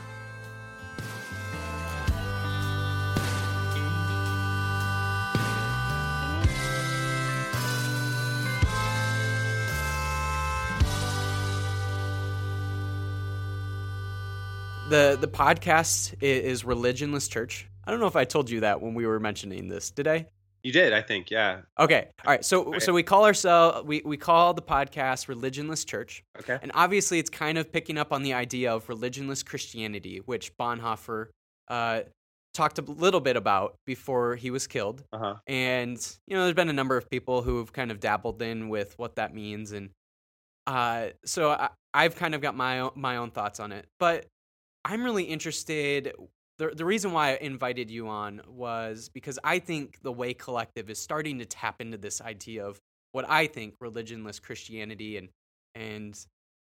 The 14.89 15.17
the 15.19 15.27
podcast 15.27 16.15
is 16.21 16.63
Religionless 16.63 17.29
Church. 17.29 17.67
I 17.85 17.91
don't 17.91 17.99
know 17.99 18.07
if 18.07 18.15
I 18.15 18.23
told 18.23 18.49
you 18.49 18.61
that 18.61 18.81
when 18.81 18.93
we 18.93 19.05
were 19.05 19.19
mentioning 19.19 19.67
this. 19.67 19.91
Did 19.91 20.07
I? 20.07 20.27
You 20.67 20.73
did, 20.73 20.91
I 20.91 21.01
think. 21.01 21.31
Yeah. 21.31 21.61
Okay. 21.79 22.09
All 22.25 22.33
right. 22.33 22.43
So 22.43 22.77
so 22.79 22.91
we 22.91 23.01
call 23.01 23.23
ourselves 23.23 23.87
we, 23.87 24.01
we 24.03 24.17
call 24.17 24.53
the 24.53 24.61
podcast 24.61 25.33
Religionless 25.33 25.85
Church. 25.85 26.25
Okay. 26.37 26.59
And 26.61 26.73
obviously 26.75 27.19
it's 27.19 27.29
kind 27.29 27.57
of 27.57 27.71
picking 27.71 27.97
up 27.97 28.11
on 28.11 28.21
the 28.21 28.33
idea 28.33 28.73
of 28.73 28.85
religionless 28.87 29.45
Christianity, 29.45 30.19
which 30.25 30.51
Bonhoeffer 30.57 31.27
uh, 31.69 32.01
talked 32.53 32.79
a 32.79 32.81
little 32.81 33.21
bit 33.21 33.37
about 33.37 33.75
before 33.85 34.35
he 34.35 34.51
was 34.51 34.67
killed. 34.67 35.05
Uh 35.13 35.17
huh. 35.17 35.35
And 35.47 36.17
you 36.27 36.35
know, 36.35 36.43
there's 36.43 36.53
been 36.53 36.67
a 36.67 36.73
number 36.73 36.97
of 36.97 37.09
people 37.09 37.43
who 37.43 37.59
have 37.59 37.71
kind 37.71 37.89
of 37.89 38.01
dabbled 38.01 38.41
in 38.41 38.67
with 38.67 38.93
what 38.99 39.15
that 39.15 39.33
means, 39.33 39.71
and 39.71 39.91
uh, 40.65 41.11
so 41.23 41.51
I, 41.51 41.69
I've 41.93 42.17
kind 42.17 42.35
of 42.35 42.41
got 42.41 42.57
my 42.57 42.81
own, 42.81 42.91
my 42.95 43.15
own 43.15 43.31
thoughts 43.31 43.61
on 43.61 43.71
it. 43.71 43.85
But 43.99 44.25
I'm 44.83 45.05
really 45.05 45.23
interested. 45.23 46.11
The, 46.57 46.69
the 46.69 46.85
reason 46.85 47.11
why 47.11 47.33
I 47.33 47.37
invited 47.37 47.91
you 47.91 48.07
on 48.07 48.41
was 48.47 49.09
because 49.13 49.37
I 49.43 49.59
think 49.59 50.01
the 50.01 50.11
Way 50.11 50.33
Collective 50.33 50.89
is 50.89 50.97
starting 50.99 51.37
to 51.39 51.45
tap 51.45 51.81
into 51.81 51.97
this 51.97 52.19
idea 52.21 52.65
of 52.65 52.79
what 53.11 53.29
I 53.29 53.47
think 53.47 53.75
religionless 53.79 54.41
Christianity 54.41 55.17
and 55.17 55.29
and 55.75 56.17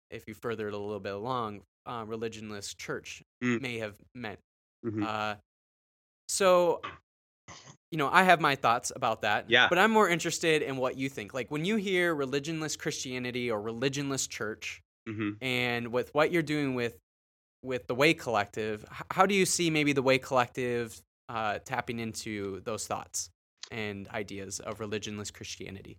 if 0.09 0.27
you 0.27 0.33
further 0.33 0.67
it 0.67 0.73
a 0.73 0.77
little 0.77 0.99
bit 0.99 1.13
along, 1.13 1.61
uh, 1.85 2.05
religionless 2.05 2.75
church 2.75 3.23
Mm. 3.43 3.61
may 3.61 3.77
have 3.77 3.95
meant. 4.15 4.39
Mhm. 4.85 5.03
Uh, 5.03 5.35
so, 6.27 6.81
you 7.91 7.97
know, 7.97 8.09
I 8.11 8.23
have 8.23 8.41
my 8.41 8.55
thoughts 8.55 8.91
about 8.95 9.21
that. 9.21 9.49
Yeah. 9.49 9.67
But 9.69 9.77
I'm 9.77 9.91
more 9.91 10.09
interested 10.09 10.61
in 10.61 10.77
what 10.77 10.97
you 10.97 11.09
think. 11.09 11.33
Like 11.33 11.51
when 11.51 11.65
you 11.65 11.75
hear 11.75 12.15
religionless 12.15 12.77
Christianity 12.77 13.51
or 13.51 13.61
religionless 13.61 14.27
church, 14.29 14.81
hmm 15.07 15.31
and 15.41 15.91
with 15.91 16.13
what 16.15 16.31
you're 16.31 16.41
doing 16.41 16.75
with 16.75 16.97
with 17.63 17.87
the 17.87 17.95
Way 17.95 18.13
Collective, 18.13 18.85
how 19.09 19.25
do 19.25 19.33
you 19.33 19.45
see 19.45 19.69
maybe 19.69 19.93
the 19.93 20.01
Way 20.03 20.17
Collective 20.17 21.01
uh, 21.29 21.59
tapping 21.65 21.99
into 21.99 22.61
those 22.61 22.85
thoughts 22.85 23.29
and 23.71 24.07
ideas 24.09 24.59
of 24.59 24.79
religionless 24.79 25.33
Christianity? 25.33 25.97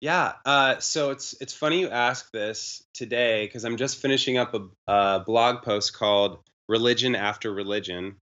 Yeah. 0.00 0.32
Uh, 0.44 0.78
so 0.78 1.10
it's 1.10 1.34
it's 1.40 1.54
funny 1.54 1.80
you 1.80 1.88
ask 1.90 2.30
this 2.32 2.82
today 2.94 3.46
because 3.46 3.64
I'm 3.64 3.76
just 3.76 3.98
finishing 3.98 4.36
up 4.36 4.54
a, 4.54 4.92
a 4.92 5.20
blog 5.20 5.62
post 5.62 5.94
called 5.94 6.38
"Religion 6.68 7.14
After 7.14 7.52
Religion." 7.52 8.16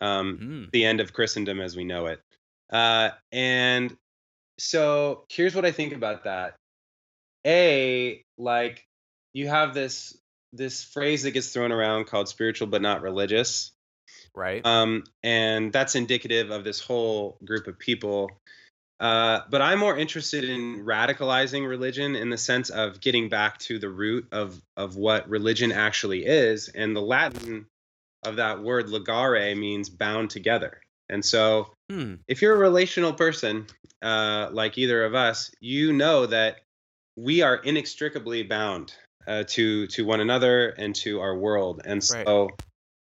Um, 0.00 0.38
Mm. 0.38 0.70
the 0.72 0.84
end 0.84 1.00
of 1.00 1.12
Christendom 1.12 1.60
as 1.60 1.76
we 1.76 1.84
know 1.84 2.06
it. 2.06 2.20
Uh, 2.68 3.10
and 3.30 3.96
so 4.58 5.24
here's 5.30 5.54
what 5.54 5.64
I 5.64 5.70
think 5.70 5.92
about 5.92 6.24
that. 6.24 6.56
A, 7.46 8.22
like 8.36 8.84
you 9.32 9.46
have 9.48 9.72
this 9.72 10.18
this 10.56 10.84
phrase 10.84 11.22
that 11.24 11.32
gets 11.32 11.52
thrown 11.52 11.72
around 11.72 12.06
called 12.06 12.28
spiritual 12.28 12.68
but 12.68 12.82
not 12.82 13.02
religious. 13.02 13.72
Right. 14.34 14.64
Um, 14.64 15.04
and 15.22 15.72
that's 15.72 15.94
indicative 15.94 16.50
of 16.50 16.64
this 16.64 16.80
whole 16.80 17.38
group 17.44 17.66
of 17.66 17.78
people. 17.78 18.30
Uh, 19.00 19.40
but 19.50 19.60
I'm 19.60 19.78
more 19.78 19.96
interested 19.96 20.44
in 20.44 20.84
radicalizing 20.84 21.68
religion 21.68 22.16
in 22.16 22.30
the 22.30 22.38
sense 22.38 22.70
of 22.70 23.00
getting 23.00 23.28
back 23.28 23.58
to 23.58 23.78
the 23.78 23.88
root 23.88 24.28
of 24.32 24.60
of 24.76 24.96
what 24.96 25.28
religion 25.28 25.72
actually 25.72 26.24
is. 26.24 26.68
And 26.68 26.94
the 26.94 27.02
Latin 27.02 27.66
of 28.24 28.36
that 28.36 28.62
word 28.62 28.86
ligare 28.86 29.58
means 29.58 29.88
bound 29.90 30.30
together. 30.30 30.80
And 31.08 31.24
so 31.24 31.74
Hmm. 31.90 32.14
if 32.26 32.40
you're 32.40 32.54
a 32.54 32.58
relational 32.58 33.12
person, 33.12 33.66
uh, 34.00 34.48
like 34.52 34.78
either 34.78 35.04
of 35.04 35.14
us, 35.14 35.50
you 35.60 35.92
know 35.92 36.26
that 36.26 36.62
we 37.16 37.42
are 37.42 37.56
inextricably 37.56 38.42
bound 38.42 38.94
uh, 39.26 39.44
to 39.48 39.86
to 39.88 40.04
one 40.04 40.20
another 40.20 40.68
and 40.68 40.94
to 40.96 41.20
our 41.20 41.36
world. 41.36 41.82
And 41.84 42.02
Right. 42.10 42.26
so, 42.26 42.50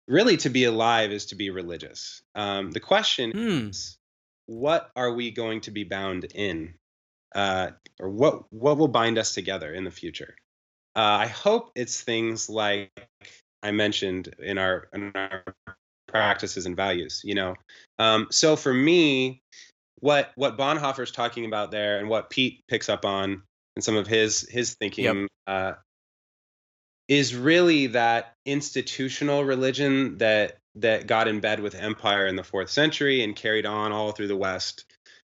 really, 0.09 0.37
to 0.39 0.51
be 0.51 0.65
alive 0.65 1.13
is 1.13 1.27
to 1.27 1.35
be 1.35 1.51
religious. 1.51 2.23
Um, 2.35 2.71
the 2.71 2.81
question 2.81 3.33
Hmm. 3.33 3.69
is, 3.69 3.99
what 4.47 4.91
are 4.97 5.13
we 5.13 5.31
going 5.31 5.61
to 5.63 5.71
be 5.71 5.85
bound 5.85 6.25
in, 6.35 6.75
uh, 7.35 7.71
or 8.01 8.11
what 8.11 8.53
what 8.53 8.79
will 8.79 8.89
bind 8.89 9.19
us 9.19 9.35
together 9.35 9.73
in 9.73 9.85
the 9.85 9.91
future? 9.91 10.37
Uh, 10.95 11.19
I 11.21 11.27
hope 11.27 11.73
it's 11.75 12.01
things 12.01 12.49
like 12.49 13.09
I 13.63 13.71
mentioned 13.73 14.35
in 14.39 14.59
our 14.59 14.89
in 14.95 15.13
our 15.15 15.45
practices 16.09 16.67
and 16.67 16.77
values. 16.77 17.21
You 17.25 17.35
know, 17.35 17.55
um, 17.99 18.29
so 18.31 18.57
for 18.57 18.73
me, 18.73 19.43
what 20.01 20.33
what 20.37 20.57
Bonhoeffer's 20.57 21.11
talking 21.11 21.45
about 21.45 21.71
there, 21.71 21.99
and 21.99 22.09
what 22.09 22.31
Pete 22.31 22.65
picks 22.69 22.89
up 22.89 23.05
on, 23.05 23.43
and 23.75 23.85
some 23.85 23.97
of 23.97 24.07
his 24.07 24.49
his 24.49 24.75
thinking 24.75 25.29
uh, 25.47 25.73
is 27.09 27.35
really 27.35 27.89
that 27.89 28.35
institutional 28.45 29.45
religion 29.45 30.19
that 30.19 30.59
that 30.75 31.07
got 31.07 31.27
in 31.29 31.41
bed 31.41 31.61
with 31.61 31.75
empire 31.75 32.27
in 32.27 32.37
the 32.37 32.45
fourth 32.45 32.69
century 32.69 33.23
and 33.23 33.35
carried 33.35 33.65
on 33.65 33.93
all 33.93 34.13
through 34.13 34.29
the 34.29 34.37
West 34.37 34.85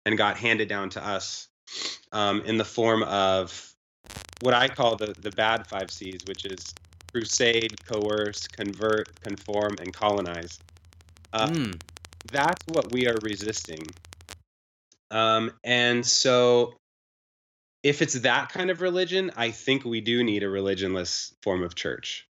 and 0.05 0.17
got 0.17 0.37
handed 0.37 0.67
down 0.67 0.89
to 0.89 1.05
us 1.05 1.47
um, 2.11 2.41
in 2.41 2.57
the 2.57 2.65
form 2.65 3.03
of 3.03 3.73
what 4.41 4.53
I 4.53 4.67
call 4.67 4.95
the 4.95 5.13
the 5.19 5.31
bad 5.31 5.67
five 5.67 5.91
C's, 5.91 6.25
which 6.27 6.45
is 6.45 6.73
crusade, 7.13 7.75
coerce, 7.85 8.47
convert, 8.47 9.19
conform, 9.21 9.77
and 9.79 9.93
colonize. 9.93 10.59
Uh, 11.33 11.47
Mm. 11.47 11.79
that's 12.31 12.65
what 12.67 12.91
we 12.91 13.07
are 13.07 13.17
resisting. 13.21 13.85
Um, 15.11 15.51
and 15.63 16.05
so, 16.05 16.73
if 17.87 18.01
it's 18.01 18.15
that 18.15 18.49
kind 18.49 18.69
of 18.69 18.81
religion, 18.81 19.31
I 19.37 19.51
think 19.51 19.85
we 19.85 20.01
do 20.01 20.21
need 20.21 20.43
a 20.43 20.47
religionless 20.47 21.33
form 21.41 21.63
of 21.63 21.73
church. 21.73 22.27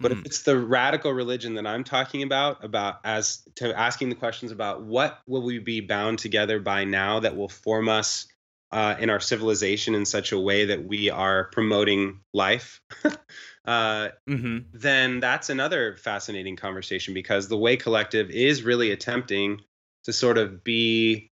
But 0.00 0.10
if 0.10 0.18
Mm. 0.18 0.26
it's 0.26 0.42
the 0.42 0.58
radical 0.58 1.12
religion 1.12 1.54
that 1.54 1.66
I'm 1.68 1.84
talking 1.84 2.24
about, 2.24 2.64
about 2.64 3.00
as 3.04 3.42
to 3.56 3.78
asking 3.78 4.08
the 4.08 4.16
questions 4.16 4.50
about 4.50 4.82
what 4.82 5.20
will 5.28 5.42
we 5.42 5.60
be 5.60 5.80
bound 5.80 6.18
together 6.18 6.58
by 6.58 6.84
now 6.84 7.20
that 7.20 7.36
will 7.36 7.48
form 7.48 7.88
us 7.88 8.26
uh, 8.72 8.96
in 8.98 9.08
our 9.08 9.20
civilization 9.20 9.94
in 9.94 10.04
such 10.04 10.32
a 10.32 10.38
way 10.38 10.64
that 10.64 10.84
we 10.84 11.10
are 11.10 11.44
promoting 11.44 12.20
life, 12.34 12.82
uh, 13.64 14.08
hmm 14.26 14.58
then 14.72 15.20
that's 15.20 15.48
another 15.48 15.96
fascinating 15.96 16.56
conversation 16.56 17.14
because 17.14 17.46
the 17.46 17.56
Way 17.56 17.76
Collective 17.76 18.30
is 18.30 18.62
really 18.62 18.90
attempting 18.90 19.60
to 20.04 20.12
sort 20.12 20.38
of 20.38 20.64
be 20.64 21.30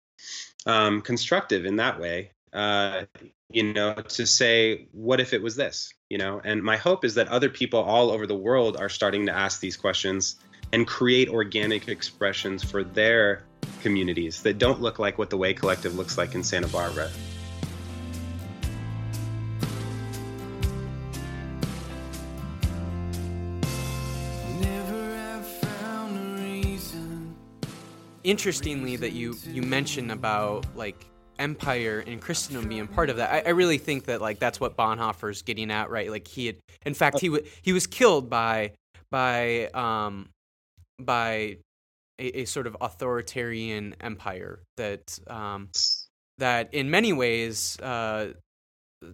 um, 0.67 1.03
constructive 1.03 1.67
in 1.67 1.77
that 1.77 1.99
way. 2.01 2.31
Uh, 2.57 3.05
you 3.51 3.75
know, 3.75 3.93
to 3.93 4.27
say, 4.27 4.89
what 4.93 5.21
if 5.21 5.35
it 5.35 5.43
was 5.43 5.57
this? 5.57 5.93
You 6.09 6.17
know, 6.17 6.41
and 6.43 6.63
my 6.63 6.79
hope 6.79 7.05
is 7.05 7.17
that 7.17 7.29
other 7.29 7.51
people 7.51 7.81
all 7.81 8.11
over 8.11 8.27
the 8.27 8.35
world 8.35 8.79
are 8.79 8.89
starting 8.89 9.27
to 9.27 9.33
ask 9.33 9.61
these 9.61 9.77
questions 9.77 10.37
and 10.73 10.87
create 10.87 11.29
organic 11.29 11.89
expressions 11.89 12.65
for 12.65 12.83
their 12.83 13.45
communities 13.83 14.41
that 14.43 14.57
don't 14.57 14.81
look 14.81 14.99
like 14.99 15.19
what 15.19 15.29
the 15.29 15.37
Way 15.37 15.53
Collective 15.53 15.97
looks 15.97 16.17
like 16.17 16.35
in 16.35 16.43
Santa 16.43 16.67
Barbara. 16.69 17.11
Never 24.59 25.15
have 25.15 25.47
found 25.47 26.17
a 26.17 26.43
reason. 26.43 27.37
Interestingly, 28.25 28.97
that 28.97 29.13
you 29.13 29.35
you 29.45 29.61
mentioned 29.61 30.11
about 30.11 30.65
like 30.75 31.07
empire 31.39 32.03
and 32.07 32.21
Christendom 32.21 32.69
being 32.69 32.87
part 32.87 33.11
of 33.11 33.17
that. 33.17 33.33
I, 33.33 33.43
I 33.47 33.51
really 33.51 33.79
think 33.79 34.05
that 34.07 34.21
like 34.21 34.39
that's 34.39 34.61
what 34.61 34.77
Bonhoeffer's 34.77 35.43
getting 35.43 35.71
at, 35.71 35.91
right? 35.91 36.11
Like 36.11 36.27
he 36.27 36.47
had, 36.47 36.57
in 36.85 36.95
fact, 36.95 37.21
he 37.21 37.29
wa 37.29 37.39
he 37.63 37.73
was 37.73 37.87
killed 37.87 38.31
by 38.31 38.73
by 39.11 39.67
um 39.69 40.29
by 40.99 41.59
a, 42.19 42.41
a 42.41 42.45
sort 42.45 42.67
of 42.67 42.77
authoritarian 42.81 43.95
empire 44.01 44.61
that 44.77 45.19
um 45.29 45.69
that 46.39 46.73
in 46.75 46.91
many 46.91 47.13
ways 47.13 47.79
uh, 47.81 48.33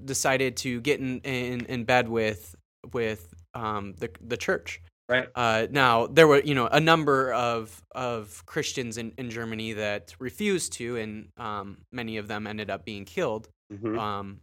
decided 0.05 0.57
to 0.59 0.81
get 0.81 1.01
in, 1.01 1.21
in 1.21 1.67
in 1.67 1.85
bed 1.85 2.09
with 2.09 2.55
with 2.93 3.35
um, 3.55 3.95
the 3.99 4.11
the 4.21 4.37
church. 4.37 4.81
Right. 5.09 5.29
Uh, 5.35 5.67
now 5.71 6.07
there 6.07 6.27
were 6.27 6.41
you 6.41 6.55
know 6.55 6.67
a 6.69 6.81
number 6.81 7.33
of 7.35 7.83
of 7.95 8.43
Christians 8.47 8.97
in, 8.99 9.13
in 9.19 9.31
Germany 9.31 9.75
that 9.75 10.15
refused 10.19 10.73
to, 10.75 10.97
and 10.97 11.29
um, 11.37 11.79
many 11.93 12.17
of 12.17 12.29
them 12.29 12.47
ended 12.47 12.71
up 12.71 12.85
being 12.85 13.05
killed. 13.05 13.49
Mhm. 13.73 13.99
Um, 13.99 14.41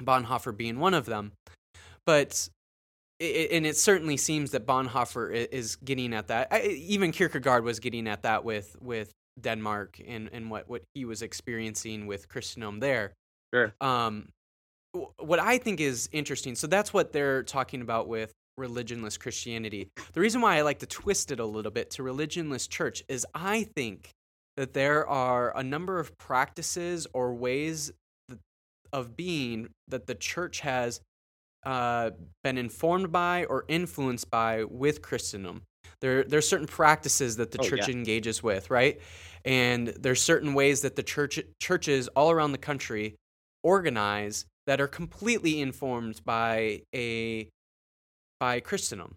Bonhoeffer 0.00 0.56
being 0.56 0.78
one 0.78 0.94
of 0.94 1.06
them, 1.06 1.32
but. 2.06 2.48
i- 3.22 3.24
i 3.24 3.48
and 3.54 3.64
it 3.66 3.76
certainly 3.76 4.16
seems 4.16 4.50
that 4.50 4.66
Bonhoeffer 4.66 5.32
is 5.52 5.76
getting 5.76 6.12
at 6.14 6.26
that. 6.28 6.48
I, 6.50 6.62
even 6.62 7.12
Kierkegaard 7.12 7.64
was 7.64 7.78
getting 7.80 8.08
at 8.08 8.22
that 8.22 8.44
with 8.44 8.76
with 8.80 9.12
Denmark 9.40 10.00
and, 10.06 10.28
and 10.32 10.50
what, 10.50 10.68
what 10.68 10.82
he 10.94 11.04
was 11.04 11.22
experiencing 11.22 12.06
with 12.06 12.28
Christendom 12.28 12.80
there. 12.80 13.12
Sure. 13.54 13.72
Um, 13.80 14.28
what 15.18 15.38
I 15.38 15.58
think 15.58 15.80
is 15.80 16.08
interesting, 16.12 16.54
so 16.56 16.66
that's 16.66 16.92
what 16.92 17.12
they're 17.12 17.42
talking 17.44 17.80
about 17.82 18.08
with 18.08 18.32
religionless 18.58 19.18
Christianity. 19.18 19.88
The 20.12 20.20
reason 20.20 20.40
why 20.40 20.56
I 20.56 20.62
like 20.62 20.78
to 20.80 20.86
twist 20.86 21.30
it 21.30 21.40
a 21.40 21.44
little 21.44 21.72
bit 21.72 21.90
to 21.92 22.02
religionless 22.02 22.68
church 22.68 23.02
is 23.08 23.26
I 23.34 23.64
think 23.64 24.10
that 24.56 24.72
there 24.74 25.06
are 25.08 25.56
a 25.56 25.62
number 25.62 25.98
of 25.98 26.16
practices 26.18 27.06
or 27.12 27.34
ways 27.34 27.92
of 28.92 29.16
being 29.16 29.68
that 29.88 30.06
the 30.06 30.14
church 30.14 30.60
has 30.60 31.00
uh, 31.66 32.10
been 32.44 32.58
informed 32.58 33.10
by 33.10 33.44
or 33.46 33.64
influenced 33.68 34.30
by 34.30 34.64
with 34.64 35.02
Christendom. 35.02 35.62
There, 36.00 36.22
there 36.22 36.38
are 36.38 36.42
certain 36.42 36.66
practices 36.66 37.36
that 37.36 37.50
the 37.50 37.58
Oh, 37.60 37.64
church 37.64 37.88
yeah. 37.88 37.94
engages 37.94 38.42
with, 38.42 38.70
right? 38.70 39.00
And 39.44 39.88
there's 39.88 40.22
certain 40.22 40.54
ways 40.54 40.82
that 40.82 40.94
the 40.96 41.02
church 41.02 41.40
churches 41.60 42.08
all 42.08 42.30
around 42.30 42.52
the 42.52 42.58
country 42.58 43.16
organize 43.62 44.46
that 44.66 44.80
are 44.80 44.86
completely 44.86 45.60
informed 45.60 46.20
by 46.24 46.82
a 46.94 47.48
by 48.44 48.60
Christendom. 48.60 49.16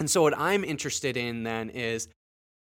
And 0.00 0.10
so 0.10 0.22
what 0.22 0.36
I'm 0.36 0.64
interested 0.64 1.16
in 1.16 1.44
then 1.44 1.70
is 1.70 2.08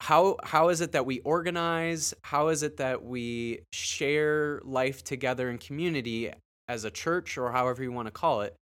how 0.00 0.36
how 0.44 0.68
is 0.68 0.82
it 0.82 0.92
that 0.92 1.06
we 1.06 1.20
organize? 1.20 2.12
How 2.24 2.48
is 2.48 2.62
it 2.62 2.76
that 2.76 3.02
we 3.02 3.60
share 3.72 4.60
life 4.64 5.02
together 5.02 5.48
in 5.48 5.56
community 5.56 6.30
as 6.68 6.84
a 6.84 6.90
church 6.90 7.38
or 7.38 7.50
however 7.52 7.82
you 7.82 7.90
want 7.90 8.06
to 8.06 8.12
call 8.12 8.42
it? 8.42 8.54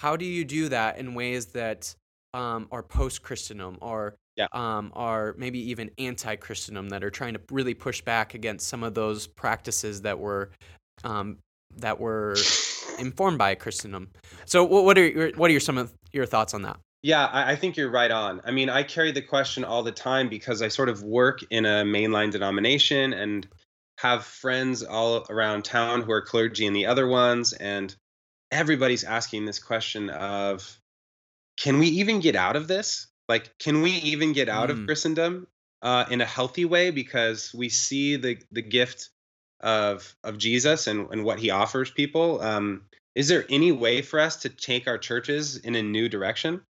How 0.00 0.16
do 0.16 0.24
you 0.24 0.42
do 0.42 0.70
that 0.70 0.96
in 0.96 1.12
ways 1.12 1.46
that 1.48 1.94
um, 2.32 2.66
are 2.72 2.82
post 2.82 3.20
Christendom 3.22 3.76
or 3.82 4.14
Yeah. 4.36 4.46
um, 4.52 4.90
are 4.94 5.34
maybe 5.36 5.58
even 5.70 5.90
anti 5.98 6.34
Christendom 6.36 6.88
that 6.88 7.04
are 7.04 7.10
trying 7.10 7.34
to 7.34 7.40
really 7.50 7.74
push 7.74 8.00
back 8.00 8.32
against 8.32 8.68
some 8.68 8.82
of 8.82 8.94
those 8.94 9.26
practices 9.26 10.00
that 10.00 10.18
were 10.18 10.48
um, 11.04 11.36
that 11.76 12.00
were 12.00 12.36
informed 12.98 13.38
by 13.38 13.54
Christendom. 13.54 14.10
So, 14.46 14.64
what 14.64 14.98
are 14.98 15.06
your, 15.06 15.30
what 15.36 15.48
are 15.48 15.52
your, 15.52 15.60
some 15.60 15.78
of 15.78 15.92
your 16.12 16.26
thoughts 16.26 16.54
on 16.54 16.62
that? 16.62 16.78
Yeah, 17.02 17.26
I, 17.26 17.52
I 17.52 17.56
think 17.56 17.76
you're 17.76 17.90
right 17.90 18.10
on. 18.10 18.40
I 18.44 18.50
mean, 18.50 18.68
I 18.68 18.82
carry 18.82 19.12
the 19.12 19.22
question 19.22 19.64
all 19.64 19.82
the 19.82 19.92
time 19.92 20.28
because 20.28 20.62
I 20.62 20.68
sort 20.68 20.88
of 20.88 21.02
work 21.02 21.40
in 21.50 21.64
a 21.64 21.84
mainline 21.84 22.32
denomination 22.32 23.12
and 23.12 23.46
have 23.98 24.24
friends 24.24 24.82
all 24.82 25.26
around 25.30 25.64
town 25.64 26.02
who 26.02 26.12
are 26.12 26.22
clergy 26.22 26.66
in 26.66 26.72
the 26.72 26.86
other 26.86 27.06
ones, 27.06 27.52
and 27.52 27.94
everybody's 28.50 29.04
asking 29.04 29.44
this 29.44 29.58
question 29.58 30.10
of, 30.10 30.78
can 31.56 31.78
we 31.78 31.86
even 31.88 32.20
get 32.20 32.36
out 32.36 32.56
of 32.56 32.68
this? 32.68 33.06
Like, 33.28 33.58
can 33.58 33.82
we 33.82 33.90
even 33.90 34.32
get 34.32 34.48
out 34.48 34.68
Mm. 34.68 34.72
of 34.72 34.86
Christendom 34.86 35.46
uh, 35.82 36.06
in 36.10 36.20
a 36.20 36.24
healthy 36.24 36.64
way? 36.64 36.90
Because 36.90 37.52
we 37.54 37.68
see 37.68 38.16
the 38.16 38.38
the 38.50 38.62
gift 38.62 39.10
of 39.60 40.14
of 40.24 40.38
Jesus 40.38 40.86
and, 40.86 41.08
and 41.12 41.24
what 41.24 41.38
he 41.38 41.50
offers 41.50 41.90
people. 41.90 42.40
Um, 42.40 42.82
is 43.18 43.26
there 43.26 43.44
any 43.50 43.72
way 43.72 44.00
for 44.00 44.20
us 44.20 44.36
to 44.36 44.48
take 44.48 44.86
our 44.86 44.96
churches 44.96 45.56
in 45.56 45.74
a 45.74 45.82
new 45.82 46.08
direction? 46.08 46.62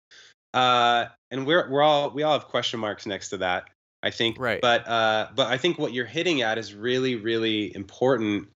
Uh, 0.55 1.07
and 1.33 1.45
we're 1.45 1.69
we're 1.69 1.83
all 1.83 2.11
we 2.11 2.23
all 2.23 2.35
have 2.35 2.47
question 2.47 2.79
marks 2.79 3.05
next 3.05 3.31
to 3.31 3.39
that. 3.39 3.69
I 4.05 4.13
think, 4.13 4.39
Right. 4.39 4.61
But 4.61 4.87
uh, 4.87 5.29
but 5.35 5.49
I 5.49 5.59
think 5.59 5.77
what 5.77 5.93
you're 5.93 6.07
hitting 6.07 6.43
at 6.43 6.57
is 6.57 6.73
really 6.73 7.17
really 7.17 7.75
important 7.75 8.49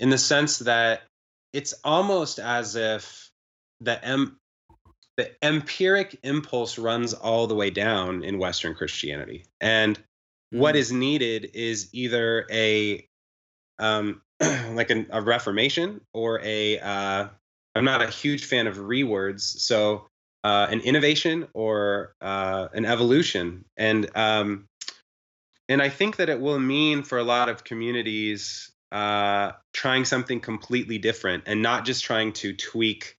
in 0.00 0.10
the 0.10 0.18
sense 0.18 0.58
that 0.58 1.02
it's 1.52 1.72
almost 1.84 2.40
as 2.40 2.74
if 2.74 3.30
the 3.80 4.04
em- 4.04 4.36
the 5.16 5.30
empiric 5.40 6.18
impulse 6.24 6.78
runs 6.78 7.14
all 7.14 7.46
the 7.46 7.54
way 7.54 7.70
down 7.70 8.24
in 8.24 8.38
Western 8.38 8.74
Christianity, 8.74 9.44
and 9.60 10.02
what 10.50 10.74
Mm. 10.74 10.78
is 10.78 10.90
needed 10.90 11.50
is 11.54 11.90
either 11.92 12.44
a 12.50 13.06
um, 13.78 14.20
like 14.74 14.90
an, 14.90 15.06
a 15.10 15.20
reformation 15.20 16.00
or 16.12 16.40
a 16.42 16.78
uh, 16.78 17.28
I'm 17.74 17.84
not 17.84 18.02
a 18.02 18.08
huge 18.08 18.46
fan 18.46 18.66
of 18.66 18.76
rewords, 18.76 19.40
so 19.40 20.06
uh, 20.42 20.66
an 20.70 20.80
innovation 20.80 21.46
or 21.54 22.14
uh, 22.20 22.68
an 22.72 22.84
evolution, 22.84 23.64
and 23.76 24.16
um, 24.16 24.68
and 25.68 25.80
I 25.80 25.88
think 25.88 26.16
that 26.16 26.28
it 26.28 26.40
will 26.40 26.58
mean 26.58 27.02
for 27.02 27.18
a 27.18 27.22
lot 27.22 27.48
of 27.48 27.62
communities 27.64 28.72
uh, 28.90 29.52
trying 29.72 30.04
something 30.04 30.40
completely 30.40 30.98
different 30.98 31.44
and 31.46 31.62
not 31.62 31.84
just 31.84 32.02
trying 32.02 32.32
to 32.34 32.52
tweak 32.54 33.16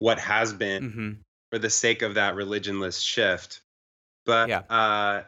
what 0.00 0.18
has 0.18 0.52
been 0.52 0.90
hmm 0.90 1.12
for 1.50 1.58
the 1.58 1.70
sake 1.70 2.02
of 2.02 2.14
that 2.14 2.34
religionless 2.34 3.02
shift. 3.02 3.62
But 4.26 4.50
Yeah. 4.50 4.58
uh, 4.68 5.22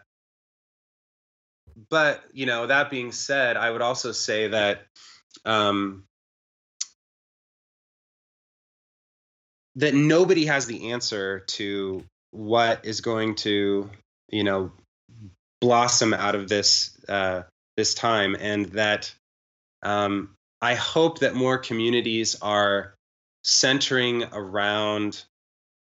but 1.89 2.23
you 2.33 2.45
know 2.45 2.67
that 2.67 2.91
being 2.91 3.13
said, 3.13 3.57
I 3.57 3.71
would 3.71 3.81
also 3.81 4.13
say 4.13 4.49
that 4.49 4.87
um, 5.45 6.05
that 9.77 9.95
nobody 9.95 10.47
has 10.47 10.67
the 10.67 10.91
answer 10.91 11.41
to 11.41 12.05
what 12.33 12.85
is 12.85 13.01
going 13.01 13.35
to 13.35 13.91
you 14.29 14.45
know 14.45 14.73
blossom 15.61 16.15
out 16.15 16.35
of 16.35 16.49
this 16.49 16.97
uh, 17.09 17.43
this 17.77 17.95
time, 17.95 18.37
and 18.39 18.67
that 18.67 19.15
um, 19.83 20.35
I 20.61 20.75
hope 20.75 21.21
that 21.21 21.35
more 21.35 21.59
communities 21.59 22.37
are 22.43 22.95
centering 23.43 24.25
around 24.33 25.25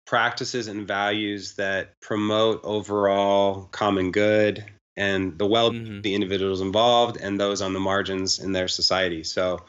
practices 0.06 0.68
and 0.68 0.86
values 0.86 1.54
that 1.54 1.92
promote 2.00 2.60
overall 2.64 3.68
common 3.70 4.10
good 4.10 4.64
and 4.96 5.38
the 5.38 5.46
well 5.46 5.72
Mhm. 5.72 6.02
the 6.02 6.14
individuals 6.14 6.60
involved 6.60 7.16
and 7.20 7.38
those 7.38 7.60
on 7.62 7.72
the 7.72 7.80
margins 7.80 8.38
in 8.38 8.52
their 8.52 8.68
society. 8.68 9.24
So, 9.24 9.64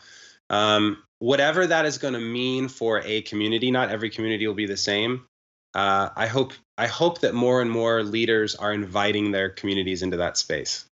um, 0.50 1.04
whatever 1.20 1.66
that 1.68 1.86
is 1.86 1.98
going 1.98 2.14
to 2.14 2.20
mean 2.20 2.68
for 2.68 3.02
a 3.02 3.22
community, 3.24 3.72
not 3.72 3.90
every 3.90 4.10
community 4.10 4.48
will 4.48 4.54
be 4.54 4.68
the 4.68 4.78
same. 4.78 5.26
Uh, 5.74 6.10
I 6.16 6.28
hope 6.28 6.54
I 6.78 6.88
hope 6.88 7.22
that 7.22 7.34
more 7.34 7.62
and 7.62 7.72
more 7.72 8.04
leaders 8.04 8.56
are 8.56 8.74
inviting 8.74 9.32
their 9.32 9.50
communities 9.50 10.04
into 10.04 10.18
that 10.18 10.38
space. 10.38 10.86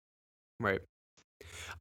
Right. 0.58 0.80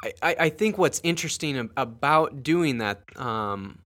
I, 0.04 0.14
I 0.22 0.36
I 0.39 0.50
think 0.50 0.78
what's 0.78 1.02
interesting 1.04 1.70
about 1.78 2.43
doing 2.43 2.80
that 2.80 3.04
um, 3.16 3.80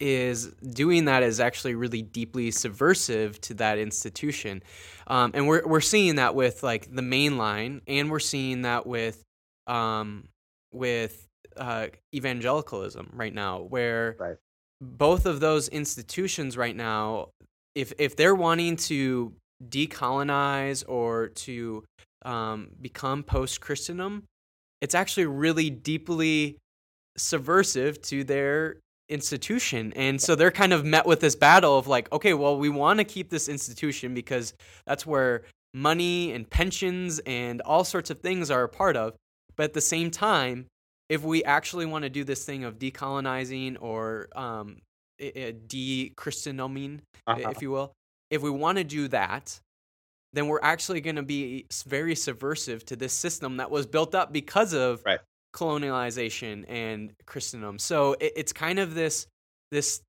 is 0.00 0.46
doing 0.46 1.06
that 1.06 1.22
is 1.22 1.40
actually 1.40 1.74
really 1.74 2.02
deeply 2.02 2.50
subversive 2.50 3.40
to 3.42 3.54
that 3.54 3.78
institution, 3.78 4.62
um, 5.06 5.32
and 5.34 5.46
we're 5.48 5.66
we're 5.66 5.80
seeing 5.80 6.16
that 6.16 6.34
with 6.34 6.62
like 6.62 6.94
the 6.94 7.02
main 7.02 7.36
line, 7.36 7.82
and 7.86 8.10
we're 8.10 8.18
seeing 8.20 8.62
that 8.62 8.86
with 8.86 9.22
um, 9.66 10.28
with 10.72 11.26
uh, 11.56 11.88
evangelicalism 12.14 13.10
right 13.14 13.34
now, 13.34 13.60
where 13.60 14.16
Right. 14.18 14.36
both 14.80 15.26
of 15.26 15.40
those 15.40 15.68
institutions 15.68 16.56
right 16.56 16.76
now, 16.76 17.28
if 17.74 17.92
if 17.98 18.16
they're 18.16 18.34
wanting 18.34 18.76
to 18.76 19.32
decolonize 19.68 20.84
or 20.86 21.28
to 21.28 21.84
um, 22.24 22.70
become 22.80 23.22
post 23.22 23.60
Christendom, 23.60 24.24
it's 24.80 24.94
actually 24.94 25.26
really 25.26 25.70
deeply 25.70 26.58
subversive 27.16 28.00
to 28.02 28.22
their 28.22 28.76
institution. 29.08 29.92
And 29.96 30.20
so 30.20 30.34
they're 30.34 30.50
kind 30.50 30.72
of 30.72 30.84
met 30.84 31.06
with 31.06 31.20
this 31.20 31.34
battle 31.34 31.78
of 31.78 31.86
like, 31.86 32.10
okay, 32.12 32.34
well, 32.34 32.58
we 32.58 32.68
want 32.68 32.98
to 32.98 33.04
keep 33.04 33.30
this 33.30 33.48
institution 33.48 34.14
because 34.14 34.52
that's 34.86 35.06
where 35.06 35.42
money 35.74 36.32
and 36.32 36.48
pensions 36.48 37.20
and 37.20 37.60
all 37.62 37.84
sorts 37.84 38.10
of 38.10 38.20
things 38.20 38.50
are 38.50 38.64
a 38.64 38.68
part 38.68 38.96
of. 38.96 39.14
But 39.56 39.64
at 39.64 39.72
the 39.74 39.80
same 39.80 40.10
time, 40.10 40.66
if 41.08 41.22
we 41.22 41.42
actually 41.44 41.86
want 41.86 42.02
to 42.04 42.10
do 42.10 42.22
this 42.24 42.44
thing 42.44 42.64
of 42.64 42.78
decolonizing 42.78 43.76
or 43.80 44.28
um, 44.36 44.76
de 45.18 46.12
Christenoming, 46.16 47.00
Uh-huh. 47.26 47.50
if 47.50 47.62
you 47.62 47.70
will, 47.70 47.92
if 48.30 48.42
we 48.42 48.50
want 48.50 48.78
to 48.78 48.84
do 48.84 49.08
that, 49.08 49.58
then 50.34 50.46
we're 50.48 50.60
actually 50.62 51.00
going 51.00 51.16
to 51.16 51.22
be 51.22 51.66
very 51.86 52.14
subversive 52.14 52.84
to 52.86 52.96
this 52.96 53.14
system 53.14 53.56
that 53.56 53.70
was 53.70 53.86
built 53.86 54.14
up 54.14 54.32
because 54.32 54.74
of 54.74 55.02
Right. 55.04 55.20
Colonialization 55.58 56.64
and 56.68 57.12
Christendom. 57.26 57.78
So 57.78 58.14
it, 58.20 58.32
it's 58.36 58.52
kind 58.52 58.78
of 58.78 58.94
this 58.94 59.26
this 59.70 60.00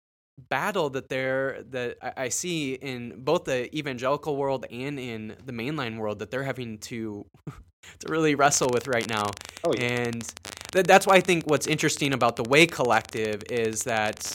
battle 0.47 0.89
that 0.91 1.09
they're 1.09 1.63
that 1.71 1.97
I, 2.17 2.29
see 2.29 2.73
in 2.75 3.15
both 3.17 3.43
the 3.43 3.75
evangelical 3.77 4.37
world 4.37 4.65
and 4.71 4.97
in 4.99 5.35
the 5.45 5.51
mainline 5.51 5.97
world 5.97 6.19
that 6.19 6.31
they're 6.31 6.43
having 6.43 6.77
to 6.77 7.25
to 7.99 8.07
really 8.07 8.35
wrestle 8.35 8.69
with 8.71 8.87
right 8.87 9.07
now. 9.09 9.25
Oh, 9.65 9.73
yeah. 9.75 9.85
And 9.85 10.33
th- 10.71 10.85
that's 10.85 11.05
why 11.05 11.15
I 11.15 11.21
think 11.21 11.45
what's 11.47 11.67
interesting 11.67 12.13
about 12.13 12.37
the 12.37 12.43
Way 12.43 12.67
Collective 12.67 13.43
is 13.49 13.83
that, 13.83 14.33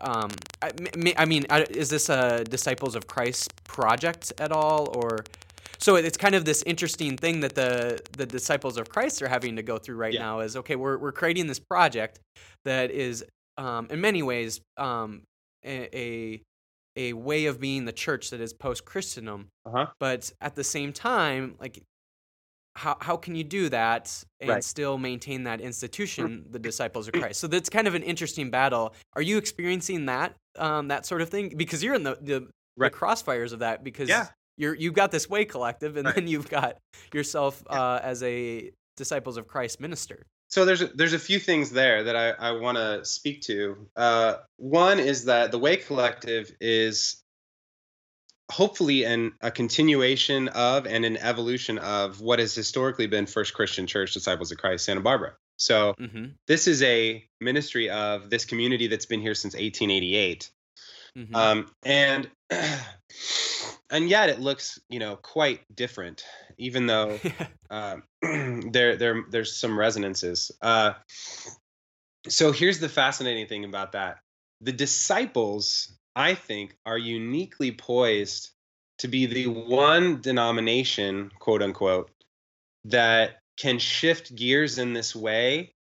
um, 0.00 0.30
I, 0.62 0.70
I 1.18 1.24
mean, 1.26 1.44
is 1.70 1.90
this 1.90 2.08
a 2.08 2.44
Disciples 2.44 2.94
of 2.94 3.06
Christ 3.06 3.52
project 3.64 4.32
at 4.38 4.52
all, 4.52 4.96
or? 4.96 5.24
So 5.78 5.96
it's 5.96 6.16
kind 6.16 6.34
of 6.34 6.44
this 6.44 6.62
interesting 6.64 7.16
thing 7.16 7.40
that 7.40 7.54
the 7.54 8.00
the 8.16 8.26
disciples 8.26 8.76
of 8.76 8.88
Christ 8.88 9.22
are 9.22 9.28
having 9.28 9.56
to 9.56 9.62
go 9.62 9.78
through 9.78 9.96
right 9.96 10.12
Yeah. 10.14 10.20
now. 10.20 10.40
Is 10.40 10.56
okay, 10.56 10.76
we're 10.76 10.98
we're 10.98 11.12
creating 11.12 11.46
this 11.46 11.58
project 11.58 12.20
that 12.64 12.90
is, 12.90 13.24
um, 13.58 13.86
in 13.90 14.00
many 14.00 14.22
ways, 14.22 14.60
um, 14.76 15.22
a, 15.64 15.88
a 15.96 16.42
a 16.96 17.12
way 17.12 17.46
of 17.46 17.60
being 17.60 17.84
the 17.84 17.92
church 17.92 18.30
that 18.30 18.40
is 18.40 18.52
post 18.52 18.84
Christendom 18.84 19.48
Uh-huh. 19.66 19.86
but 19.98 20.30
at 20.40 20.54
the 20.54 20.62
same 20.64 20.92
time 20.92 21.56
like 21.60 21.82
how 22.76 22.96
how 23.00 23.16
can 23.16 23.34
you 23.34 23.44
do 23.44 23.68
that 23.68 24.22
and 24.40 24.48
Right. 24.50 24.64
still 24.64 24.98
maintain 24.98 25.44
that 25.44 25.60
institution 25.60 26.46
the 26.50 26.58
disciples 26.58 27.08
of 27.08 27.14
christ 27.14 27.40
so 27.40 27.46
that's 27.46 27.68
kind 27.70 27.86
of 27.88 27.94
an 27.94 28.02
interesting 28.02 28.50
battle 28.50 28.94
are 29.14 29.22
you 29.22 29.38
experiencing 29.38 30.06
that 30.06 30.34
um 30.58 30.88
that 30.88 31.06
sort 31.06 31.22
of 31.22 31.28
thing 31.30 31.52
because 31.56 31.82
you're 31.84 31.94
in 31.94 32.02
the 32.04 32.16
the, 32.20 32.48
Right. 32.76 32.92
the 32.92 32.98
crossfires 32.98 33.52
of 33.52 33.60
that 33.60 33.82
because 33.84 34.08
Yeah. 34.08 34.28
You're 34.56 34.74
you've 34.74 34.94
got 34.94 35.10
this 35.10 35.28
way 35.28 35.44
collective 35.44 35.96
and 35.96 36.06
Right. 36.06 36.14
then 36.14 36.28
you've 36.28 36.48
got 36.48 36.76
yourself 37.12 37.62
uh 37.68 38.00
as 38.02 38.22
a 38.22 38.70
disciples 38.96 39.36
of 39.36 39.46
christ 39.46 39.80
minister 39.80 40.26
So 40.48 40.64
there's 40.64 40.82
a, 40.82 40.86
there's 40.94 41.14
a 41.14 41.18
few 41.18 41.40
things 41.40 41.70
there 41.70 42.04
that 42.04 42.14
I, 42.14 42.30
I 42.30 42.50
want 42.52 42.76
to 42.78 43.04
speak 43.04 43.42
to. 43.42 43.88
Uh, 43.96 44.34
one 44.56 45.00
is 45.00 45.24
that 45.24 45.50
the 45.50 45.58
Way 45.58 45.76
Collective 45.78 46.52
is 46.60 47.22
hopefully 48.50 49.04
an, 49.04 49.32
a 49.40 49.50
continuation 49.50 50.48
of 50.48 50.86
and 50.86 51.04
an 51.04 51.16
evolution 51.16 51.78
of 51.78 52.20
what 52.20 52.38
has 52.38 52.54
historically 52.54 53.06
been 53.08 53.26
First 53.26 53.54
Christian 53.54 53.86
Church 53.86 54.12
Disciples 54.12 54.52
of 54.52 54.58
Christ 54.58 54.84
Santa 54.84 55.00
Barbara. 55.00 55.32
So 55.56 55.94
mm-hmm, 56.00 56.26
this 56.46 56.68
is 56.68 56.82
a 56.82 57.24
ministry 57.40 57.88
of 57.90 58.28
this 58.30 58.44
community 58.44 58.86
that's 58.86 59.06
been 59.06 59.20
here 59.20 59.34
since 59.34 59.54
1888. 59.54 60.50
Mm-hmm. 61.16 61.34
Um, 61.34 61.70
and 61.84 62.30
and 63.90 64.08
yet 64.08 64.28
it 64.28 64.40
looks 64.40 64.78
you 64.88 64.98
know 64.98 65.16
quite 65.16 65.60
different, 65.74 66.24
even 66.58 66.86
though 66.86 67.18
um, 67.70 68.02
there 68.70 68.96
there 68.96 69.24
there's 69.30 69.56
some 69.56 69.78
resonances. 69.78 70.50
Uh, 70.60 70.94
so 72.28 72.52
here's 72.52 72.80
the 72.80 72.88
fascinating 72.88 73.46
thing 73.46 73.64
about 73.64 73.92
that: 73.92 74.18
the 74.60 74.72
disciples, 74.72 75.96
I 76.16 76.34
think, 76.34 76.76
are 76.86 76.98
uniquely 76.98 77.72
poised 77.72 78.50
to 78.98 79.08
be 79.08 79.26
the 79.26 79.46
one 79.48 80.20
denomination, 80.20 81.30
quote 81.38 81.62
unquote, 81.62 82.10
that 82.84 83.40
can 83.56 83.78
shift 83.78 84.34
gears 84.34 84.78
in 84.78 84.92
this 84.92 85.14
way 85.14 85.74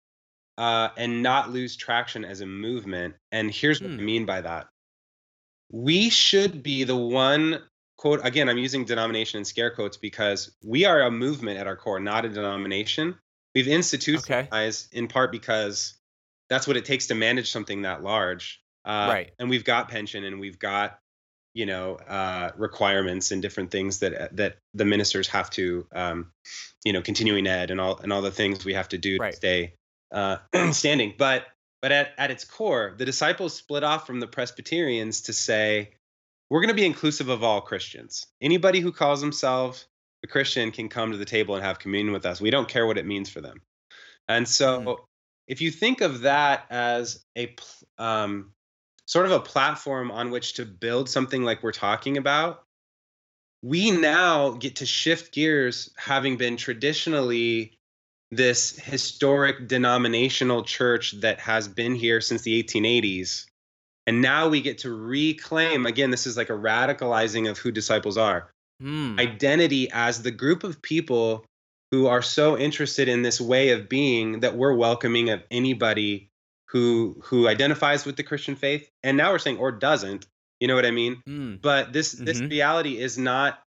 uh, 0.58 0.90
and 0.98 1.24
not 1.24 1.52
lose 1.52 1.76
traction 1.76 2.26
as 2.26 2.42
a 2.42 2.46
movement. 2.46 3.16
And 3.32 3.52
here's 3.52 3.82
what 3.82 3.92
I 3.92 3.96
Hmm. 3.96 4.06
mean 4.06 4.26
by 4.26 4.42
that: 4.42 4.68
we 5.74 6.10
should 6.10 6.62
be 6.62 6.84
the 6.84 6.96
one 6.96 7.60
quote 7.98 8.22
again 8.24 8.48
i'm 8.48 8.60
using 8.60 8.86
denomination 8.86 9.40
in 9.40 9.46
scare 9.46 9.72
quotes 9.72 9.98
because 9.98 10.56
we 10.64 10.86
are 10.86 11.02
a 11.02 11.12
movement 11.12 11.60
at 11.60 11.66
our 11.66 11.76
core 11.76 12.00
not 12.00 12.26
a 12.26 12.30
denomination 12.30 13.16
we've 13.56 13.68
institutionalized 13.68 14.94
in 14.94 15.08
part 15.08 15.32
because 15.32 15.96
that's 16.50 16.68
what 16.68 16.78
it 16.78 16.86
takes 16.86 17.08
to 17.08 17.16
manage 17.16 17.52
something 17.52 17.82
that 17.82 18.04
large 18.04 18.62
uh, 18.86 19.08
Right. 19.10 19.32
and 19.40 19.50
we've 19.50 19.64
got 19.64 19.90
pension 19.90 20.24
and 20.26 20.40
we've 20.40 20.60
got 20.60 21.00
you 21.56 21.66
know 21.66 21.96
uh, 21.96 22.52
requirements 22.58 23.32
and 23.32 23.42
different 23.42 23.72
things 23.72 24.00
that 24.00 24.36
that 24.36 24.58
the 24.74 24.86
ministers 24.86 25.28
have 25.30 25.50
to 25.52 25.88
um, 25.94 26.32
you 26.84 26.94
know 26.94 27.02
continuing 27.02 27.48
ed 27.48 27.72
and 27.72 27.80
all 27.82 27.98
and 27.98 28.14
all 28.14 28.22
the 28.22 28.32
things 28.32 28.64
we 28.66 28.74
have 28.74 28.90
to 28.90 28.98
do 28.98 29.18
Right. 29.18 29.32
to 29.32 29.38
stay 29.38 29.74
uh, 30.12 30.38
standing 30.72 31.14
but 31.18 31.48
but 31.84 31.92
at, 31.92 32.14
at 32.18 32.32
its 32.32 32.46
core 32.46 32.96
the 32.98 33.06
disciples 33.06 33.54
split 33.54 33.84
off 33.84 34.08
from 34.08 34.22
the 34.22 34.28
presbyterians 34.28 35.22
to 35.22 35.34
say 35.34 35.92
we're 36.50 36.62
going 36.62 36.70
to 36.70 36.74
be 36.74 36.86
inclusive 36.86 37.30
of 37.30 37.44
all 37.44 37.62
Christians. 37.62 38.26
Anybody 38.42 38.80
who 38.80 38.92
calls 38.92 39.22
himself 39.22 39.86
a 40.24 40.28
Christian 40.28 40.72
can 40.72 40.88
come 40.88 41.12
to 41.12 41.18
the 41.18 41.26
table 41.26 41.56
and 41.56 41.64
have 41.64 41.80
communion 41.80 42.14
with 42.14 42.26
us. 42.26 42.40
We 42.40 42.52
don't 42.52 42.70
care 42.70 42.86
what 42.86 42.98
it 42.98 43.06
means 43.06 43.30
for 43.30 43.42
them. 43.42 43.62
And 44.30 44.48
so, 44.48 44.82
Mhm. 44.82 44.98
if 45.48 45.62
you 45.62 45.72
think 45.72 46.00
of 46.02 46.22
that 46.22 46.68
as 46.70 47.26
a 47.38 47.56
um, 47.98 48.54
sort 49.06 49.26
of 49.26 49.34
a 49.34 49.40
platform 49.40 50.12
on 50.12 50.32
which 50.32 50.54
to 50.54 50.66
build 50.66 51.10
something 51.10 51.44
like 51.44 51.64
we're 51.64 51.74
talking 51.74 52.18
about, 52.18 52.66
we 53.62 53.92
now 53.92 54.52
get 54.52 54.78
to 54.78 54.86
shift 54.86 55.34
gears, 55.34 55.90
having 55.98 56.38
been 56.38 56.56
traditionally 56.56 57.78
this 58.36 58.78
historic 58.78 59.68
denominational 59.68 60.64
church 60.64 61.12
that 61.22 61.40
has 61.40 61.68
been 61.68 61.96
here 61.96 62.22
since 62.22 62.42
the 62.42 62.62
1880s. 62.64 63.46
And 64.06 64.22
now 64.22 64.50
we 64.50 64.62
get 64.62 64.80
to 64.80 64.94
reclaim 64.94 65.86
again, 65.86 66.12
this 66.12 66.28
is 66.28 66.36
like 66.36 66.50
a 66.50 66.54
radicalizing 66.54 67.50
of 67.50 67.58
who 67.58 67.72
disciples 67.72 68.18
are 68.18 68.50
Hmm. 68.82 69.18
identity 69.20 69.90
as 69.92 70.24
the 70.24 70.32
group 70.32 70.64
of 70.64 70.82
people 70.82 71.46
who 71.92 72.08
are 72.08 72.24
so 72.24 72.58
interested 72.58 73.08
in 73.08 73.22
this 73.22 73.40
way 73.40 73.70
of 73.70 73.88
being 73.88 74.40
that 74.42 74.58
we're 74.58 74.74
welcoming 74.74 75.30
of 75.30 75.44
anybody 75.52 76.30
who 76.70 77.22
who 77.26 77.48
identifies 77.48 78.04
with 78.04 78.18
the 78.18 78.24
Christian 78.24 78.56
faith 78.56 78.90
and 79.04 79.16
now 79.16 79.32
we're 79.32 79.40
saying 79.40 79.60
or 79.60 79.72
doesn't 79.72 80.26
you 80.60 80.68
know 80.68 80.76
what 80.76 80.88
I 80.88 80.92
mean 80.92 81.22
Hmm. 81.26 81.56
but 81.62 81.94
this 81.94 82.12
this 82.14 82.42
Mhm. 82.42 82.50
reality 82.50 82.98
is 82.98 83.18
not 83.18 83.62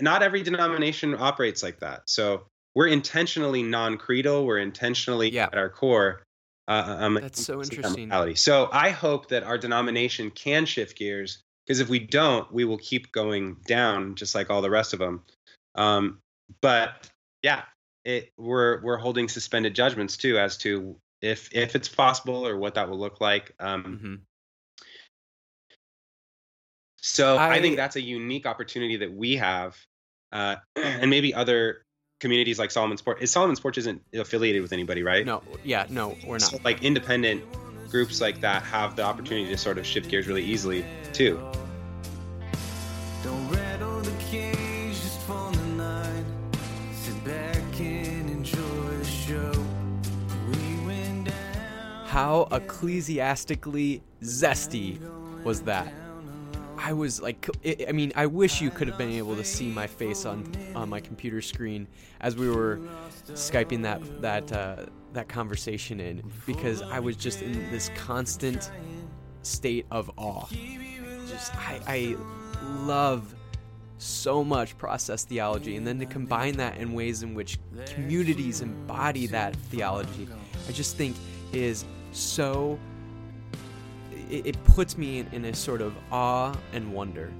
not 0.00 0.22
every 0.22 0.42
denomination 0.42 1.14
operates 1.18 1.62
like 1.62 1.80
that 1.80 2.02
so 2.06 2.46
we're 2.74 2.88
intentionally 2.88 3.62
non-creedal 3.62 4.46
we're 4.46 4.58
intentionally 4.58 5.30
Yeah. 5.30 5.44
at 5.52 5.58
our 5.58 5.68
core 5.68 6.22
uh, 6.68 6.96
um, 7.00 7.14
That's 7.14 7.44
so 7.44 7.60
interesting. 7.60 8.34
so 8.34 8.68
i 8.72 8.90
hope 8.90 9.28
that 9.28 9.42
our 9.42 9.58
denomination 9.58 10.30
can 10.30 10.64
shift 10.64 10.96
gears 10.96 11.42
because 11.66 11.80
if 11.80 11.88
we 11.88 11.98
don't 11.98 12.52
we 12.52 12.64
will 12.64 12.78
keep 12.78 13.12
going 13.12 13.56
down 13.66 14.14
just 14.14 14.34
like 14.34 14.50
all 14.50 14.62
the 14.62 14.70
rest 14.70 14.92
of 14.92 14.98
them 14.98 15.22
um, 15.74 16.18
but 16.60 17.08
yeah 17.42 17.62
it 18.04 18.30
we're 18.38 18.80
we're 18.82 18.96
holding 18.96 19.28
suspended 19.28 19.74
judgments 19.74 20.16
too 20.16 20.38
as 20.38 20.56
to 20.58 20.96
if 21.20 21.48
if 21.54 21.76
it's 21.76 21.88
possible 21.88 22.46
or 22.46 22.56
what 22.58 22.74
that 22.74 22.88
will 22.90 22.98
look 22.98 23.20
like. 23.20 23.52
Um, 23.60 23.82
hmm 24.00 24.14
So 26.96 27.36
I, 27.36 27.54
I- 27.54 27.60
think 27.60 27.76
that's 27.76 27.96
a 27.96 28.00
unique 28.02 28.44
opportunity 28.46 28.96
that 28.96 29.12
we 29.12 29.36
have, 29.36 29.76
uh, 30.32 30.56
and 30.76 31.10
maybe 31.10 31.32
other 31.34 31.84
communities 32.22 32.56
like 32.56 32.70
Solomon's 32.70 33.02
Porch. 33.02 33.18
Is 33.20 33.30
Solomon's 33.32 33.60
Porch 33.60 33.76
isn't 33.76 34.00
affiliated 34.14 34.62
with 34.62 34.72
anybody, 34.72 35.02
right? 35.02 35.26
No, 35.26 35.42
yeah, 35.64 35.86
no, 35.90 36.16
we're 36.24 36.38
not. 36.38 36.42
So, 36.42 36.58
like 36.64 36.82
independent 36.82 37.44
groups 37.90 38.20
like 38.20 38.40
that 38.40 38.62
have 38.62 38.96
the 38.96 39.02
opportunity 39.02 39.50
to 39.50 39.58
sort 39.58 39.76
of 39.76 39.84
shift 39.84 40.08
gears 40.08 40.28
really 40.28 40.44
easily 40.44 40.86
too. 41.12 41.36
Don't 43.24 43.48
rattle 43.50 44.00
the 44.00 44.16
cage 44.30 44.94
just 44.94 45.20
for 45.22 45.50
the 45.50 45.66
night. 45.66 46.24
Sit 46.92 47.24
back 47.24 47.80
and 47.80 48.30
enjoy 48.30 48.58
the 48.58 49.04
show. 49.04 49.52
We 50.48 50.86
went 50.86 51.24
down. 51.26 52.06
How 52.06 52.46
ecclesiastically 52.52 54.00
zesty 54.22 55.00
was 55.42 55.62
that? 55.62 55.92
I 56.84 56.92
was 56.92 57.22
like, 57.22 57.48
I 57.64 57.86
I 57.88 57.92
mean, 57.92 58.12
I 58.16 58.26
wish 58.26 58.60
you 58.60 58.70
could 58.70 58.88
have 58.88 58.98
been 58.98 59.12
able 59.12 59.36
to 59.36 59.44
see 59.44 59.68
my 59.70 59.86
face 59.86 60.24
on 60.24 60.44
on 60.74 60.88
my 60.88 61.00
computer 61.00 61.40
screen 61.40 61.86
as 62.20 62.36
we 62.36 62.50
were 62.50 62.80
skyping 63.28 63.82
that 63.82 64.00
that 64.20 64.52
uh, 64.52 64.86
that 65.12 65.28
conversation 65.28 66.00
in, 66.00 66.22
because 66.46 66.82
I 66.82 66.98
was 66.98 67.16
just 67.16 67.42
in 67.42 67.70
this 67.70 67.90
constant 67.94 68.70
state 69.42 69.86
of 69.90 70.10
awe. 70.16 70.46
Just 71.28 71.54
I, 71.56 71.80
I 71.86 72.16
love 72.84 73.34
so 73.98 74.42
much 74.42 74.76
process 74.76 75.24
theology, 75.24 75.76
and 75.76 75.86
then 75.86 75.98
to 76.00 76.06
combine 76.06 76.56
that 76.56 76.78
in 76.78 76.92
ways 76.92 77.22
in 77.22 77.34
which 77.34 77.58
communities 77.86 78.60
embody 78.60 79.28
that 79.28 79.54
theology, 79.70 80.28
I 80.68 80.72
just 80.72 80.96
think 80.96 81.16
is 81.52 81.84
so 82.12 82.78
it, 84.32 84.46
it 84.46 84.64
puts 84.64 84.96
me 84.96 85.20
in, 85.20 85.28
in 85.32 85.44
a 85.44 85.54
sort 85.54 85.82
of 85.82 85.94
awe 86.10 86.56
and 86.72 86.92
wonder. 86.92 87.32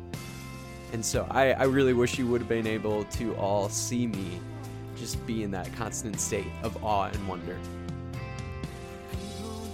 And 0.92 1.04
so 1.04 1.26
I, 1.30 1.52
I 1.52 1.64
really 1.64 1.94
wish 1.94 2.18
you 2.18 2.26
would 2.26 2.42
have 2.42 2.48
been 2.48 2.66
able 2.66 3.04
to 3.04 3.34
all 3.36 3.68
see 3.70 4.06
me 4.06 4.38
just 4.96 5.24
be 5.26 5.42
in 5.42 5.50
that 5.52 5.74
constant 5.74 6.20
state 6.20 6.46
of 6.62 6.84
awe 6.84 7.06
and 7.06 7.26
wonder. 7.28 7.56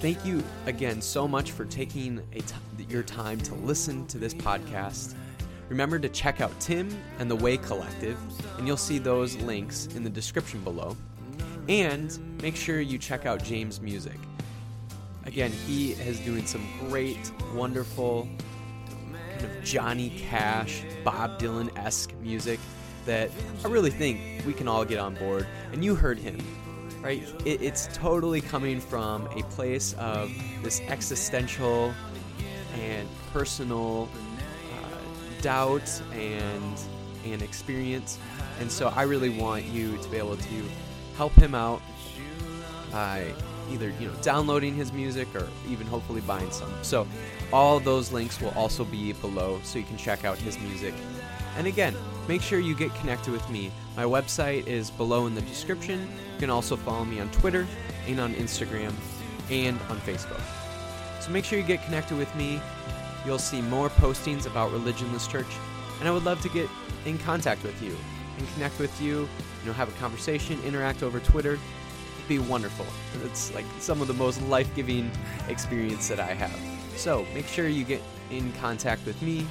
Thank 0.00 0.24
you 0.24 0.44
again 0.66 1.02
so 1.02 1.26
much 1.26 1.50
for 1.50 1.64
taking 1.64 2.22
your 2.88 3.02
time 3.02 3.40
to 3.40 3.54
listen 3.56 4.06
to 4.06 4.18
this 4.18 4.32
podcast. 4.32 5.14
Remember 5.68 5.98
to 5.98 6.08
check 6.08 6.40
out 6.40 6.58
Tim 6.60 6.96
and 7.18 7.28
the 7.28 7.36
Way 7.36 7.56
Collective, 7.56 8.16
and 8.56 8.66
you'll 8.66 8.76
see 8.76 8.98
those 8.98 9.36
links 9.38 9.86
in 9.96 10.04
the 10.04 10.08
description 10.08 10.60
below. 10.62 10.96
And 11.68 12.16
make 12.40 12.54
sure 12.54 12.80
you 12.80 12.96
check 12.96 13.26
out 13.26 13.42
James' 13.42 13.80
music 13.80 14.16
again, 15.28 15.52
he 15.52 15.92
is 15.92 16.18
doing 16.20 16.46
some 16.46 16.66
great, 16.88 17.30
wonderful, 17.54 18.26
kind 19.12 19.44
of 19.44 19.62
Johnny 19.62 20.10
Cash, 20.10 20.82
Bob 21.04 21.38
Dylan 21.38 21.70
esque 21.78 22.14
music 22.14 22.58
that 23.04 23.30
I 23.64 23.68
really 23.68 23.90
think 23.90 24.44
we 24.46 24.54
can 24.54 24.66
all 24.66 24.84
get 24.84 24.98
on 24.98 25.14
board. 25.14 25.46
And 25.72 25.84
you 25.84 25.94
heard 25.94 26.18
him, 26.18 26.38
right? 27.02 27.22
It, 27.44 27.60
it's 27.62 27.88
totally 27.92 28.40
coming 28.40 28.80
from 28.80 29.26
a 29.36 29.42
place 29.44 29.94
of 29.98 30.30
this 30.62 30.80
existential 30.80 31.94
and 32.74 33.06
personal 33.32 34.08
uh, 34.72 35.42
doubt 35.42 36.02
and 36.12 36.78
and 37.24 37.42
experience. 37.42 38.18
And 38.60 38.70
so 38.70 38.88
I 38.96 39.02
really 39.02 39.28
want 39.28 39.66
you 39.66 39.98
to 39.98 40.08
be 40.08 40.16
able 40.16 40.36
to 40.36 40.64
help 41.16 41.32
him 41.34 41.54
out 41.54 41.82
by 42.90 43.34
either 43.72 43.92
you 44.00 44.08
know 44.08 44.14
downloading 44.22 44.74
his 44.74 44.92
music 44.92 45.28
or 45.34 45.46
even 45.68 45.86
hopefully 45.86 46.20
buying 46.22 46.50
some. 46.50 46.72
So 46.82 47.06
all 47.52 47.80
those 47.80 48.12
links 48.12 48.40
will 48.40 48.50
also 48.50 48.84
be 48.84 49.12
below 49.12 49.60
so 49.64 49.78
you 49.78 49.84
can 49.84 49.96
check 49.96 50.24
out 50.24 50.38
his 50.38 50.58
music. 50.58 50.94
And 51.56 51.66
again, 51.66 51.94
make 52.28 52.42
sure 52.42 52.60
you 52.60 52.74
get 52.74 52.94
connected 52.96 53.32
with 53.32 53.48
me. 53.50 53.70
My 53.96 54.04
website 54.04 54.66
is 54.66 54.90
below 54.90 55.26
in 55.26 55.34
the 55.34 55.42
description. 55.42 56.00
You 56.34 56.40
can 56.40 56.50
also 56.50 56.76
follow 56.76 57.04
me 57.04 57.20
on 57.20 57.30
Twitter 57.30 57.66
and 58.06 58.20
on 58.20 58.34
Instagram 58.34 58.92
and 59.50 59.78
on 59.88 59.98
Facebook. 60.00 60.40
So 61.20 61.30
make 61.30 61.44
sure 61.44 61.58
you 61.58 61.64
get 61.64 61.82
connected 61.84 62.16
with 62.16 62.32
me. 62.36 62.60
You'll 63.26 63.38
see 63.38 63.60
more 63.60 63.90
postings 63.90 64.46
about 64.46 64.70
Religionless 64.70 65.28
Church, 65.28 65.48
and 65.98 66.08
I 66.08 66.12
would 66.12 66.24
love 66.24 66.40
to 66.42 66.48
get 66.48 66.68
in 67.04 67.18
contact 67.18 67.62
with 67.62 67.82
you 67.82 67.96
and 68.38 68.48
connect 68.54 68.78
with 68.78 69.00
you. 69.00 69.28
You 69.62 69.66
know, 69.66 69.72
have 69.72 69.88
a 69.88 69.98
conversation, 69.98 70.60
interact 70.64 71.02
over 71.02 71.18
Twitter. 71.20 71.58
Be 72.28 72.38
wonderful. 72.38 72.84
It's 73.24 73.54
like 73.54 73.64
some 73.80 74.02
of 74.02 74.06
the 74.06 74.12
most 74.12 74.42
life-giving 74.42 75.10
experience 75.48 76.08
that 76.08 76.20
I 76.20 76.34
have. 76.34 76.60
So 76.94 77.26
make 77.32 77.46
sure 77.46 77.68
you 77.68 77.84
get 77.84 78.02
in 78.30 78.52
contact 78.60 79.06
with 79.06 79.20
me 79.22 79.46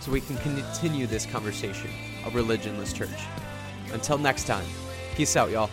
so 0.00 0.10
we 0.10 0.20
can 0.20 0.36
continue 0.38 1.06
this 1.06 1.24
conversation 1.24 1.90
of 2.24 2.32
Religionless 2.32 2.92
Church. 2.92 3.08
Until 3.92 4.18
next 4.18 4.48
time, 4.48 4.64
peace 5.14 5.36
out, 5.36 5.50
y'all. 5.50 5.70